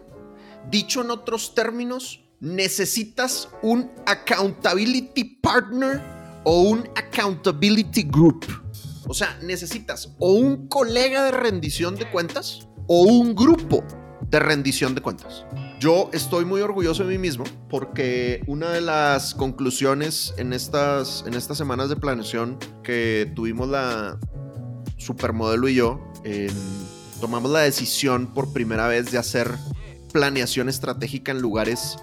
dicho 0.70 1.02
en 1.02 1.12
otros 1.12 1.54
términos, 1.54 2.23
necesitas 2.40 3.48
un 3.62 3.90
accountability 4.06 5.24
partner 5.40 6.02
o 6.44 6.62
un 6.62 6.88
accountability 6.96 8.02
group. 8.02 8.44
O 9.06 9.14
sea, 9.14 9.38
necesitas 9.42 10.14
o 10.18 10.32
un 10.32 10.68
colega 10.68 11.24
de 11.24 11.30
rendición 11.32 11.96
de 11.96 12.10
cuentas 12.10 12.68
o 12.86 13.02
un 13.02 13.34
grupo 13.34 13.84
de 14.30 14.38
rendición 14.40 14.94
de 14.94 15.00
cuentas. 15.00 15.44
Yo 15.80 16.08
estoy 16.12 16.44
muy 16.44 16.60
orgulloso 16.60 17.04
de 17.04 17.10
mí 17.10 17.18
mismo 17.18 17.44
porque 17.68 18.42
una 18.46 18.70
de 18.70 18.80
las 18.80 19.34
conclusiones 19.34 20.32
en 20.38 20.52
estas, 20.52 21.24
en 21.26 21.34
estas 21.34 21.58
semanas 21.58 21.88
de 21.88 21.96
planeación 21.96 22.58
que 22.82 23.30
tuvimos 23.34 23.68
la 23.68 24.18
supermodelo 24.96 25.68
y 25.68 25.74
yo, 25.74 26.00
tomamos 27.20 27.50
la 27.50 27.60
decisión 27.60 28.32
por 28.32 28.52
primera 28.52 28.88
vez 28.88 29.10
de 29.10 29.18
hacer 29.18 29.50
planeación 30.12 30.68
estratégica 30.68 31.32
en 31.32 31.40
lugares 31.40 31.96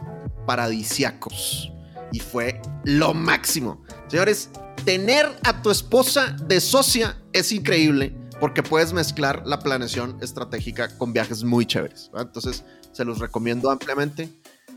paradisiacos. 0.52 1.72
Y 2.12 2.20
fue 2.20 2.62
lo 2.84 3.14
máximo. 3.14 3.82
Señores, 4.10 4.50
tener 4.84 5.26
a 5.46 5.62
tu 5.62 5.72
esposa 5.72 6.36
de 6.46 6.60
socia 6.60 7.16
es 7.32 7.54
increíble 7.54 8.14
porque 8.42 8.62
puedes 8.62 8.92
mezclar 8.92 9.44
la 9.46 9.60
planeación 9.60 10.18
estratégica 10.20 10.90
con 10.98 11.14
viajes 11.14 11.46
muy 11.46 11.66
chéveres. 11.66 12.12
Entonces, 12.18 12.66
se 12.92 13.06
los 13.06 13.20
recomiendo 13.20 13.72
ampliamente. 13.72 14.28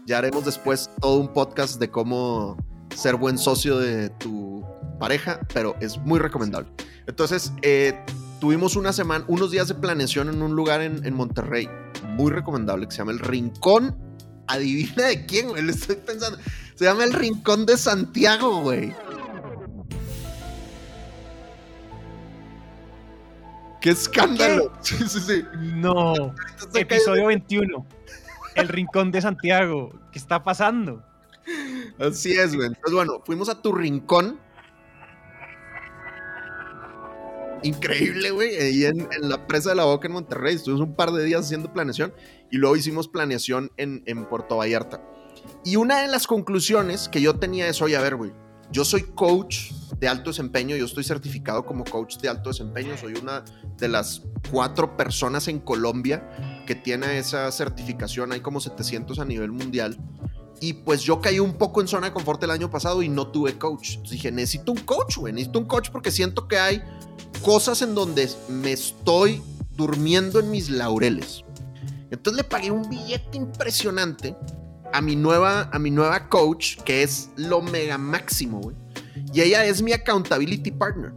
Ya 0.07 0.19
haremos 0.19 0.45
después 0.45 0.89
todo 1.01 1.19
un 1.19 1.33
podcast 1.33 1.81
de 1.81 1.91
cómo 1.91 2.57
ser 2.95 3.17
buen 3.17 3.37
socio 3.37 3.77
de 3.77 4.11
tu 4.11 4.65
pareja, 5.01 5.41
pero 5.53 5.75
es 5.81 5.99
muy 5.99 6.21
recomendable. 6.21 6.69
Entonces, 7.09 7.53
eh, 7.63 7.99
tuvimos 8.39 8.77
una 8.77 8.93
semana, 8.93 9.25
unos 9.27 9.51
días 9.51 9.67
de 9.67 9.75
planeación 9.75 10.29
en 10.29 10.41
un 10.41 10.55
lugar 10.55 10.83
en, 10.83 11.05
en 11.05 11.15
Monterrey, 11.15 11.69
muy 12.11 12.31
recomendable, 12.31 12.87
que 12.87 12.93
se 12.93 12.99
llama 12.99 13.11
El 13.11 13.19
Rincón. 13.19 14.14
Adivina 14.47 15.05
de 15.05 15.27
quién, 15.27 15.49
güey, 15.49 15.63
le 15.63 15.73
estoy 15.73 15.97
pensando. 15.97 16.39
Se 16.75 16.85
llama 16.85 17.05
El 17.05 17.13
Rincón 17.13 17.67
de 17.67 17.77
Santiago, 17.77 18.61
güey. 18.61 18.93
¡Qué 23.81 23.91
escándalo! 23.91 24.73
Sí, 24.81 24.97
sí, 25.07 25.21
sí. 25.21 25.45
No. 25.75 26.35
Episodio 26.75 27.27
21. 27.27 27.87
El 28.55 28.69
Rincón 28.69 29.11
de 29.13 29.21
Santiago. 29.21 29.93
¿Qué 30.11 30.19
está 30.19 30.43
pasando? 30.43 31.05
Así 31.99 32.33
es, 32.33 32.55
güey. 32.55 32.69
Entonces, 32.69 32.95
bueno, 32.95 33.23
fuimos 33.25 33.49
a 33.49 33.61
tu 33.61 33.73
rincón. 33.73 34.41
Increíble, 37.63 38.31
güey. 38.31 38.57
Ahí 38.57 38.85
en, 38.85 39.07
la 39.21 39.47
presa 39.47 39.71
de 39.71 39.77
la 39.77 39.85
Boca 39.85 40.07
en 40.07 40.15
Monterrey. 40.15 40.55
Estuvimos 40.55 40.87
un 40.87 40.95
par 40.95 41.13
de 41.13 41.25
días 41.25 41.43
haciendo 41.43 41.73
planeación 41.73 42.13
y 42.55 42.57
luego 42.57 42.77
hicimos 42.77 43.09
planeación 43.09 43.73
en, 43.77 44.05
en 44.07 44.29
Puerto 44.29 44.59
Vallarta. 44.59 45.03
Y 45.65 45.75
una 45.75 46.03
de 46.03 46.07
las 46.07 46.29
conclusiones 46.29 47.09
que 47.09 47.21
yo 47.21 47.35
tenía 47.35 47.67
es, 47.67 47.83
oye, 47.83 47.97
a 47.97 48.01
ver, 48.01 48.15
güey, 48.15 48.31
yo 48.71 48.85
soy 48.85 49.03
coach 49.03 49.73
de 49.99 50.07
alto 50.07 50.31
desempeño, 50.31 50.77
yo 50.77 50.85
estoy 50.85 51.03
certificado 51.03 51.67
como 51.67 51.83
coach 51.83 52.19
de 52.19 52.29
alto 52.29 52.51
desempeño, 52.51 52.97
soy 52.97 53.15
una 53.15 53.45
de 53.77 53.89
las 53.89 54.23
cuatro 54.53 54.97
personas 54.97 55.49
en 55.49 55.59
Colombia 55.59 56.63
que 56.65 56.77
tiene 56.77 57.19
esa 57.19 57.51
certificación, 57.51 58.31
hay 58.31 58.39
como 58.39 58.61
700 58.61 59.19
a 59.19 59.25
nivel 59.25 59.51
mundial. 59.51 59.99
Y 60.61 60.75
pues 60.75 61.03
yo 61.03 61.21
caí 61.21 61.41
un 61.41 61.55
poco 61.55 61.81
en 61.81 61.89
zona 61.89 62.07
de 62.07 62.13
confort 62.13 62.41
el 62.45 62.53
año 62.53 62.71
pasado 62.71 63.03
y 63.03 63.09
no 63.09 63.27
tuve 63.27 63.59
coach. 63.59 63.99
dije, 64.09 64.31
necesito 64.31 64.71
un 64.71 64.79
coach, 64.79 65.17
güey, 65.17 65.33
necesito 65.33 65.59
un 65.59 65.65
coach 65.65 65.91
porque 65.91 66.13
siento 66.13 66.47
que 66.47 66.59
hay 66.59 66.85
cosas 67.43 67.83
en 67.83 67.97
donde 67.97 68.31
me 68.49 68.71
estoy 68.71 69.43
durmiendo 69.77 70.39
en 70.39 70.53
mis 70.53 70.71
laureles. 70.71 71.44
Entonces 72.15 72.43
le 72.43 72.49
pagué 72.49 72.71
un 72.71 72.89
billete 72.89 73.37
impresionante 73.37 74.37
a 74.93 75.01
mi 75.01 75.17
nueva, 75.17 75.69
a 75.73 75.79
mi 75.79 75.91
nueva 75.91 76.29
coach, 76.29 76.77
que 76.85 77.03
es 77.03 77.31
lo 77.37 77.61
mega 77.61 77.99
máximo, 77.99 78.61
güey. 78.61 78.77
Y 79.33 79.41
ella 79.41 79.65
es 79.65 79.83
mi 79.83 79.93
accountability 79.93 80.71
partner. 80.71 81.13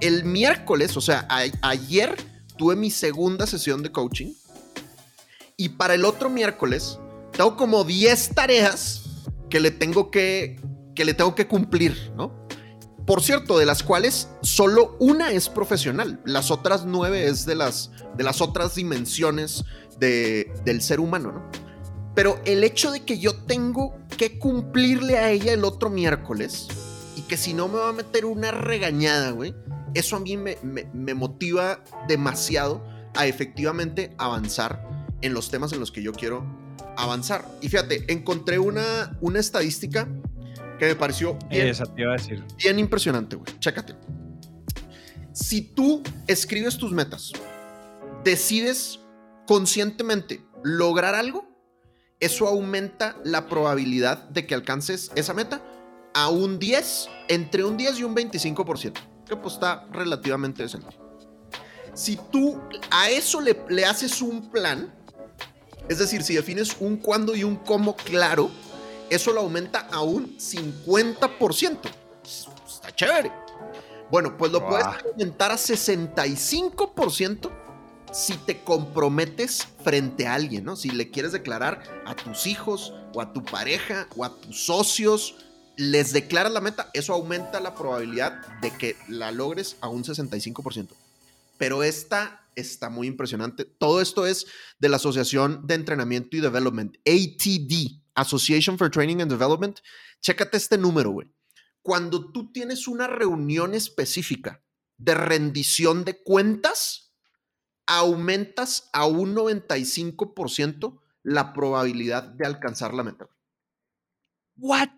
El 0.00 0.24
miércoles, 0.24 0.96
o 0.96 1.00
sea, 1.00 1.26
ayer 1.62 2.14
tuve 2.56 2.76
mi 2.76 2.90
segunda 2.90 3.46
sesión 3.46 3.82
de 3.82 3.90
coaching. 3.90 4.32
Y 5.56 5.70
para 5.70 5.94
el 5.94 6.04
otro 6.04 6.30
miércoles, 6.30 6.98
tengo 7.32 7.56
como 7.56 7.84
10 7.84 8.34
tareas 8.34 9.02
que 9.48 9.60
le 9.60 9.70
tengo 9.70 10.10
que, 10.10 10.60
que 10.94 11.04
le 11.04 11.14
tengo 11.14 11.34
que 11.34 11.46
cumplir, 11.46 12.12
¿no? 12.16 12.39
Por 13.10 13.24
cierto, 13.24 13.58
de 13.58 13.66
las 13.66 13.82
cuales 13.82 14.28
solo 14.40 14.96
una 15.00 15.32
es 15.32 15.48
profesional, 15.48 16.20
las 16.24 16.52
otras 16.52 16.86
nueve 16.86 17.26
es 17.26 17.44
de 17.44 17.56
las, 17.56 17.90
de 18.16 18.22
las 18.22 18.40
otras 18.40 18.76
dimensiones 18.76 19.64
de, 19.98 20.52
del 20.64 20.80
ser 20.80 21.00
humano, 21.00 21.32
¿no? 21.32 21.50
Pero 22.14 22.40
el 22.44 22.62
hecho 22.62 22.92
de 22.92 23.00
que 23.00 23.18
yo 23.18 23.34
tengo 23.34 23.98
que 24.16 24.38
cumplirle 24.38 25.18
a 25.18 25.28
ella 25.32 25.52
el 25.52 25.64
otro 25.64 25.90
miércoles 25.90 26.68
y 27.16 27.22
que 27.22 27.36
si 27.36 27.52
no 27.52 27.66
me 27.66 27.80
va 27.80 27.88
a 27.88 27.92
meter 27.92 28.26
una 28.26 28.52
regañada, 28.52 29.32
güey, 29.32 29.56
eso 29.92 30.14
a 30.14 30.20
mí 30.20 30.36
me, 30.36 30.58
me, 30.62 31.14
motiva 31.14 31.82
demasiado 32.06 32.80
a 33.16 33.26
efectivamente 33.26 34.14
avanzar 34.18 34.88
en 35.20 35.34
los 35.34 35.50
temas 35.50 35.72
en 35.72 35.80
los 35.80 35.90
que 35.90 36.04
yo 36.04 36.12
quiero 36.12 36.46
avanzar. 36.96 37.44
Y 37.60 37.70
fíjate, 37.70 38.04
encontré 38.06 38.60
una, 38.60 39.18
una 39.20 39.40
estadística 39.40 40.06
que 40.80 40.86
me 40.86 40.96
pareció 40.96 41.36
bien, 41.50 41.66
decir. 41.66 42.42
bien 42.56 42.78
impresionante, 42.78 43.36
güey. 43.36 43.58
Chécate. 43.58 43.94
Si 45.32 45.60
tú 45.60 46.02
escribes 46.26 46.78
tus 46.78 46.90
metas, 46.90 47.32
decides 48.24 48.98
conscientemente 49.46 50.42
lograr 50.64 51.14
algo, 51.14 51.46
eso 52.18 52.48
aumenta 52.48 53.16
la 53.24 53.46
probabilidad 53.46 54.28
de 54.30 54.46
que 54.46 54.54
alcances 54.54 55.12
esa 55.16 55.34
meta 55.34 55.62
a 56.14 56.30
un 56.30 56.58
10, 56.58 57.08
entre 57.28 57.62
un 57.64 57.76
10 57.76 58.00
y 58.00 58.04
un 58.04 58.16
25%, 58.16 58.94
que 59.28 59.36
pues 59.36 59.54
está 59.54 59.86
relativamente 59.92 60.62
decente. 60.62 60.96
Si 61.92 62.18
tú 62.32 62.58
a 62.90 63.10
eso 63.10 63.42
le, 63.42 63.64
le 63.68 63.84
haces 63.84 64.22
un 64.22 64.50
plan, 64.50 64.94
es 65.90 65.98
decir, 65.98 66.22
si 66.22 66.34
defines 66.34 66.76
un 66.80 66.96
cuándo 66.96 67.36
y 67.36 67.44
un 67.44 67.56
cómo 67.56 67.96
claro, 67.96 68.50
eso 69.10 69.32
lo 69.32 69.40
aumenta 69.40 69.88
a 69.92 70.00
un 70.02 70.38
50%. 70.38 71.78
Está 72.66 72.94
chévere. 72.94 73.32
Bueno, 74.10 74.36
pues 74.36 74.50
lo 74.50 74.66
puedes 74.66 74.86
aumentar 74.86 75.52
a 75.52 75.56
65% 75.56 77.50
si 78.12 78.34
te 78.34 78.62
comprometes 78.62 79.68
frente 79.84 80.26
a 80.26 80.34
alguien, 80.34 80.64
¿no? 80.64 80.76
Si 80.76 80.90
le 80.90 81.10
quieres 81.10 81.32
declarar 81.32 81.82
a 82.06 82.16
tus 82.16 82.46
hijos 82.46 82.92
o 83.14 83.20
a 83.20 83.32
tu 83.32 83.44
pareja 83.44 84.08
o 84.16 84.24
a 84.24 84.34
tus 84.36 84.64
socios, 84.64 85.36
les 85.76 86.12
declaras 86.12 86.52
la 86.52 86.60
meta, 86.60 86.90
eso 86.92 87.12
aumenta 87.12 87.60
la 87.60 87.74
probabilidad 87.74 88.46
de 88.60 88.70
que 88.76 88.96
la 89.08 89.30
logres 89.32 89.76
a 89.80 89.88
un 89.88 90.04
65%. 90.04 90.88
Pero 91.56 91.82
esta 91.82 92.46
está 92.56 92.90
muy 92.90 93.06
impresionante. 93.06 93.64
Todo 93.64 94.00
esto 94.00 94.26
es 94.26 94.46
de 94.78 94.88
la 94.88 94.96
Asociación 94.96 95.66
de 95.66 95.74
Entrenamiento 95.74 96.36
y 96.36 96.40
Development, 96.40 96.96
ATD, 97.06 98.00
Association 98.20 98.78
for 98.78 98.90
Training 98.90 99.20
and 99.20 99.30
Development. 99.30 99.78
Chécate 100.20 100.56
este 100.56 100.78
número, 100.78 101.10
güey. 101.10 101.32
Cuando 101.82 102.30
tú 102.32 102.52
tienes 102.52 102.86
una 102.88 103.06
reunión 103.06 103.74
específica 103.74 104.62
de 104.98 105.14
rendición 105.14 106.04
de 106.04 106.22
cuentas, 106.22 107.14
aumentas 107.86 108.90
a 108.92 109.06
un 109.06 109.34
95% 109.34 111.00
la 111.22 111.52
probabilidad 111.52 112.22
de 112.22 112.46
alcanzar 112.46 112.94
la 112.94 113.02
meta. 113.02 113.28
¿What? 114.56 114.88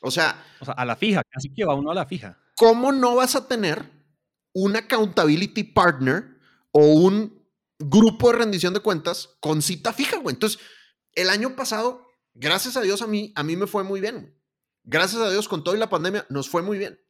O 0.00 0.10
sea, 0.10 0.44
o 0.60 0.64
sea, 0.64 0.74
a 0.74 0.84
la 0.84 0.96
fija, 0.96 1.22
casi 1.28 1.52
que 1.52 1.64
va 1.64 1.74
uno 1.74 1.90
a 1.90 1.94
la 1.94 2.06
fija. 2.06 2.38
¿Cómo 2.56 2.92
no 2.92 3.16
vas 3.16 3.34
a 3.36 3.46
tener 3.46 3.90
un 4.52 4.76
accountability 4.76 5.64
partner 5.64 6.38
o 6.72 6.84
un 6.84 7.46
grupo 7.78 8.30
de 8.30 8.38
rendición 8.38 8.74
de 8.74 8.80
cuentas 8.80 9.36
con 9.40 9.62
cita 9.62 9.92
fija, 9.92 10.18
güey? 10.18 10.34
Entonces, 10.34 10.60
el 11.18 11.30
año 11.30 11.56
pasado, 11.56 12.06
gracias 12.34 12.76
a 12.76 12.80
Dios 12.80 13.02
a 13.02 13.08
mí, 13.08 13.32
a 13.34 13.42
mí 13.42 13.56
me 13.56 13.66
fue 13.66 13.82
muy 13.82 14.00
bien. 14.00 14.40
Gracias 14.84 15.20
a 15.20 15.30
Dios, 15.30 15.48
con 15.48 15.64
toda 15.64 15.76
la 15.76 15.90
pandemia, 15.90 16.24
nos 16.30 16.48
fue 16.48 16.62
muy 16.62 16.78
bien. 16.78 17.00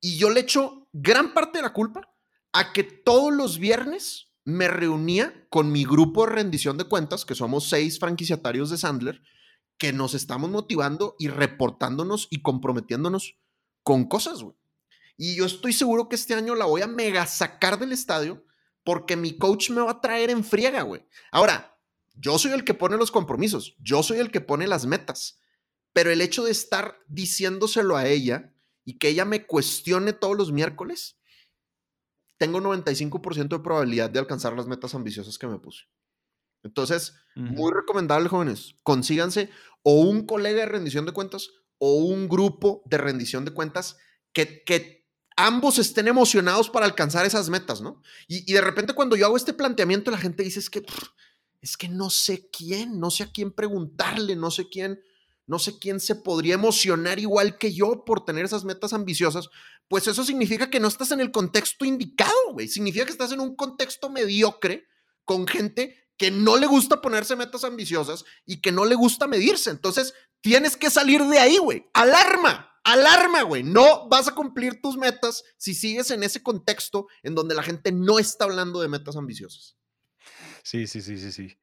Y 0.00 0.16
yo 0.16 0.30
le 0.30 0.40
echo 0.40 0.88
gran 0.92 1.34
parte 1.34 1.58
de 1.58 1.62
la 1.62 1.72
culpa 1.72 2.14
a 2.52 2.72
que 2.72 2.84
todos 2.84 3.34
los 3.34 3.58
viernes 3.58 4.32
me 4.44 4.68
reunía 4.68 5.46
con 5.50 5.72
mi 5.72 5.84
grupo 5.84 6.24
de 6.24 6.32
rendición 6.32 6.78
de 6.78 6.84
cuentas, 6.84 7.24
que 7.24 7.34
somos 7.34 7.68
seis 7.68 7.98
franquiciatarios 7.98 8.70
de 8.70 8.78
Sandler, 8.78 9.20
que 9.78 9.92
nos 9.92 10.14
estamos 10.14 10.48
motivando 10.48 11.16
y 11.18 11.28
reportándonos 11.28 12.28
y 12.30 12.40
comprometiéndonos 12.40 13.36
con 13.82 14.08
cosas, 14.08 14.42
güey. 14.42 14.56
Y 15.16 15.34
yo 15.34 15.44
estoy 15.44 15.72
seguro 15.72 16.08
que 16.08 16.16
este 16.16 16.34
año 16.34 16.54
la 16.54 16.66
voy 16.66 16.82
a 16.82 16.86
mega 16.86 17.26
sacar 17.26 17.78
del 17.78 17.92
estadio 17.92 18.44
porque 18.84 19.16
mi 19.16 19.36
coach 19.36 19.70
me 19.70 19.82
va 19.82 19.90
a 19.90 20.00
traer 20.00 20.30
en 20.30 20.44
friega, 20.44 20.82
güey. 20.82 21.04
Ahora, 21.30 21.69
yo 22.20 22.38
soy 22.38 22.52
el 22.52 22.64
que 22.64 22.74
pone 22.74 22.96
los 22.96 23.10
compromisos, 23.10 23.76
yo 23.78 24.02
soy 24.02 24.18
el 24.18 24.30
que 24.30 24.40
pone 24.40 24.66
las 24.66 24.86
metas, 24.86 25.40
pero 25.92 26.10
el 26.10 26.20
hecho 26.20 26.44
de 26.44 26.50
estar 26.50 26.98
diciéndoselo 27.08 27.96
a 27.96 28.06
ella 28.06 28.54
y 28.84 28.98
que 28.98 29.08
ella 29.08 29.24
me 29.24 29.46
cuestione 29.46 30.12
todos 30.12 30.36
los 30.36 30.52
miércoles, 30.52 31.18
tengo 32.38 32.60
95% 32.60 33.48
de 33.48 33.58
probabilidad 33.58 34.10
de 34.10 34.18
alcanzar 34.18 34.54
las 34.54 34.66
metas 34.66 34.94
ambiciosas 34.94 35.38
que 35.38 35.46
me 35.46 35.58
puse. 35.58 35.84
Entonces, 36.62 37.14
muy 37.34 37.72
recomendable, 37.72 38.28
jóvenes. 38.28 38.74
Consíganse 38.82 39.50
o 39.82 40.00
un 40.00 40.26
colega 40.26 40.60
de 40.60 40.66
rendición 40.66 41.06
de 41.06 41.12
cuentas 41.12 41.48
o 41.78 41.94
un 41.94 42.28
grupo 42.28 42.82
de 42.84 42.98
rendición 42.98 43.44
de 43.44 43.52
cuentas 43.52 43.96
que, 44.32 44.62
que 44.64 45.06
ambos 45.36 45.78
estén 45.78 46.08
emocionados 46.08 46.68
para 46.68 46.86
alcanzar 46.86 47.24
esas 47.24 47.48
metas, 47.48 47.80
¿no? 47.80 48.02
Y, 48.28 48.52
de 48.52 48.60
repente 48.60 48.92
cuando 48.92 49.16
yo 49.16 49.26
hago 49.26 49.36
este 49.36 49.54
planteamiento, 49.54 50.10
la 50.10 50.18
gente 50.18 50.42
dice, 50.42 50.60
es 50.60 50.70
que, 50.70 50.84
es 51.60 51.76
que 51.76 51.88
no 51.88 52.10
sé 52.10 52.48
quién, 52.50 52.98
no 52.98 53.10
sé 53.10 53.24
a 53.24 53.32
quién 53.32 53.52
preguntarle, 53.52 54.36
no 54.36 54.50
sé 54.50 54.68
quién, 54.68 55.00
no 55.46 55.58
sé 55.58 55.78
quién 55.78 56.00
se 56.00 56.14
podría 56.14 56.54
emocionar 56.54 57.18
igual 57.18 57.58
que 57.58 57.72
yo 57.72 58.04
por 58.04 58.24
tener 58.24 58.44
esas 58.44 58.64
metas 58.64 58.92
ambiciosas, 58.92 59.48
pues 59.88 60.06
eso 60.06 60.24
significa 60.24 60.70
que 60.70 60.80
no 60.80 60.88
estás 60.88 61.10
en 61.10 61.20
el 61.20 61.32
contexto 61.32 61.84
indicado, 61.84 62.52
güey. 62.52 62.68
Significa 62.68 63.04
que 63.04 63.12
estás 63.12 63.32
en 63.32 63.40
un 63.40 63.56
contexto 63.56 64.08
mediocre 64.08 64.86
con 65.24 65.46
gente 65.46 65.96
que 66.16 66.30
no 66.30 66.56
le 66.56 66.66
gusta 66.66 67.00
ponerse 67.00 67.34
metas 67.34 67.64
ambiciosas 67.64 68.24
y 68.46 68.60
que 68.60 68.72
no 68.72 68.84
le 68.84 68.94
gusta 68.94 69.26
medirse. 69.26 69.70
Entonces, 69.70 70.14
tienes 70.40 70.76
que 70.76 70.90
salir 70.90 71.24
de 71.24 71.38
ahí, 71.38 71.58
güey. 71.58 71.90
Alarma, 71.94 72.70
alarma, 72.84 73.42
güey. 73.42 73.62
No 73.62 74.08
vas 74.08 74.28
a 74.28 74.34
cumplir 74.34 74.80
tus 74.80 74.96
metas 74.96 75.42
si 75.56 75.74
sigues 75.74 76.10
en 76.10 76.22
ese 76.22 76.42
contexto 76.42 77.08
en 77.22 77.34
donde 77.34 77.54
la 77.54 77.62
gente 77.62 77.90
no 77.90 78.18
está 78.18 78.44
hablando 78.44 78.80
de 78.80 78.88
metas 78.88 79.16
ambiciosas. 79.16 79.79
Sí, 80.62 80.86
sí, 80.86 81.00
sí, 81.00 81.18
sí, 81.18 81.32
sí. 81.32 81.58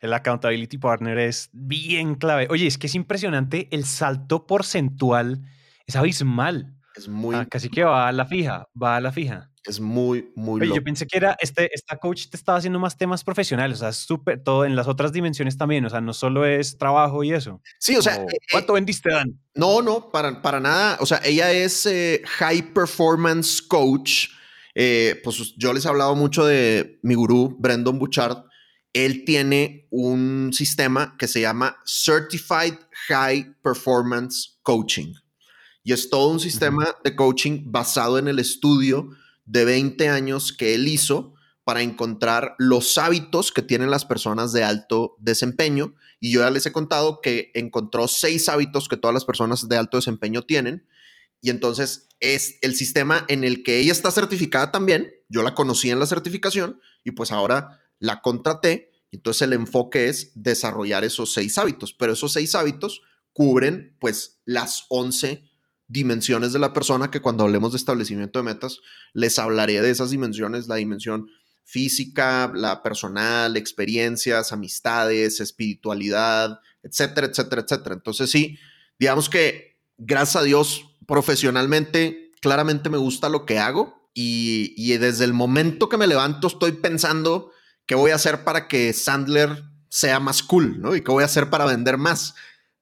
El 0.00 0.12
accountability 0.12 0.78
partner 0.78 1.18
es 1.18 1.48
bien 1.52 2.16
clave. 2.16 2.48
Oye, 2.50 2.66
es 2.66 2.76
que 2.76 2.88
es 2.88 2.94
impresionante 2.94 3.68
el 3.70 3.84
salto 3.84 4.46
porcentual, 4.46 5.42
es 5.86 5.94
abismal. 5.96 6.74
Es 6.96 7.08
muy. 7.08 7.36
Ah, 7.36 7.46
casi 7.48 7.68
que 7.68 7.84
va 7.84 8.08
a 8.08 8.12
la 8.12 8.26
fija, 8.26 8.68
va 8.80 8.96
a 8.96 9.00
la 9.00 9.12
fija. 9.12 9.48
Es 9.64 9.78
muy, 9.78 10.32
muy 10.34 10.60
Oye, 10.60 10.66
loco. 10.66 10.80
yo 10.80 10.84
pensé 10.84 11.06
que 11.06 11.16
era, 11.16 11.36
este, 11.40 11.70
esta 11.72 11.96
coach 11.96 12.26
te 12.28 12.36
estaba 12.36 12.58
haciendo 12.58 12.80
más 12.80 12.96
temas 12.96 13.22
profesionales, 13.22 13.78
o 13.78 13.80
sea, 13.82 13.92
súper, 13.92 14.42
todo 14.42 14.64
en 14.64 14.74
las 14.74 14.88
otras 14.88 15.12
dimensiones 15.12 15.56
también, 15.56 15.84
o 15.84 15.88
sea, 15.90 16.00
no 16.00 16.12
solo 16.12 16.44
es 16.44 16.78
trabajo 16.78 17.22
y 17.22 17.32
eso. 17.32 17.62
Sí, 17.78 17.94
o 17.94 18.02
sea, 18.02 18.16
Como, 18.16 18.28
eh, 18.28 18.32
eh, 18.34 18.46
¿cuánto 18.50 18.72
vendiste, 18.72 19.12
Dan? 19.12 19.40
No, 19.54 19.80
no, 19.80 20.10
para, 20.10 20.42
para 20.42 20.58
nada. 20.58 20.96
O 20.98 21.06
sea, 21.06 21.20
ella 21.24 21.52
es 21.52 21.86
eh, 21.86 22.22
High 22.26 22.72
Performance 22.74 23.62
Coach. 23.62 24.30
Eh, 24.74 25.20
pues 25.22 25.54
yo 25.56 25.72
les 25.72 25.84
he 25.84 25.88
hablado 25.88 26.14
mucho 26.14 26.44
de 26.44 26.98
mi 27.02 27.14
gurú, 27.14 27.56
Brandon 27.58 27.98
Bouchard. 27.98 28.44
Él 28.92 29.24
tiene 29.24 29.86
un 29.90 30.50
sistema 30.52 31.16
que 31.18 31.28
se 31.28 31.40
llama 31.40 31.78
Certified 31.86 32.74
High 33.08 33.56
Performance 33.62 34.58
Coaching. 34.62 35.14
Y 35.84 35.92
es 35.92 36.10
todo 36.10 36.28
un 36.28 36.40
sistema 36.40 36.94
de 37.02 37.16
coaching 37.16 37.62
basado 37.66 38.18
en 38.18 38.28
el 38.28 38.38
estudio 38.38 39.10
de 39.44 39.64
20 39.64 40.08
años 40.08 40.52
que 40.52 40.74
él 40.74 40.86
hizo 40.86 41.34
para 41.64 41.82
encontrar 41.82 42.54
los 42.58 42.98
hábitos 42.98 43.52
que 43.52 43.62
tienen 43.62 43.90
las 43.90 44.04
personas 44.04 44.52
de 44.52 44.64
alto 44.64 45.16
desempeño. 45.18 45.94
Y 46.20 46.32
yo 46.32 46.40
ya 46.40 46.50
les 46.50 46.66
he 46.66 46.72
contado 46.72 47.20
que 47.20 47.50
encontró 47.54 48.08
seis 48.08 48.48
hábitos 48.48 48.88
que 48.88 48.96
todas 48.96 49.14
las 49.14 49.24
personas 49.24 49.68
de 49.68 49.76
alto 49.76 49.96
desempeño 49.96 50.42
tienen. 50.42 50.86
Y 51.42 51.50
entonces 51.50 52.08
es 52.20 52.56
el 52.62 52.74
sistema 52.74 53.26
en 53.28 53.44
el 53.44 53.64
que 53.64 53.78
ella 53.80 53.92
está 53.92 54.10
certificada 54.10 54.70
también. 54.70 55.12
Yo 55.28 55.42
la 55.42 55.54
conocí 55.54 55.90
en 55.90 55.98
la 55.98 56.06
certificación 56.06 56.80
y 57.04 57.10
pues 57.10 57.32
ahora 57.32 57.80
la 57.98 58.22
contraté. 58.22 58.92
Entonces 59.10 59.42
el 59.42 59.52
enfoque 59.52 60.08
es 60.08 60.30
desarrollar 60.34 61.04
esos 61.04 61.34
seis 61.34 61.58
hábitos, 61.58 61.92
pero 61.92 62.12
esos 62.12 62.32
seis 62.32 62.54
hábitos 62.54 63.02
cubren 63.32 63.96
pues 63.98 64.40
las 64.44 64.86
11 64.88 65.50
dimensiones 65.88 66.52
de 66.52 66.60
la 66.60 66.72
persona 66.72 67.10
que 67.10 67.20
cuando 67.20 67.44
hablemos 67.44 67.72
de 67.72 67.78
establecimiento 67.78 68.38
de 68.38 68.44
metas 68.44 68.78
les 69.12 69.38
hablaré 69.38 69.82
de 69.82 69.90
esas 69.90 70.10
dimensiones, 70.10 70.68
la 70.68 70.76
dimensión 70.76 71.28
física, 71.64 72.52
la 72.54 72.82
personal, 72.82 73.56
experiencias, 73.56 74.52
amistades, 74.52 75.40
espiritualidad, 75.40 76.60
etcétera, 76.82 77.26
etcétera, 77.26 77.62
etcétera. 77.62 77.94
Entonces 77.96 78.30
sí, 78.30 78.58
digamos 78.98 79.28
que 79.28 79.80
gracias 79.98 80.36
a 80.36 80.44
Dios 80.44 80.91
profesionalmente, 81.12 82.30
claramente 82.40 82.88
me 82.88 82.96
gusta 82.96 83.28
lo 83.28 83.44
que 83.44 83.58
hago 83.58 84.08
y, 84.14 84.96
desde 84.96 85.26
el 85.26 85.34
momento 85.34 85.90
que 85.90 85.98
me 85.98 86.06
levanto 86.06 86.46
estoy 86.46 86.72
pensando 86.72 87.52
qué 87.84 87.94
voy 87.94 88.12
a 88.12 88.14
hacer 88.14 88.44
para 88.44 88.66
que 88.66 88.94
Sandler 88.94 89.62
sea 89.90 90.20
más 90.20 90.42
cool, 90.42 90.80
¿no? 90.80 90.96
Y 90.96 91.02
qué 91.02 91.12
voy 91.12 91.22
a 91.22 91.26
hacer 91.26 91.50
para 91.50 91.66
vender 91.66 91.98
más. 91.98 92.34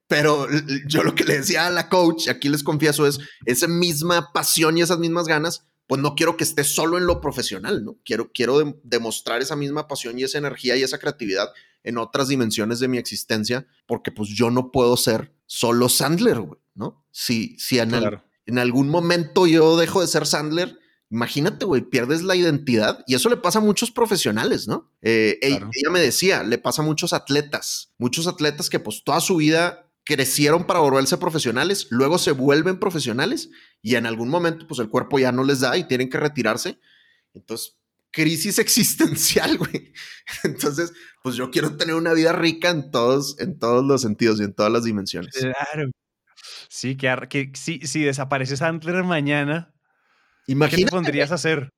Pero 0.06 0.46
yo 0.86 1.02
lo 1.02 1.16
que 1.16 1.24
le 1.24 1.38
decía 1.38 1.66
a 1.66 1.70
la 1.70 1.88
coach, 1.88 2.28
aquí 2.28 2.48
les 2.48 2.62
confieso, 2.62 3.04
es 3.04 3.18
esa 3.46 3.66
misma 3.66 4.32
pasión 4.32 4.78
y 4.78 4.82
esas 4.82 5.00
mismas 5.00 5.26
ganas, 5.26 5.66
pues 5.88 6.00
no 6.00 6.14
quiero 6.14 6.36
que 6.36 6.44
esté 6.44 6.62
solo 6.62 6.98
en 6.98 7.06
lo 7.06 7.20
profesional, 7.20 7.84
¿no? 7.84 7.98
Quiero, 8.04 8.30
quiero 8.32 8.60
de, 8.60 8.76
demostrar 8.84 9.42
esa 9.42 9.56
misma 9.56 9.88
pasión 9.88 10.16
y 10.20 10.22
esa 10.22 10.38
energía 10.38 10.76
y 10.76 10.84
esa 10.84 10.98
creatividad 10.98 11.48
en 11.82 11.98
otras 11.98 12.28
dimensiones 12.28 12.78
de 12.78 12.86
mi 12.86 12.98
existencia, 12.98 13.66
porque 13.86 14.12
pues 14.12 14.28
yo 14.28 14.52
no 14.52 14.70
puedo 14.70 14.96
ser 14.96 15.34
solo 15.52 15.88
Sandler, 15.88 16.38
güey, 16.38 16.60
¿no? 16.76 17.04
Si, 17.10 17.58
si 17.58 17.80
en, 17.80 17.88
Claro. 17.90 18.22
en 18.46 18.58
algún 18.60 18.88
momento 18.88 19.48
yo 19.48 19.76
dejo 19.76 20.00
de 20.00 20.06
ser 20.06 20.24
Sandler, 20.24 20.78
imagínate, 21.10 21.64
güey, 21.64 21.82
pierdes 21.82 22.22
la 22.22 22.36
identidad 22.36 23.02
y 23.08 23.16
eso 23.16 23.28
le 23.28 23.36
pasa 23.36 23.58
a 23.58 23.62
muchos 23.62 23.90
profesionales, 23.90 24.68
¿no? 24.68 24.92
Eh, 25.02 25.38
Claro. 25.42 25.70
ella 25.74 25.90
me 25.90 25.98
decía, 25.98 26.44
le 26.44 26.56
pasa 26.58 26.82
a 26.82 26.84
muchos 26.84 27.12
atletas, 27.12 27.92
muchos 27.98 28.28
atletas 28.28 28.70
que 28.70 28.78
pues 28.78 29.02
toda 29.02 29.20
su 29.20 29.34
vida 29.38 29.90
crecieron 30.04 30.68
para 30.68 30.78
volverse 30.78 31.16
profesionales, 31.18 31.88
luego 31.90 32.18
se 32.18 32.30
vuelven 32.30 32.78
profesionales 32.78 33.50
y 33.82 33.96
en 33.96 34.06
algún 34.06 34.28
momento 34.28 34.68
pues 34.68 34.78
el 34.78 34.88
cuerpo 34.88 35.18
ya 35.18 35.32
no 35.32 35.42
les 35.42 35.58
da 35.58 35.76
y 35.76 35.82
tienen 35.88 36.08
que 36.10 36.18
retirarse. 36.18 36.78
Entonces, 37.34 37.76
crisis 38.12 38.58
existencial, 38.60 39.58
güey. 39.58 39.92
Entonces, 40.44 40.92
pues 41.22 41.36
yo 41.36 41.50
quiero 41.50 41.76
tener 41.76 41.94
una 41.94 42.12
vida 42.12 42.32
rica 42.32 42.70
en 42.70 42.90
todos, 42.90 43.38
en 43.40 43.58
todos 43.58 43.84
los 43.84 44.02
sentidos 44.02 44.40
y 44.40 44.44
en 44.44 44.54
todas 44.54 44.72
las 44.72 44.84
dimensiones. 44.84 45.34
Claro. 45.34 45.90
Sí, 46.68 46.96
que, 46.96 47.14
que 47.28 47.52
si, 47.54 47.80
si 47.80 48.02
desaparece 48.02 48.56
Sandler 48.56 49.02
mañana, 49.04 49.72
¿qué 49.74 50.46
te 50.46 50.52
Imagínate, 50.52 50.90
pondrías 50.90 51.32
a 51.32 51.34
hacer? 51.34 51.70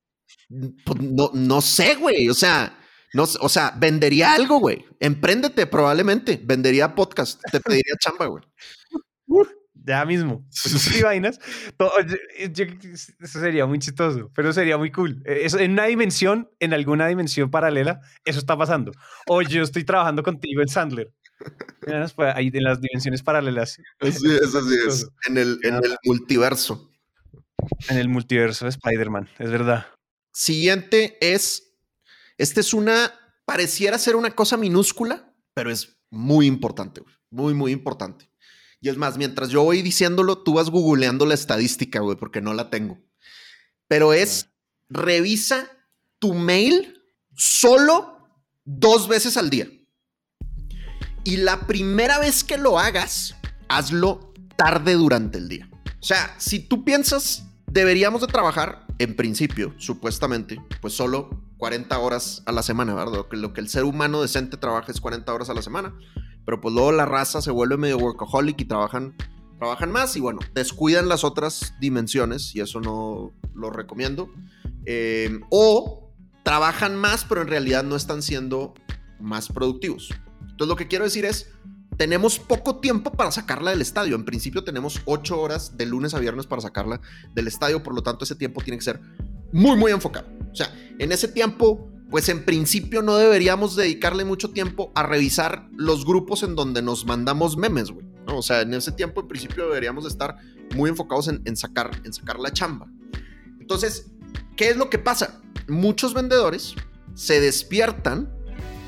pues, 0.85 1.01
no, 1.01 1.31
no 1.35 1.61
sé, 1.61 1.95
güey. 1.95 2.29
O 2.29 2.35
sea, 2.35 2.79
no, 3.15 3.25
o 3.25 3.49
sea, 3.49 3.75
vendería 3.77 4.35
algo, 4.35 4.59
güey. 4.59 4.85
Empréndete, 5.01 5.67
probablemente. 5.67 6.41
Vendería 6.43 6.95
podcast. 6.95 7.41
Te 7.51 7.61
pediría 7.61 7.95
chamba, 8.01 8.27
güey. 8.27 8.43
Ya 9.85 10.05
mismo. 10.05 10.47
Pues, 10.63 11.03
vainas. 11.03 11.39
Todo- 11.77 11.93
yo- 12.01 12.65
yo- 12.65 12.65
eso 13.21 13.41
sería 13.41 13.67
muy 13.67 13.79
chistoso, 13.79 14.31
pero 14.35 14.53
sería 14.53 14.79
muy 14.79 14.91
cool. 14.93 15.23
Eh, 15.25 15.41
Eso, 15.45 15.59
en 15.59 15.73
una 15.73 15.87
dimensión, 15.87 16.49
en 16.61 16.73
alguna 16.75 17.07
dimensión 17.09 17.51
paralela, 17.51 18.01
eso 18.25 18.39
está 18.39 18.57
pasando. 18.57 18.93
O 19.27 19.43
yo 19.43 19.63
estoy 19.63 19.85
trabajando 19.85 20.23
contigo 20.23 20.63
en 20.63 20.69
Sandler. 20.69 21.13
Pues, 21.81 22.15
Ahí 22.37 22.51
en 22.55 22.63
las 22.63 22.81
dimensiones 22.81 23.23
paralelas, 23.23 23.77
Así 23.99 24.27
es, 24.31 24.55
así 24.55 24.75
es. 24.87 25.09
En 25.29 25.39
el, 25.39 25.59
en 25.65 25.75
el 25.75 25.97
multiverso. 26.05 26.91
en 27.89 27.99
el 27.99 28.09
multiverso 28.09 28.65
de 28.65 28.71
Spider-Man, 28.71 29.29
es 29.39 29.51
verdad. 29.51 29.87
Siguiente 30.33 31.19
es, 31.21 31.75
esta 32.39 32.61
es 32.61 32.73
una, 32.75 33.13
pareciera 33.45 33.99
ser 33.99 34.17
una 34.17 34.31
cosa 34.31 34.57
minúscula, 34.57 35.33
pero 35.55 35.71
es 35.71 35.97
muy 36.11 36.47
importante, 36.47 37.03
muy, 37.31 37.55
muy 37.55 37.73
importante. 37.73 38.31
Y 38.83 38.89
es 38.89 38.97
más, 38.97 39.17
mientras 39.17 39.51
yo 39.51 39.63
voy 39.63 39.81
diciéndolo, 39.81 40.39
tú 40.39 40.55
vas 40.55 40.69
googleando 40.69 41.25
la 41.25 41.35
estadística, 41.35 42.01
güey, 42.01 42.17
porque 42.17 42.41
no 42.41 42.53
la 42.53 42.69
tengo. 42.69 42.99
Pero 43.87 44.13
es, 44.13 44.49
revisa 44.89 45.71
tu 46.19 46.35
mail 46.35 47.01
solo 47.37 48.29
dos 48.65 49.07
veces 49.07 49.37
al 49.37 49.51
día. 49.51 49.69
Y 51.23 51.37
la 51.37 51.69
primera 51.69 52.19
vez 52.19 52.43
que 52.43 52.59
lo 52.59 52.77
hagas, 52.77 53.37
hazlo 53.69 54.35
tarde 54.57 54.95
durante 54.95 55.39
el 55.39 55.49
día. 55.49 55.71
O 56.01 56.05
sea, 56.05 56.35
si 56.39 56.59
tú 56.59 56.85
piensas, 56.85 57.45
deberíamos 57.69 58.21
de 58.21 58.27
trabajar, 58.27 58.85
en 58.99 59.15
principio, 59.15 59.75
supuestamente, 59.79 60.61
pues 60.81 60.95
solo 60.95 61.31
40 61.59 61.97
horas 62.01 62.43
a 62.47 62.53
la 62.53 62.65
semana, 62.65 62.95
¿verdad? 62.95 63.15
Lo 63.15 63.29
que, 63.29 63.37
lo 63.37 63.53
que 63.53 63.61
el 63.61 63.69
ser 63.69 63.85
humano 63.85 64.23
decente 64.23 64.57
trabaja 64.57 64.91
es 64.91 65.01
40 65.01 65.33
horas 65.33 65.51
a 65.51 65.55
la 65.55 65.63
semana. 65.63 65.95
Pero 66.45 66.61
pues 66.61 66.75
luego 66.75 66.93
la 66.93 67.07
raza 67.07 67.41
se 67.41 67.51
vuelve 67.51 67.77
medio 67.77 67.99
workaholic 67.99 68.61
y 68.61 68.65
trabajan, 68.65 69.15
trabajan 69.59 69.93
más 69.93 70.17
y 70.17 70.21
bueno, 70.21 70.41
descuidan 70.55 71.09
las 71.09 71.25
otras 71.25 71.75
dimensiones 71.81 72.55
y 72.55 72.61
eso 72.61 72.81
no 72.81 73.33
lo 73.55 73.71
recomiendo. 73.71 74.31
Eh, 74.87 75.41
o 75.51 76.11
trabajan 76.43 76.97
más, 76.97 77.25
pero 77.25 77.43
en 77.43 77.49
realidad 77.49 77.85
no 77.85 77.97
están 77.97 78.23
siendo 78.23 78.75
más 79.21 79.49
productivos. 79.49 80.11
Entonces 80.41 80.69
lo 80.69 80.77
que 80.77 80.89
quiero 80.89 81.05
decir 81.05 81.25
es, 81.25 81.51
tenemos 81.97 82.39
poco 82.39 82.77
tiempo 82.81 83.13
para 83.13 83.31
sacarla 83.31 83.71
del 83.71 83.81
estadio. 83.81 84.17
En 84.17 84.25
principio 84.25 84.65
tenemos 84.65 85.01
8 85.05 85.41
horas 85.41 85.77
de 85.77 85.87
lunes 85.87 86.15
a 86.15 86.19
viernes 86.19 86.47
para 86.47 86.63
sacarla 86.63 87.01
del 87.35 87.47
estadio, 87.47 87.83
por 87.83 87.95
lo 87.95 88.03
tanto 88.03 88.25
ese 88.25 88.35
tiempo 88.35 88.61
tiene 88.61 88.79
que 88.79 88.85
ser 88.85 89.01
muy, 89.53 89.77
muy 89.77 89.93
enfocado. 89.93 90.27
O 90.51 90.55
sea, 90.55 90.75
en 90.99 91.13
ese 91.13 91.29
tiempo, 91.29 91.92
pues 92.13 92.29
en 92.29 92.45
principio 92.45 93.01
no 93.01 93.17
deberíamos 93.17 93.75
dedicarle 93.75 94.27
mucho 94.27 94.51
tiempo 94.51 94.93
a 94.95 95.03
revisar 95.03 95.71
los 95.75 96.05
grupos 96.05 96.43
en 96.43 96.55
donde 96.55 96.83
nos 96.83 97.07
mandamos 97.07 97.57
memes, 97.57 97.91
güey. 97.91 98.07
¿no? 98.27 98.37
O 98.37 98.43
sea, 98.43 98.61
en 98.61 98.75
ese 98.75 98.93
tiempo 98.93 99.23
en 99.23 99.29
principio 99.29 99.65
deberíamos 99.65 100.05
de 100.05 100.11
estar 100.11 100.37
muy 100.75 100.91
enfocados 100.91 101.29
en, 101.29 101.41
en 101.47 101.57
sacar, 101.57 101.91
en 102.05 102.13
sacar 102.13 102.39
la 102.39 102.53
chamba. 102.53 102.87
Entonces, 103.59 104.13
¿qué 104.59 104.69
es 104.69 104.77
lo 104.77 104.91
que 104.91 104.99
pasa? 104.99 105.41
Muchos 105.69 106.13
vendedores 106.13 106.75
se 107.15 107.41
despiertan 107.41 108.31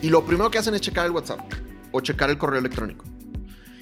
y 0.02 0.10
lo 0.10 0.26
primero 0.26 0.50
que 0.50 0.58
hacen 0.58 0.74
es 0.74 0.82
checar 0.82 1.06
el 1.06 1.12
WhatsApp 1.12 1.40
o 1.92 2.02
checar 2.02 2.28
el 2.28 2.36
correo 2.36 2.60
electrónico. 2.60 3.06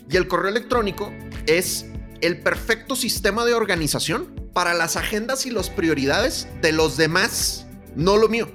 Y 0.09 0.17
el 0.19 0.29
correo 0.29 0.51
electrónico 0.51 1.13
es 1.47 1.87
el 2.21 2.41
perfecto 2.43 2.95
sistema 2.95 3.45
de 3.45 3.55
organización 3.55 4.51
para 4.55 4.73
las 4.73 4.95
agendas 4.95 5.47
y 5.47 5.51
las 5.51 5.69
prioridades 5.69 6.47
de 6.61 6.71
los 6.71 6.97
demás, 6.97 7.67
no 7.97 8.17
lo 8.17 8.29
mío. 8.29 8.49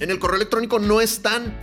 En 0.00 0.10
el 0.10 0.18
correo 0.18 0.36
electrónico 0.36 0.78
no 0.78 1.00
están 1.00 1.54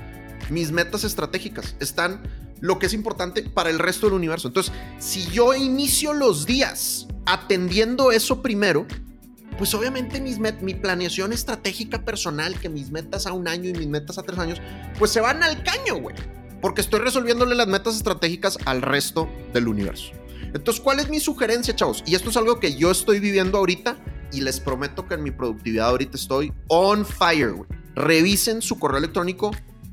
mis 0.50 0.72
metas 0.72 1.04
estratégicas, 1.04 1.76
están 1.80 2.22
lo 2.60 2.78
que 2.80 2.86
es 2.86 2.94
importante 2.94 3.44
para 3.44 3.70
el 3.70 3.80
resto 3.80 4.08
del 4.08 4.14
universo. 4.16 4.48
Entonces, 4.48 4.72
si 5.00 5.26
yo 5.28 5.54
inicio 5.54 6.14
los 6.14 6.46
días 6.46 7.08
atendiendo 7.26 8.12
eso 8.12 8.42
primero, 8.42 8.86
pues 9.58 9.74
obviamente 9.74 10.22
mis 10.22 10.40
met- 10.40 10.62
mi 10.62 10.74
planeación 10.74 11.34
estratégica 11.34 12.04
personal, 12.06 12.60
que 12.60 12.70
mis 12.70 12.92
metas 12.92 13.28
a 13.28 13.34
un 13.34 13.48
año 13.48 13.70
y 13.70 13.74
mis 13.74 13.88
metas 13.88 14.18
a 14.18 14.24
tres 14.24 14.40
años, 14.40 14.62
pues 14.98 15.12
se 15.12 15.22
van 15.22 15.44
al 15.44 15.64
caño, 15.64 15.96
güey. 16.00 16.16
Porque 16.62 16.82
estoy 16.82 17.00
resolviéndole 17.00 17.56
las 17.56 17.68
metas 17.68 17.96
estratégicas 17.96 18.58
al 18.66 18.82
resto 18.82 19.28
del 19.54 19.68
universo. 19.68 20.12
Entonces, 20.54 20.82
¿cuál 20.82 21.00
es 21.00 21.10
mi 21.10 21.20
sugerencia, 21.20 21.76
chavos? 21.76 22.04
Y 22.06 22.14
esto 22.16 22.30
es 22.30 22.38
algo 22.38 22.60
que 22.60 22.76
yo 22.76 22.92
estoy 22.92 23.20
viviendo 23.20 23.58
ahorita 23.58 23.98
y 24.32 24.42
les 24.42 24.60
prometo 24.60 25.08
que 25.08 25.16
en 25.16 25.24
mi 25.24 25.32
productividad 25.32 25.88
ahorita 25.90 26.18
estoy 26.18 26.54
on 26.68 27.06
fire, 27.06 27.52
güey. 27.54 27.70
Revisen 27.96 28.62
su 28.62 28.80
correo 28.80 29.00
electrónico 29.00 29.52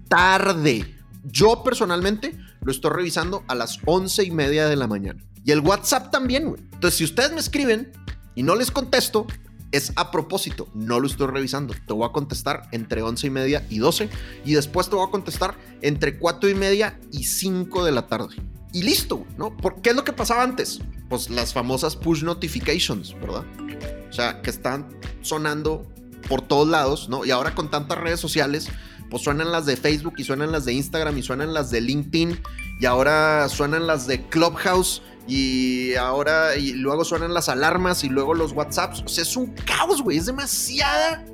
tarde. 0.08 0.96
Yo 1.24 1.62
personalmente 1.62 2.38
lo 2.62 2.72
estoy 2.72 2.90
revisando 2.90 3.44
a 3.48 3.54
las 3.54 3.78
once 3.84 4.24
y 4.24 4.30
media 4.30 4.68
de 4.68 4.76
la 4.76 4.86
mañana. 4.86 5.22
Y 5.44 5.52
el 5.52 5.60
WhatsApp 5.60 6.10
también, 6.10 6.48
güey. 6.50 6.62
Entonces, 6.72 6.98
si 6.98 7.04
ustedes 7.04 7.32
me 7.32 7.40
escriben 7.40 7.92
y 8.34 8.42
no 8.42 8.54
les 8.54 8.70
contesto, 8.70 9.26
es 9.72 9.92
a 9.96 10.10
propósito, 10.10 10.68
no 10.74 11.00
lo 11.00 11.06
estoy 11.06 11.26
revisando. 11.26 11.74
Te 11.86 11.92
voy 11.92 12.08
a 12.08 12.12
contestar 12.12 12.68
entre 12.72 13.02
11 13.02 13.26
y 13.26 13.30
media 13.30 13.66
y 13.68 13.78
12 13.78 14.08
y 14.44 14.54
después 14.54 14.88
te 14.88 14.96
voy 14.96 15.06
a 15.06 15.10
contestar 15.10 15.56
entre 15.82 16.18
4 16.18 16.48
y 16.48 16.54
media 16.54 16.98
y 17.12 17.24
5 17.24 17.84
de 17.84 17.92
la 17.92 18.06
tarde. 18.06 18.36
Y 18.72 18.82
listo, 18.82 19.26
¿no? 19.36 19.56
¿Por 19.56 19.80
qué 19.80 19.90
es 19.90 19.96
lo 19.96 20.04
que 20.04 20.12
pasaba 20.12 20.42
antes? 20.42 20.80
Pues 21.08 21.30
las 21.30 21.52
famosas 21.52 21.96
push 21.96 22.22
notifications, 22.22 23.14
¿verdad? 23.20 23.44
O 24.08 24.12
sea, 24.12 24.40
que 24.42 24.50
están 24.50 24.88
sonando 25.22 25.86
por 26.28 26.42
todos 26.42 26.68
lados, 26.68 27.08
¿no? 27.08 27.24
Y 27.24 27.30
ahora 27.30 27.54
con 27.54 27.70
tantas 27.70 27.98
redes 27.98 28.20
sociales, 28.20 28.68
pues 29.10 29.22
suenan 29.22 29.52
las 29.52 29.66
de 29.66 29.76
Facebook 29.76 30.14
y 30.18 30.24
suenan 30.24 30.52
las 30.52 30.64
de 30.64 30.74
Instagram 30.74 31.16
y 31.18 31.22
suenan 31.22 31.54
las 31.54 31.70
de 31.70 31.80
LinkedIn 31.80 32.40
y 32.80 32.86
ahora 32.86 33.48
suenan 33.48 33.86
las 33.86 34.06
de 34.06 34.26
Clubhouse 34.28 35.02
y 35.26 35.94
ahora 35.94 36.56
y 36.56 36.72
luego 36.72 37.04
suenan 37.04 37.34
las 37.34 37.48
alarmas 37.48 38.02
y 38.04 38.08
luego 38.08 38.34
los 38.34 38.52
WhatsApps. 38.52 39.02
O 39.04 39.08
sea, 39.08 39.22
es 39.22 39.36
un 39.36 39.54
caos, 39.66 40.02
güey. 40.02 40.16
Es 40.16 40.26
demasiada, 40.26 41.24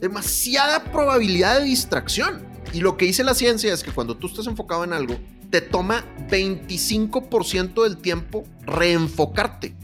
demasiada 0.00 0.84
probabilidad 0.84 1.58
de 1.58 1.64
distracción. 1.64 2.46
Y 2.72 2.80
lo 2.80 2.96
que 2.96 3.04
dice 3.04 3.24
la 3.24 3.34
ciencia 3.34 3.72
es 3.72 3.82
que 3.82 3.90
cuando 3.90 4.16
tú 4.16 4.26
estás 4.26 4.46
enfocado 4.46 4.84
en 4.84 4.94
algo, 4.94 5.18
te 5.50 5.60
toma 5.60 6.04
25% 6.30 7.82
del 7.82 7.98
tiempo 7.98 8.44
reenfocarte. 8.62 9.74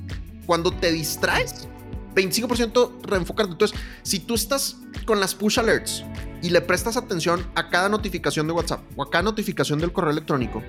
Cuando 0.46 0.70
te 0.70 0.90
distraes, 0.90 1.68
25% 2.19 3.03
reenfocarte. 3.03 3.53
Entonces, 3.53 3.79
si 4.03 4.19
tú 4.19 4.35
estás 4.35 4.77
con 5.07 5.21
las 5.21 5.35
push 5.35 5.59
alerts 5.59 6.05
y 6.43 6.51
le 6.51 6.61
prestas 6.61 6.97
atención 6.97 7.47
a 7.55 7.69
cada 7.69 7.89
notificación 7.89 8.47
de 8.47 8.53
WhatsApp 8.53 8.83
o 8.97 9.03
a 9.03 9.11
cada 9.11 9.25
notificación 9.25 9.79
del 9.79 9.93
correo 9.93 10.11
electrónico, 10.11 10.62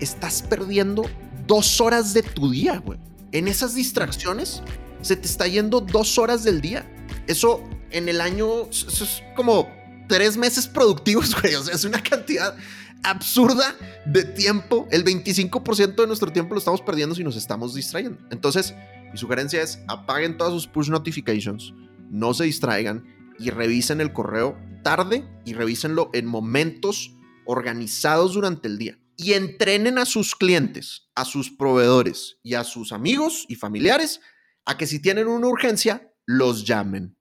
estás 0.00 0.42
perdiendo 0.42 1.04
dos 1.46 1.80
horas 1.80 2.14
de 2.14 2.22
tu 2.22 2.50
día, 2.50 2.78
güey. 2.78 2.98
En 3.32 3.48
esas 3.48 3.74
distracciones 3.74 4.62
se 5.02 5.16
te 5.16 5.26
está 5.26 5.46
yendo 5.46 5.80
dos 5.80 6.18
horas 6.18 6.44
del 6.44 6.60
día. 6.60 6.90
Eso 7.26 7.62
en 7.90 8.08
el 8.08 8.20
año 8.20 8.68
es 8.70 9.22
como 9.36 9.68
tres 10.08 10.36
meses 10.36 10.66
productivos, 10.66 11.34
güey. 11.40 11.54
O 11.54 11.62
sea, 11.62 11.74
es 11.74 11.84
una 11.84 12.02
cantidad 12.02 12.54
absurda 13.02 13.74
de 14.06 14.24
tiempo. 14.24 14.88
El 14.90 15.04
25% 15.04 15.94
de 15.94 16.06
nuestro 16.06 16.32
tiempo 16.32 16.54
lo 16.54 16.58
estamos 16.58 16.82
perdiendo 16.82 17.14
si 17.14 17.24
nos 17.24 17.36
estamos 17.36 17.74
distrayendo. 17.74 18.18
Entonces, 18.30 18.74
mi 19.12 19.18
sugerencia 19.18 19.62
es 19.62 19.82
apaguen 19.88 20.36
todas 20.36 20.52
sus 20.52 20.66
push 20.66 20.88
notifications, 20.88 21.74
no 22.10 22.34
se 22.34 22.44
distraigan 22.44 23.04
y 23.38 23.50
revisen 23.50 24.00
el 24.00 24.12
correo 24.12 24.58
tarde 24.82 25.28
y 25.44 25.54
revísenlo 25.54 26.10
en 26.12 26.26
momentos 26.26 27.16
organizados 27.46 28.34
durante 28.34 28.68
el 28.68 28.78
día 28.78 28.98
y 29.16 29.34
entrenen 29.34 29.98
a 29.98 30.06
sus 30.06 30.34
clientes, 30.34 31.10
a 31.14 31.24
sus 31.24 31.50
proveedores 31.50 32.38
y 32.42 32.54
a 32.54 32.64
sus 32.64 32.92
amigos 32.92 33.44
y 33.48 33.54
familiares 33.54 34.20
a 34.64 34.76
que 34.78 34.86
si 34.86 35.02
tienen 35.02 35.26
una 35.26 35.48
urgencia, 35.48 36.12
los 36.26 36.64
llamen. 36.64 37.18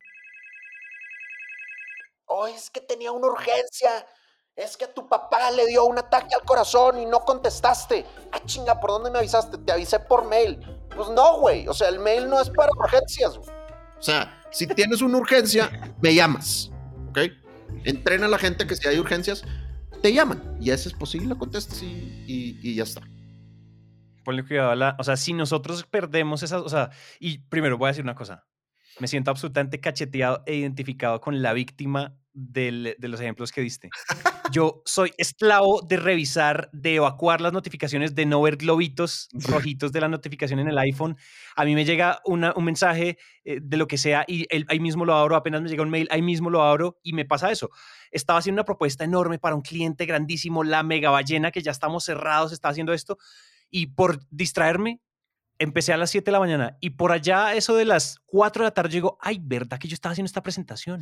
Oh, 2.25 2.47
es 2.47 2.69
que 2.69 2.79
tenía 2.79 3.11
una 3.11 3.27
urgencia. 3.27 4.05
Es 4.55 4.77
que 4.77 4.85
a 4.85 4.93
tu 4.93 5.07
papá 5.07 5.51
le 5.51 5.65
dio 5.65 5.85
un 5.85 5.97
ataque 5.97 6.35
al 6.35 6.45
corazón 6.45 6.99
y 6.99 7.05
no 7.05 7.21
contestaste. 7.21 8.05
Ah, 8.31 8.41
chinga, 8.45 8.79
¿por 8.79 8.91
dónde 8.91 9.09
me 9.09 9.19
avisaste? 9.19 9.57
Te 9.57 9.71
avisé 9.71 9.99
por 9.99 10.25
mail. 10.27 10.59
Pues 10.99 11.11
no, 11.11 11.39
güey. 11.39 11.65
O 11.65 11.73
sea, 11.73 11.87
el 11.87 11.97
mail 11.97 12.29
no 12.29 12.41
es 12.41 12.49
para 12.49 12.69
urgencias. 12.77 13.37
O 13.37 14.01
sea, 14.01 14.37
si 14.51 14.67
tienes 14.67 15.01
una 15.01 15.17
urgencia, 15.17 15.95
me 16.01 16.13
llamas. 16.13 16.69
¿Ok? 17.07 17.19
Entrena 17.85 18.25
a 18.25 18.29
la 18.29 18.37
gente 18.37 18.67
que 18.67 18.75
si 18.75 18.85
hay 18.85 18.99
urgencias, 18.99 19.45
te 20.01 20.11
llaman 20.11 20.57
y 20.59 20.71
a 20.71 20.73
es 20.73 20.91
posible, 20.91 21.37
contestas 21.37 21.81
y, 21.81 22.59
y, 22.61 22.75
ya 22.75 22.83
está. 22.83 22.99
Ponle 24.25 24.45
cuidado 24.45 24.71
a 24.71 24.75
la, 24.75 24.97
o 24.99 25.05
sea, 25.05 25.15
si 25.15 25.31
nosotros 25.31 25.85
perdemos 25.89 26.43
esas, 26.43 26.63
o 26.63 26.67
sea, 26.69 26.89
y 27.17 27.37
primero 27.37 27.77
voy 27.77 27.87
a 27.87 27.91
decir 27.91 28.03
una 28.03 28.15
cosa, 28.15 28.45
me 28.99 29.07
siento 29.07 29.31
absolutamente 29.31 29.79
cacheteado 29.79 30.43
e 30.45 30.55
identificado 30.55 31.21
con 31.21 31.41
la 31.41 31.53
víctima 31.53 32.18
de 32.33 32.95
los 32.99 33.19
ejemplos 33.19 33.51
que 33.51 33.61
diste. 33.61 33.89
Yo 34.51 34.81
soy 34.85 35.11
esclavo 35.17 35.81
de 35.81 35.97
revisar, 35.97 36.69
de 36.73 36.95
evacuar 36.95 37.41
las 37.41 37.53
notificaciones, 37.53 38.15
de 38.15 38.25
no 38.25 38.41
ver 38.41 38.57
globitos 38.57 39.29
rojitos 39.47 39.91
de 39.91 40.01
la 40.01 40.07
notificación 40.07 40.59
en 40.59 40.67
el 40.67 40.77
iPhone. 40.77 41.17
A 41.55 41.65
mí 41.65 41.75
me 41.75 41.85
llega 41.85 42.19
un 42.25 42.41
mensaje 42.63 43.17
eh, 43.43 43.59
de 43.61 43.77
lo 43.77 43.87
que 43.87 43.97
sea 43.97 44.25
y 44.27 44.47
ahí 44.67 44.79
mismo 44.79 45.05
lo 45.05 45.15
abro, 45.15 45.35
apenas 45.35 45.61
me 45.61 45.69
llega 45.69 45.83
un 45.83 45.89
mail, 45.89 46.07
ahí 46.11 46.21
mismo 46.21 46.49
lo 46.49 46.63
abro 46.63 46.99
y 47.03 47.13
me 47.13 47.25
pasa 47.25 47.51
eso. 47.51 47.69
Estaba 48.11 48.39
haciendo 48.39 48.59
una 48.59 48.65
propuesta 48.65 49.03
enorme 49.03 49.39
para 49.39 49.55
un 49.55 49.61
cliente 49.61 50.05
grandísimo, 50.05 50.63
la 50.63 50.83
mega 50.83 51.09
ballena, 51.09 51.51
que 51.51 51.61
ya 51.61 51.71
estamos 51.71 52.05
cerrados, 52.05 52.51
está 52.51 52.69
haciendo 52.69 52.93
esto. 52.93 53.17
Y 53.69 53.87
por 53.87 54.19
distraerme, 54.31 55.01
empecé 55.59 55.93
a 55.93 55.97
las 55.97 56.09
7 56.09 56.25
de 56.25 56.31
la 56.31 56.39
mañana 56.39 56.77
y 56.79 56.91
por 56.91 57.11
allá, 57.11 57.53
eso 57.53 57.75
de 57.75 57.85
las 57.85 58.19
4 58.25 58.63
de 58.63 58.67
la 58.67 58.73
tarde, 58.73 58.89
llegó, 58.89 59.17
ay, 59.21 59.39
¿verdad 59.41 59.77
que 59.77 59.87
yo 59.87 59.93
estaba 59.93 60.13
haciendo 60.13 60.27
esta 60.27 60.41
presentación? 60.41 61.01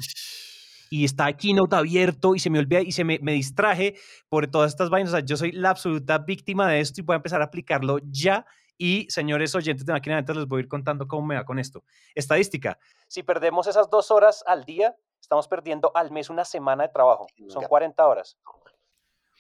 Y 0.90 1.06
está 1.06 1.32
Keynote 1.34 1.76
abierto 1.76 2.36
y 2.36 2.40
se 2.40 2.50
me 2.50 2.60
olvida 2.60 2.82
y 2.82 2.92
se 2.92 3.04
me, 3.04 3.20
me 3.22 3.34
distraje 3.34 3.96
por 4.30 4.48
todas 4.48 4.72
estas 4.72 4.90
vainas. 4.90 5.14
O 5.14 5.18
sea, 5.18 5.26
yo 5.26 5.38
soy 5.38 5.52
la 5.52 5.72
absoluta 5.72 6.18
víctima 6.20 6.68
de 6.70 6.80
esto 6.80 7.02
y 7.02 7.04
voy 7.04 7.14
a 7.14 7.18
empezar 7.18 7.42
a 7.42 7.46
aplicarlo 7.46 7.98
ya. 8.04 8.46
Y 8.78 9.08
señores 9.10 9.56
oyentes 9.56 9.86
de 9.86 9.94
Máquina 9.94 10.22
de 10.22 10.34
les 10.34 10.46
voy 10.46 10.60
a 10.60 10.62
ir 10.62 10.68
contando 10.68 11.08
cómo 11.08 11.26
me 11.26 11.36
va 11.36 11.46
con 11.46 11.58
esto. 11.58 11.84
Estadística. 12.14 12.78
Si 13.08 13.24
perdemos 13.24 13.68
esas 13.68 13.90
dos 13.90 14.12
horas 14.12 14.44
al 14.46 14.66
día, 14.66 14.96
estamos 15.20 15.48
perdiendo 15.48 15.92
al 15.96 16.12
mes 16.12 16.30
una 16.30 16.46
semana 16.46 16.84
de 16.84 16.90
trabajo. 16.90 17.28
Son 17.48 17.64
40 17.64 18.06
horas 18.06 18.38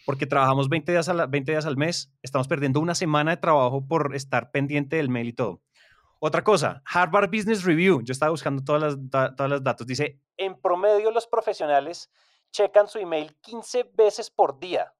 porque 0.08 0.26
trabajamos 0.26 0.70
20 0.70 0.89
días, 0.89 1.12
20 1.30 1.52
días 1.52 1.66
al 1.66 1.76
mes, 1.76 2.10
estamos 2.24 2.48
perdiendo 2.48 2.80
una 2.80 2.95
semana 2.95 3.32
de 3.32 3.38
trabajo 3.38 3.86
por 3.86 4.16
estar 4.16 4.52
pendiente 4.52 4.95
del 4.95 5.10
mail 5.10 5.28
y 5.28 5.34
todo. 5.34 5.62
Otra 6.20 6.43
cosa, 6.43 6.82
Harvard 6.86 7.30
Business 7.30 7.63
Review, 7.63 8.01
yo 8.03 8.11
estaba 8.11 8.32
buscando 8.32 8.63
todas 8.63 8.95
las, 8.95 9.36
todas 9.36 9.49
las 9.49 9.63
datos, 9.63 9.86
dice, 9.86 10.20
en 10.38 10.59
promedio 10.59 11.11
los 11.11 11.28
profesionales 11.28 12.09
checan 12.51 12.88
su 12.88 12.97
email 12.97 13.36
15 13.41 13.91
veces 13.95 14.30
por 14.30 14.59
día. 14.59 14.93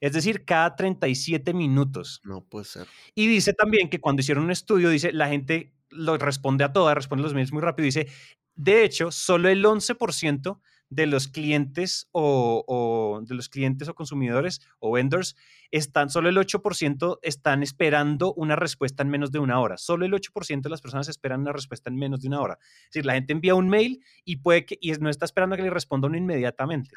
Es 0.00 0.12
decir, 0.12 0.44
cada 0.44 0.74
37 0.74 1.54
minutos. 1.54 2.20
No 2.24 2.44
puede 2.44 2.64
ser. 2.64 2.88
Y 3.14 3.28
dice 3.28 3.52
también 3.52 3.88
que 3.88 4.00
cuando 4.00 4.20
hicieron 4.20 4.44
un 4.44 4.50
estudio, 4.50 4.90
dice, 4.90 5.12
la 5.12 5.28
gente 5.28 5.72
lo 5.90 6.18
responde 6.18 6.64
a 6.64 6.72
todas, 6.72 6.94
responde 6.94 7.22
los 7.22 7.34
mails 7.34 7.52
muy 7.52 7.62
rápido. 7.62 7.84
Dice, 7.84 8.08
de 8.54 8.82
hecho, 8.82 9.12
solo 9.12 9.48
el 9.48 9.64
11% 9.64 10.60
de 10.92 11.06
los 11.06 11.28
clientes 11.28 12.08
o, 12.12 13.22
de 13.26 13.34
los 13.34 13.48
clientes 13.48 13.88
o 13.88 13.94
consumidores 13.94 14.60
o 14.78 14.92
vendors 14.92 15.36
están, 15.70 16.10
solo 16.10 16.28
el 16.28 16.36
8% 16.36 17.18
están 17.22 17.62
esperando 17.62 18.34
una 18.34 18.56
respuesta 18.56 19.02
en 19.02 19.08
menos 19.08 19.32
de 19.32 19.38
una 19.38 19.58
hora. 19.58 19.78
Solo 19.78 20.04
el 20.04 20.12
8% 20.12 20.60
de 20.60 20.70
las 20.70 20.82
personas 20.82 21.08
esperan 21.08 21.40
una 21.40 21.52
respuesta 21.52 21.88
en 21.88 21.96
menos 21.96 22.20
de 22.20 22.28
una 22.28 22.40
hora. 22.40 22.58
Es 22.60 22.90
decir, 22.92 23.06
la 23.06 23.14
gente 23.14 23.32
envía 23.32 23.54
un 23.54 23.70
mail 23.70 24.04
y 24.24 24.36
puede 24.36 24.66
que 24.66 24.76
y 24.80 24.92
no 24.92 25.08
está 25.08 25.24
esperando 25.24 25.54
a 25.54 25.56
que 25.56 25.62
le 25.62 25.70
responda 25.70 26.08
inmediatamente. 26.14 26.90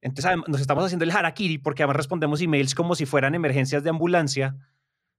Entonces 0.00 0.32
nos 0.46 0.60
estamos 0.60 0.84
haciendo 0.84 1.04
el 1.04 1.10
harakiri 1.10 1.58
porque 1.58 1.82
además 1.82 1.96
respondemos 1.96 2.40
emails 2.40 2.74
como 2.74 2.94
si 2.94 3.04
fueran 3.04 3.34
emergencias 3.34 3.82
de 3.82 3.90
ambulancia. 3.90 4.56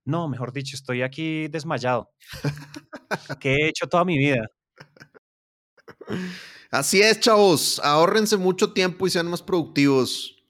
No, 0.04 0.26
mejor 0.28 0.52
dicho, 0.52 0.74
estoy 0.74 1.02
aquí 1.02 1.48
desmayado. 1.48 2.10
¿Qué 3.40 3.56
he 3.56 3.68
hecho 3.68 3.86
toda 3.88 4.04
mi 4.04 4.16
vida? 4.16 4.46
Así 6.72 7.02
es, 7.02 7.20
chavos. 7.20 7.82
Ahórrense 7.84 8.38
mucho 8.38 8.72
tiempo 8.72 9.06
y 9.06 9.10
sean 9.10 9.26
más 9.26 9.42
productivos. 9.42 10.42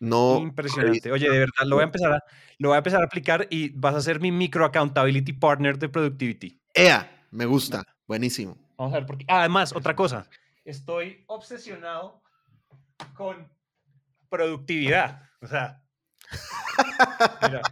No. 0.00 0.38
Impresionante. 0.40 1.12
Oye, 1.12 1.30
de 1.30 1.38
verdad, 1.38 1.64
lo 1.66 1.76
voy 1.76 1.82
a 1.82 1.86
empezar 1.86 2.12
a, 2.14 2.24
lo 2.58 2.70
voy 2.70 2.74
a 2.74 2.78
empezar 2.78 3.00
a 3.00 3.04
aplicar 3.04 3.46
y 3.48 3.68
vas 3.68 3.94
a 3.94 4.00
ser 4.00 4.18
mi 4.18 4.32
micro 4.32 4.64
accountability 4.64 5.32
partner 5.34 5.78
de 5.78 5.88
productivity. 5.88 6.60
Ea, 6.74 7.26
me 7.30 7.46
gusta. 7.46 7.84
Buenísimo. 8.08 8.58
Vamos 8.76 8.92
a 8.92 8.98
ver 8.98 9.06
por 9.06 9.18
qué. 9.18 9.24
además, 9.28 9.72
otra 9.72 9.94
cosa. 9.94 10.28
Estoy 10.64 11.22
obsesionado 11.28 12.22
con 13.14 13.48
productividad. 14.28 15.22
O 15.40 15.46
sea, 15.46 15.80
mira, 17.42 17.62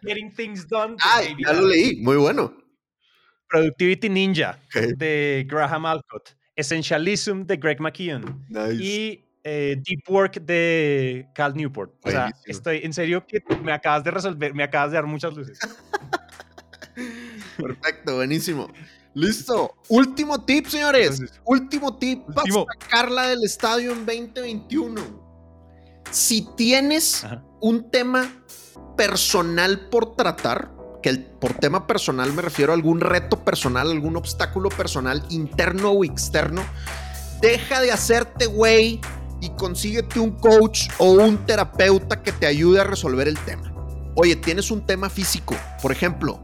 Getting 0.00 0.32
Things 0.32 0.68
Done. 0.68 0.94
Ay, 1.02 1.34
ya 1.44 1.54
lo 1.54 1.66
leí. 1.66 1.96
Muy 1.96 2.18
bueno. 2.18 2.56
Productivity 3.48 4.08
Ninja 4.08 4.60
de 4.96 5.44
Graham 5.48 5.86
Alcott. 5.86 6.36
Essentialism 6.60 7.42
de 7.42 7.56
Greg 7.56 7.80
McKeon 7.80 8.46
y 8.78 9.24
eh, 9.42 9.76
Deep 9.84 10.02
Work 10.08 10.40
de 10.42 11.28
Cal 11.34 11.56
Newport. 11.56 11.94
O 12.04 12.10
sea, 12.10 12.30
estoy 12.44 12.80
en 12.82 12.92
serio 12.92 13.26
que 13.26 13.42
me 13.62 13.72
acabas 13.72 14.04
de 14.04 14.10
resolver, 14.10 14.54
me 14.54 14.62
acabas 14.62 14.90
de 14.90 14.96
dar 14.96 15.06
muchas 15.06 15.34
luces. 15.34 15.58
Perfecto, 17.56 18.16
buenísimo. 18.16 18.68
Listo. 19.14 19.74
Último 19.88 20.44
tip, 20.44 20.66
señores. 20.66 21.22
Último 21.44 21.96
tip 21.96 22.22
para 22.32 22.52
sacarla 22.52 23.28
del 23.28 23.42
estadio 23.44 23.92
en 23.92 24.06
2021. 24.06 25.00
Si 26.10 26.46
tienes 26.56 27.26
un 27.60 27.90
tema 27.90 28.30
personal 28.96 29.88
por 29.88 30.16
tratar, 30.16 30.70
que 31.02 31.14
por 31.14 31.54
tema 31.54 31.86
personal 31.86 32.32
me 32.32 32.42
refiero 32.42 32.72
a 32.72 32.76
algún 32.76 33.00
reto 33.00 33.44
personal, 33.44 33.90
algún 33.90 34.16
obstáculo 34.16 34.68
personal 34.68 35.24
interno 35.30 35.90
o 35.90 36.04
externo, 36.04 36.62
deja 37.40 37.80
de 37.80 37.92
hacerte 37.92 38.46
güey 38.46 39.00
y 39.40 39.50
consíguete 39.50 40.20
un 40.20 40.32
coach 40.32 40.88
o 40.98 41.12
un 41.12 41.38
terapeuta 41.46 42.22
que 42.22 42.32
te 42.32 42.46
ayude 42.46 42.80
a 42.80 42.84
resolver 42.84 43.28
el 43.28 43.38
tema. 43.38 43.72
Oye, 44.14 44.36
tienes 44.36 44.70
un 44.70 44.84
tema 44.84 45.08
físico, 45.08 45.56
por 45.82 45.92
ejemplo, 45.92 46.40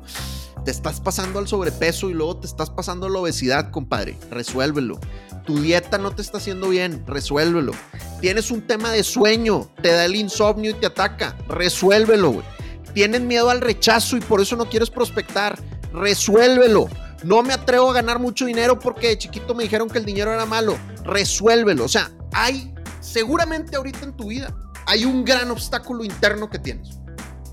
Te 0.65 0.73
estás 0.73 1.01
pasando 1.01 1.39
al 1.39 1.47
sobrepeso 1.47 2.11
y 2.11 2.15
luego 2.15 2.39
te 2.39 2.49
estás 2.49 2.71
pasando 2.71 3.07
a 3.07 3.11
la 3.11 3.21
obesidad, 3.21 3.71
compadre. 3.71 4.19
Resuélvelo. 4.33 4.99
Tu 5.45 5.61
dieta 5.61 5.97
no 5.97 6.11
te 6.11 6.23
está 6.23 6.39
haciendo 6.39 6.71
bien. 6.71 7.05
Resuélvelo. 7.07 7.71
Tienes 8.21 8.51
un 8.51 8.63
tema 8.63 8.91
de 8.91 9.05
sueño. 9.05 9.71
Te 9.81 9.93
da 9.93 10.07
el 10.07 10.17
insomnio 10.17 10.73
y 10.73 10.75
te 10.75 10.87
ataca. 10.87 11.37
Resuélvelo, 11.47 12.31
güey. 12.33 12.56
Tienes 12.97 13.21
miedo 13.21 13.51
al 13.51 13.61
rechazo 13.61 14.17
y 14.17 14.21
por 14.21 14.41
eso 14.41 14.57
no 14.57 14.71
quieres 14.71 14.89
prospectar. 14.89 15.59
Resuélvelo. 15.93 16.89
No 17.25 17.43
me 17.43 17.53
atrevo 17.53 17.91
a 17.91 17.93
ganar 17.93 18.19
mucho 18.19 18.47
dinero 18.47 18.79
porque 18.79 19.09
de 19.09 19.19
chiquito 19.19 19.55
me 19.55 19.65
dijeron 19.65 19.91
que 19.91 19.99
el 19.99 20.07
dinero 20.07 20.33
era 20.33 20.47
malo. 20.47 20.79
Resuélvelo. 21.05 21.85
O 21.85 21.89
sea, 21.89 22.11
hay 22.33 22.73
seguramente 23.01 23.77
ahorita 23.77 24.03
en 24.03 24.17
tu 24.17 24.29
vida 24.29 24.57
hay 24.87 25.05
un 25.05 25.27
gran 25.27 25.51
obstáculo 25.51 26.05
interno 26.05 26.49
que 26.49 26.59
tienes. 26.59 26.99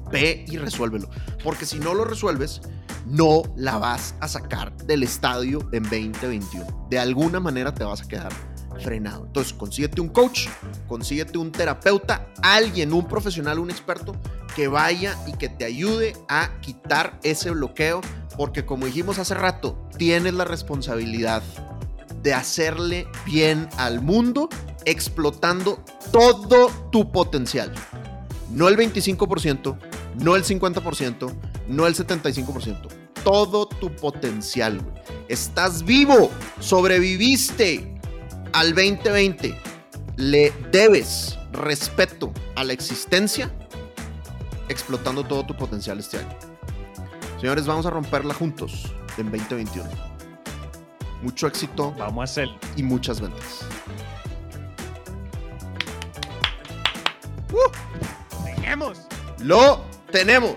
Ve 0.10 0.46
y 0.48 0.56
resuélvelo. 0.56 1.10
Porque 1.44 1.66
si 1.66 1.78
no 1.78 1.94
lo 1.94 2.06
resuelves, 2.06 2.62
no 3.06 3.44
la 3.58 3.78
vas 3.78 4.16
a 4.22 4.30
sacar 4.30 4.74
del 4.86 5.04
estadio 5.04 5.60
en 5.74 5.84
2021. 5.84 6.88
De 6.90 7.00
alguna 7.00 7.42
manera 7.42 7.74
te 7.74 7.84
vas 7.84 8.02
a 8.02 8.08
quedar 8.08 8.32
frenado. 8.84 9.26
Entonces, 9.26 9.54
consíguete 9.54 10.02
un 10.02 10.10
coach, 10.10 10.48
consíguete 10.88 11.38
un 11.38 11.52
terapeuta, 11.52 12.28
alguien, 12.42 12.94
un 12.94 13.08
profesional, 13.08 13.60
un 13.60 13.72
experto 13.72 14.16
que 14.56 14.68
vaya 14.68 15.18
y 15.26 15.34
que 15.34 15.50
te 15.50 15.66
ayude 15.66 16.14
a 16.28 16.52
quitar 16.62 17.20
ese 17.24 17.52
bloqueo, 17.52 18.02
porque 18.38 18.66
como 18.66 18.86
dijimos 18.86 19.18
hace 19.18 19.34
rato, 19.34 19.88
tienes 19.98 20.34
la 20.34 20.46
responsabilidad 20.46 21.42
de 22.22 22.34
hacerle 22.34 23.08
bien 23.26 23.68
al 23.78 24.02
mundo 24.02 24.50
explotando 24.86 25.84
todo 26.12 26.70
tu 26.92 27.12
potencial. 27.12 27.72
No 28.52 28.68
el 28.68 28.78
25%, 28.78 29.78
no 30.22 30.36
el 30.36 30.44
50%, 30.44 31.34
no 31.68 31.88
el 31.88 31.96
75%. 31.96 32.88
Todo 33.24 33.66
tu 33.66 33.96
potencial. 33.96 34.82
Estás 35.30 35.84
vivo, 35.84 36.30
sobreviviste 36.60 37.93
al 38.54 38.74
2020. 38.74 39.60
Le 40.16 40.54
debes 40.72 41.38
respeto 41.52 42.32
a 42.56 42.64
la 42.64 42.74
existencia 42.74 43.52
explotando 44.70 45.24
todo 45.24 45.46
tu 45.46 45.56
potencial 45.56 46.00
este 46.00 46.20
año. 46.20 46.38
Señores, 47.40 47.66
vamos 47.66 47.86
a 47.86 47.90
romperla 47.90 48.34
juntos 48.34 48.94
en 49.18 49.30
2021. 49.32 49.90
Mucho 51.22 51.48
éxito. 51.48 51.94
Vamos 51.98 52.22
a 52.22 52.24
hacerlo. 52.24 52.58
Y 52.76 52.84
muchas 52.84 53.20
ventas. 53.20 53.66
¡Uh! 57.52 58.52
¡Tenemos! 58.56 59.02
¡Lo 59.40 59.82
tenemos! 60.12 60.56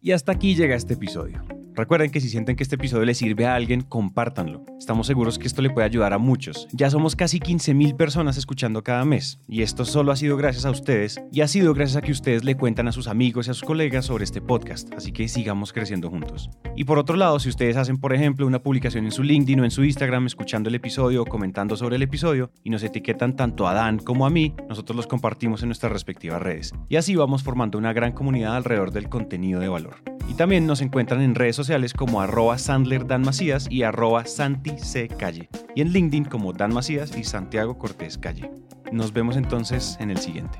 Y 0.00 0.12
hasta 0.12 0.32
aquí 0.32 0.54
llega 0.54 0.76
este 0.76 0.94
episodio. 0.94 1.57
Recuerden 1.78 2.10
que 2.10 2.20
si 2.20 2.28
sienten 2.28 2.56
que 2.56 2.64
este 2.64 2.74
episodio 2.74 3.04
les 3.04 3.18
sirve 3.18 3.46
a 3.46 3.54
alguien, 3.54 3.82
compártanlo. 3.82 4.64
Estamos 4.80 5.06
seguros 5.06 5.38
que 5.38 5.46
esto 5.46 5.62
le 5.62 5.70
puede 5.70 5.86
ayudar 5.86 6.12
a 6.12 6.18
muchos. 6.18 6.66
Ya 6.72 6.90
somos 6.90 7.14
casi 7.14 7.38
15.000 7.38 7.94
personas 7.96 8.36
escuchando 8.36 8.82
cada 8.82 9.04
mes, 9.04 9.38
y 9.46 9.62
esto 9.62 9.84
solo 9.84 10.10
ha 10.10 10.16
sido 10.16 10.36
gracias 10.36 10.64
a 10.64 10.72
ustedes, 10.72 11.22
y 11.30 11.40
ha 11.40 11.46
sido 11.46 11.74
gracias 11.74 11.96
a 11.96 12.00
que 12.00 12.10
ustedes 12.10 12.42
le 12.42 12.56
cuentan 12.56 12.88
a 12.88 12.92
sus 12.92 13.06
amigos 13.06 13.46
y 13.46 13.52
a 13.52 13.54
sus 13.54 13.62
colegas 13.62 14.06
sobre 14.06 14.24
este 14.24 14.40
podcast, 14.40 14.92
así 14.94 15.12
que 15.12 15.28
sigamos 15.28 15.72
creciendo 15.72 16.10
juntos. 16.10 16.50
Y 16.74 16.82
por 16.82 16.98
otro 16.98 17.14
lado, 17.14 17.38
si 17.38 17.48
ustedes 17.48 17.76
hacen, 17.76 17.98
por 17.98 18.12
ejemplo, 18.12 18.44
una 18.44 18.60
publicación 18.60 19.04
en 19.04 19.12
su 19.12 19.22
LinkedIn 19.22 19.60
o 19.60 19.64
en 19.64 19.70
su 19.70 19.84
Instagram 19.84 20.26
escuchando 20.26 20.70
el 20.70 20.74
episodio 20.74 21.22
o 21.22 21.26
comentando 21.26 21.76
sobre 21.76 21.94
el 21.94 22.02
episodio, 22.02 22.50
y 22.64 22.70
nos 22.70 22.82
etiquetan 22.82 23.36
tanto 23.36 23.68
a 23.68 23.72
Dan 23.72 24.00
como 24.00 24.26
a 24.26 24.30
mí, 24.30 24.52
nosotros 24.68 24.96
los 24.96 25.06
compartimos 25.06 25.62
en 25.62 25.68
nuestras 25.68 25.92
respectivas 25.92 26.42
redes. 26.42 26.74
Y 26.88 26.96
así 26.96 27.14
vamos 27.14 27.44
formando 27.44 27.78
una 27.78 27.92
gran 27.92 28.10
comunidad 28.10 28.56
alrededor 28.56 28.90
del 28.90 29.08
contenido 29.08 29.60
de 29.60 29.68
valor. 29.68 30.02
Y 30.28 30.34
también 30.34 30.66
nos 30.66 30.82
encuentran 30.82 31.22
en 31.22 31.34
redes 31.34 31.56
sociales 31.56 31.67
como 31.96 32.20
arroba 32.22 32.56
Sandler 32.56 33.06
Dan 33.06 33.22
Macías 33.22 33.66
y 33.70 33.82
arroba 33.82 34.24
Santi 34.24 34.78
C. 34.78 35.06
Calle. 35.08 35.50
Y 35.74 35.82
en 35.82 35.92
LinkedIn 35.92 36.24
como 36.24 36.52
Dan 36.54 36.72
Macías 36.72 37.14
y 37.16 37.24
Santiago 37.24 37.76
Cortés 37.76 38.16
Calle. 38.16 38.50
Nos 38.90 39.12
vemos 39.12 39.36
entonces 39.36 39.98
en 40.00 40.10
el 40.10 40.18
siguiente. 40.18 40.56